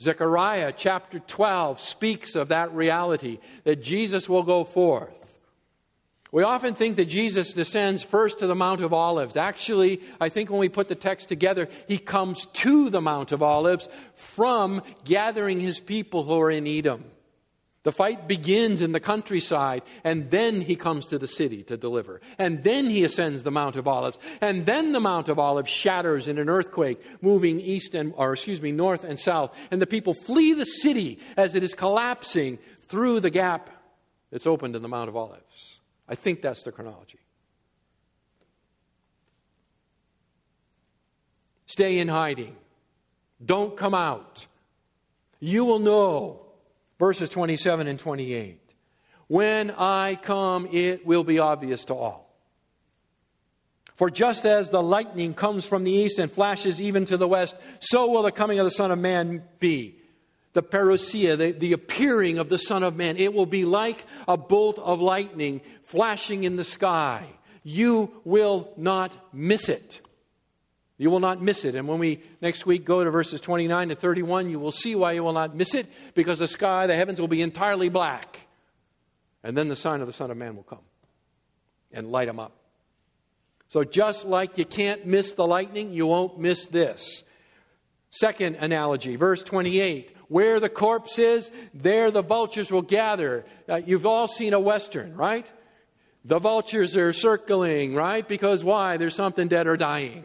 Zechariah 0.00 0.72
chapter 0.76 1.18
12 1.18 1.80
speaks 1.80 2.34
of 2.34 2.48
that 2.48 2.72
reality 2.74 3.38
that 3.64 3.82
Jesus 3.82 4.28
will 4.28 4.42
go 4.42 4.62
forth. 4.64 5.38
We 6.32 6.42
often 6.42 6.74
think 6.74 6.96
that 6.96 7.06
Jesus 7.06 7.54
descends 7.54 8.02
first 8.02 8.40
to 8.40 8.46
the 8.46 8.54
Mount 8.54 8.82
of 8.82 8.92
Olives. 8.92 9.36
Actually, 9.36 10.02
I 10.20 10.28
think 10.28 10.50
when 10.50 10.58
we 10.58 10.68
put 10.68 10.88
the 10.88 10.94
text 10.94 11.28
together, 11.28 11.68
he 11.88 11.96
comes 11.96 12.46
to 12.46 12.90
the 12.90 13.00
Mount 13.00 13.32
of 13.32 13.42
Olives 13.42 13.88
from 14.14 14.82
gathering 15.04 15.60
his 15.60 15.80
people 15.80 16.24
who 16.24 16.38
are 16.40 16.50
in 16.50 16.66
Edom. 16.66 17.04
The 17.86 17.92
fight 17.92 18.26
begins 18.26 18.82
in 18.82 18.90
the 18.90 18.98
countryside, 18.98 19.82
and 20.02 20.28
then 20.28 20.60
he 20.60 20.74
comes 20.74 21.06
to 21.06 21.20
the 21.20 21.28
city 21.28 21.62
to 21.62 21.76
deliver. 21.76 22.20
And 22.36 22.64
then 22.64 22.86
he 22.86 23.04
ascends 23.04 23.44
the 23.44 23.52
Mount 23.52 23.76
of 23.76 23.86
Olives. 23.86 24.18
And 24.40 24.66
then 24.66 24.90
the 24.90 24.98
Mount 24.98 25.28
of 25.28 25.38
Olives 25.38 25.70
shatters 25.70 26.26
in 26.26 26.36
an 26.38 26.48
earthquake, 26.48 27.00
moving 27.22 27.60
east 27.60 27.94
and, 27.94 28.12
or 28.16 28.32
excuse 28.32 28.60
me, 28.60 28.72
north 28.72 29.04
and 29.04 29.20
south. 29.20 29.56
And 29.70 29.80
the 29.80 29.86
people 29.86 30.14
flee 30.14 30.52
the 30.52 30.64
city 30.64 31.20
as 31.36 31.54
it 31.54 31.62
is 31.62 31.74
collapsing 31.74 32.58
through 32.88 33.20
the 33.20 33.30
gap 33.30 33.70
that's 34.32 34.48
opened 34.48 34.74
in 34.74 34.82
the 34.82 34.88
Mount 34.88 35.08
of 35.08 35.14
Olives. 35.14 35.78
I 36.08 36.16
think 36.16 36.42
that's 36.42 36.64
the 36.64 36.72
chronology. 36.72 37.20
Stay 41.66 42.00
in 42.00 42.08
hiding. 42.08 42.56
Don't 43.44 43.76
come 43.76 43.94
out. 43.94 44.44
You 45.38 45.64
will 45.64 45.78
know 45.78 46.45
verses 46.98 47.28
27 47.28 47.86
and 47.86 47.98
28. 47.98 48.60
When 49.28 49.70
I 49.72 50.16
come, 50.16 50.68
it 50.70 51.06
will 51.06 51.24
be 51.24 51.38
obvious 51.38 51.84
to 51.86 51.94
all. 51.94 52.26
For 53.96 54.10
just 54.10 54.44
as 54.44 54.70
the 54.70 54.82
lightning 54.82 55.34
comes 55.34 55.64
from 55.64 55.84
the 55.84 55.90
east 55.90 56.18
and 56.18 56.30
flashes 56.30 56.80
even 56.80 57.06
to 57.06 57.16
the 57.16 57.26
west, 57.26 57.56
so 57.80 58.10
will 58.10 58.22
the 58.22 58.30
coming 58.30 58.58
of 58.58 58.64
the 58.64 58.70
Son 58.70 58.90
of 58.90 58.98
Man 58.98 59.42
be. 59.58 59.98
The 60.52 60.62
parousia, 60.62 61.36
the, 61.36 61.52
the 61.52 61.72
appearing 61.72 62.38
of 62.38 62.48
the 62.48 62.58
Son 62.58 62.82
of 62.82 62.96
Man. 62.96 63.16
It 63.16 63.32
will 63.32 63.46
be 63.46 63.64
like 63.64 64.04
a 64.28 64.36
bolt 64.36 64.78
of 64.78 65.00
lightning 65.00 65.60
flashing 65.84 66.44
in 66.44 66.56
the 66.56 66.64
sky. 66.64 67.26
You 67.62 68.12
will 68.24 68.70
not 68.76 69.16
miss 69.32 69.68
it. 69.68 70.00
You 70.98 71.10
will 71.10 71.20
not 71.20 71.42
miss 71.42 71.64
it. 71.64 71.74
And 71.74 71.86
when 71.86 71.98
we 71.98 72.22
next 72.40 72.64
week 72.64 72.84
go 72.84 73.04
to 73.04 73.10
verses 73.10 73.40
29 73.40 73.90
to 73.90 73.94
31, 73.94 74.50
you 74.50 74.58
will 74.58 74.72
see 74.72 74.94
why 74.94 75.12
you 75.12 75.22
will 75.22 75.34
not 75.34 75.54
miss 75.54 75.74
it 75.74 75.86
because 76.14 76.38
the 76.38 76.48
sky, 76.48 76.86
the 76.86 76.96
heavens 76.96 77.20
will 77.20 77.28
be 77.28 77.42
entirely 77.42 77.88
black. 77.88 78.46
And 79.42 79.56
then 79.56 79.68
the 79.68 79.76
sign 79.76 80.00
of 80.00 80.06
the 80.06 80.12
Son 80.12 80.30
of 80.30 80.36
Man 80.36 80.56
will 80.56 80.62
come 80.62 80.80
and 81.92 82.10
light 82.10 82.26
them 82.26 82.40
up. 82.40 82.52
So 83.68 83.84
just 83.84 84.24
like 84.24 84.58
you 84.58 84.64
can't 84.64 85.06
miss 85.06 85.32
the 85.32 85.46
lightning, 85.46 85.92
you 85.92 86.06
won't 86.06 86.38
miss 86.38 86.66
this. 86.66 87.24
Second 88.10 88.56
analogy, 88.56 89.16
verse 89.16 89.42
28. 89.42 90.16
Where 90.28 90.58
the 90.60 90.68
corpse 90.68 91.18
is, 91.18 91.50
there 91.74 92.10
the 92.10 92.22
vultures 92.22 92.72
will 92.72 92.82
gather. 92.82 93.44
Uh, 93.68 93.76
you've 93.76 94.06
all 94.06 94.26
seen 94.26 94.54
a 94.54 94.60
Western, 94.60 95.14
right? 95.14 95.46
The 96.24 96.38
vultures 96.38 96.96
are 96.96 97.12
circling, 97.12 97.94
right? 97.94 98.26
Because 98.26 98.64
why? 98.64 98.96
There's 98.96 99.14
something 99.14 99.46
dead 99.46 99.66
or 99.66 99.76
dying. 99.76 100.24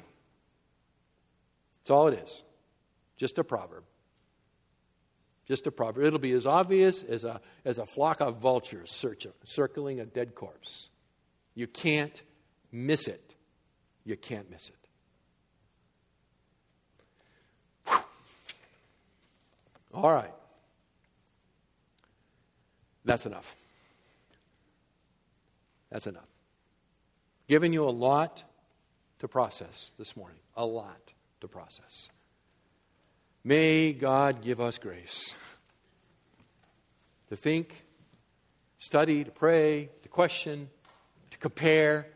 That's 1.82 1.90
all 1.90 2.08
it 2.08 2.20
is. 2.20 2.44
Just 3.18 3.40
a 3.40 3.44
proverb. 3.44 3.84
Just 5.48 5.66
a 5.66 5.72
proverb. 5.72 6.06
It'll 6.06 6.20
be 6.20 6.34
as 6.34 6.46
obvious 6.46 7.02
as 7.04 7.24
a, 7.24 7.42
as 7.66 7.80
a 7.80 7.86
flock 7.86 8.22
of 8.22 8.38
vultures 8.38 8.92
searching, 8.92 9.34
circling 9.44 10.00
a 10.00 10.06
dead 10.06 10.36
corpse. 10.36 10.90
You 11.56 11.68
can't 11.68 12.22
miss 12.72 13.08
it. 13.08 13.36
You 14.04 14.16
can't 14.16 14.50
miss 14.50 14.70
it. 14.70 14.76
All 19.94 20.12
right. 20.12 20.34
That's 23.04 23.26
enough. 23.26 23.56
That's 25.90 26.08
enough. 26.08 26.30
Giving 27.48 27.74
you 27.74 27.84
a 27.84 27.90
lot 27.90 28.44
to 29.20 29.28
process 29.28 29.92
this 29.98 30.16
morning. 30.16 30.40
A 30.56 30.66
lot 30.66 31.12
to 31.42 31.48
process. 31.48 32.10
May 33.44 33.94
God 33.94 34.42
give 34.42 34.62
us 34.62 34.78
grace 34.78 35.36
to 37.30 37.36
think, 37.36 37.86
study, 38.78 39.24
to 39.24 39.32
pray, 39.32 39.90
to 40.04 40.10
question, 40.10 40.70
to 41.32 41.38
compare 41.38 42.08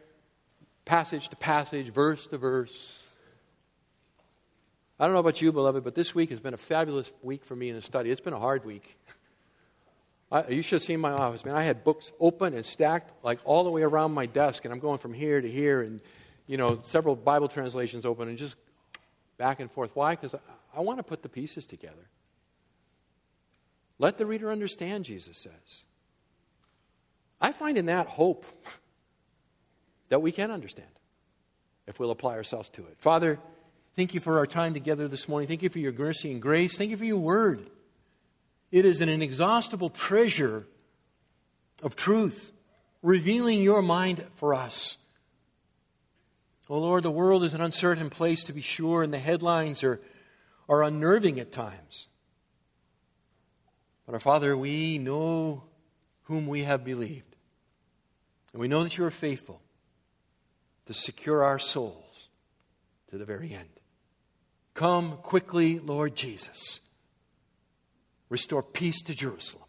passage 0.86 1.30
to 1.30 1.36
passage, 1.36 1.92
verse 1.92 2.28
to 2.28 2.38
verse. 2.38 3.04
I 5.00 5.06
don't 5.06 5.14
know 5.14 5.20
about 5.20 5.42
you, 5.42 5.52
beloved, 5.52 5.84
but 5.84 5.96
this 5.96 6.16
week 6.16 6.30
has 6.30 6.40
been 6.40 6.54
a 6.54 6.58
fabulous 6.58 7.12
week 7.22 7.44
for 7.44 7.56
me 7.56 7.70
in 7.70 7.76
the 7.76 7.82
study. 7.82 8.12
It's 8.12 8.22
been 8.22 8.34
a 8.34 8.40
hard 8.40 8.64
week. 8.64 8.98
I, 10.32 10.48
you 10.48 10.62
should 10.62 10.76
have 10.76 10.84
seen 10.84 11.00
my 11.00 11.12
office, 11.12 11.44
man. 11.44 11.56
I 11.56 11.64
had 11.64 11.84
books 11.84 12.12
open 12.20 12.54
and 12.54 12.66
stacked 12.66 13.12
like 13.24 13.40
all 13.44 13.64
the 13.64 13.70
way 13.70 13.82
around 13.82 14.14
my 14.14 14.26
desk, 14.26 14.64
and 14.64 14.74
I'm 14.74 14.80
going 14.80 15.00
from 15.00 15.14
here 15.14 15.42
to 15.42 15.52
here, 15.52 15.82
and 15.82 16.00
you 16.48 16.58
know, 16.58 16.80
several 16.84 17.16
Bible 17.16 17.48
translations 17.48 18.06
open, 18.06 18.30
and 18.30 18.38
just 18.38 18.56
back 19.38 19.60
and 19.60 19.72
forth. 19.72 19.96
Why? 19.96 20.16
Because 20.16 20.36
I, 20.36 20.40
I 20.78 20.82
want 20.82 21.00
to 21.00 21.04
put 21.04 21.24
the 21.24 21.30
pieces 21.30 21.66
together. 21.66 22.10
Let 23.98 24.18
the 24.18 24.26
reader 24.26 24.52
understand, 24.52 25.06
Jesus 25.06 25.38
says. 25.38 25.84
I 27.40 27.52
find 27.52 27.78
in 27.78 27.86
that 27.88 28.08
hope 28.08 28.46
that 30.10 30.22
we 30.22 30.32
can 30.32 30.52
understand 30.52 30.88
if 31.88 32.00
we'll 32.00 32.12
apply 32.12 32.36
ourselves 32.36 32.70
to 32.70 32.82
it. 32.88 32.96
Father, 32.98 33.40
thank 33.96 34.14
you 34.14 34.20
for 34.20 34.38
our 34.38 34.48
time 34.48 34.74
together 34.74 35.08
this 35.08 35.30
morning. 35.30 35.48
Thank 35.48 35.64
you 35.64 35.70
for 35.70 35.80
your 35.80 35.94
mercy 35.94 36.32
and 36.32 36.42
grace. 36.42 36.78
Thank 36.78 36.92
you 36.92 36.98
for 36.98 37.06
your 37.06 37.18
word. 37.18 37.70
It 38.72 38.86
is 38.86 39.02
an 39.02 39.10
inexhaustible 39.10 39.92
treasure 39.92 40.68
of 41.84 41.96
truth, 41.96 42.52
revealing 43.02 43.62
your 43.62 43.82
mind 43.82 44.26
for 44.36 44.54
us. 44.54 44.98
Oh 46.70 46.80
Lord, 46.80 47.04
the 47.04 47.12
world 47.12 47.44
is 47.44 47.54
an 47.54 47.62
uncertain 47.62 48.10
place 48.10 48.44
to 48.46 48.54
be 48.54 48.62
sure, 48.62 49.04
and 49.04 49.14
the 49.14 49.20
headlines 49.20 49.84
are, 49.84 50.02
are 50.68 50.84
unnerving 50.84 51.40
at 51.40 51.52
times. 51.52 52.08
But 54.06 54.14
our 54.14 54.20
Father, 54.20 54.58
we 54.58 54.98
know 54.98 55.64
whom 56.24 56.48
we 56.48 56.64
have 56.64 56.84
believed. 56.84 57.36
And 58.54 58.62
we 58.62 58.68
know 58.68 58.84
that 58.84 58.98
you 58.98 59.06
are 59.06 59.12
faithful 59.12 59.62
to 60.86 60.94
secure 60.94 61.44
our 61.44 61.60
souls 61.60 62.30
to 63.10 63.18
the 63.18 63.26
very 63.26 63.54
end. 63.54 63.70
Come 64.74 65.18
quickly, 65.18 65.80
Lord 65.80 66.16
Jesus. 66.16 66.80
Restore 68.30 68.64
peace 68.64 69.02
to 69.04 69.14
Jerusalem. 69.14 69.66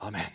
Amen. 0.00 0.30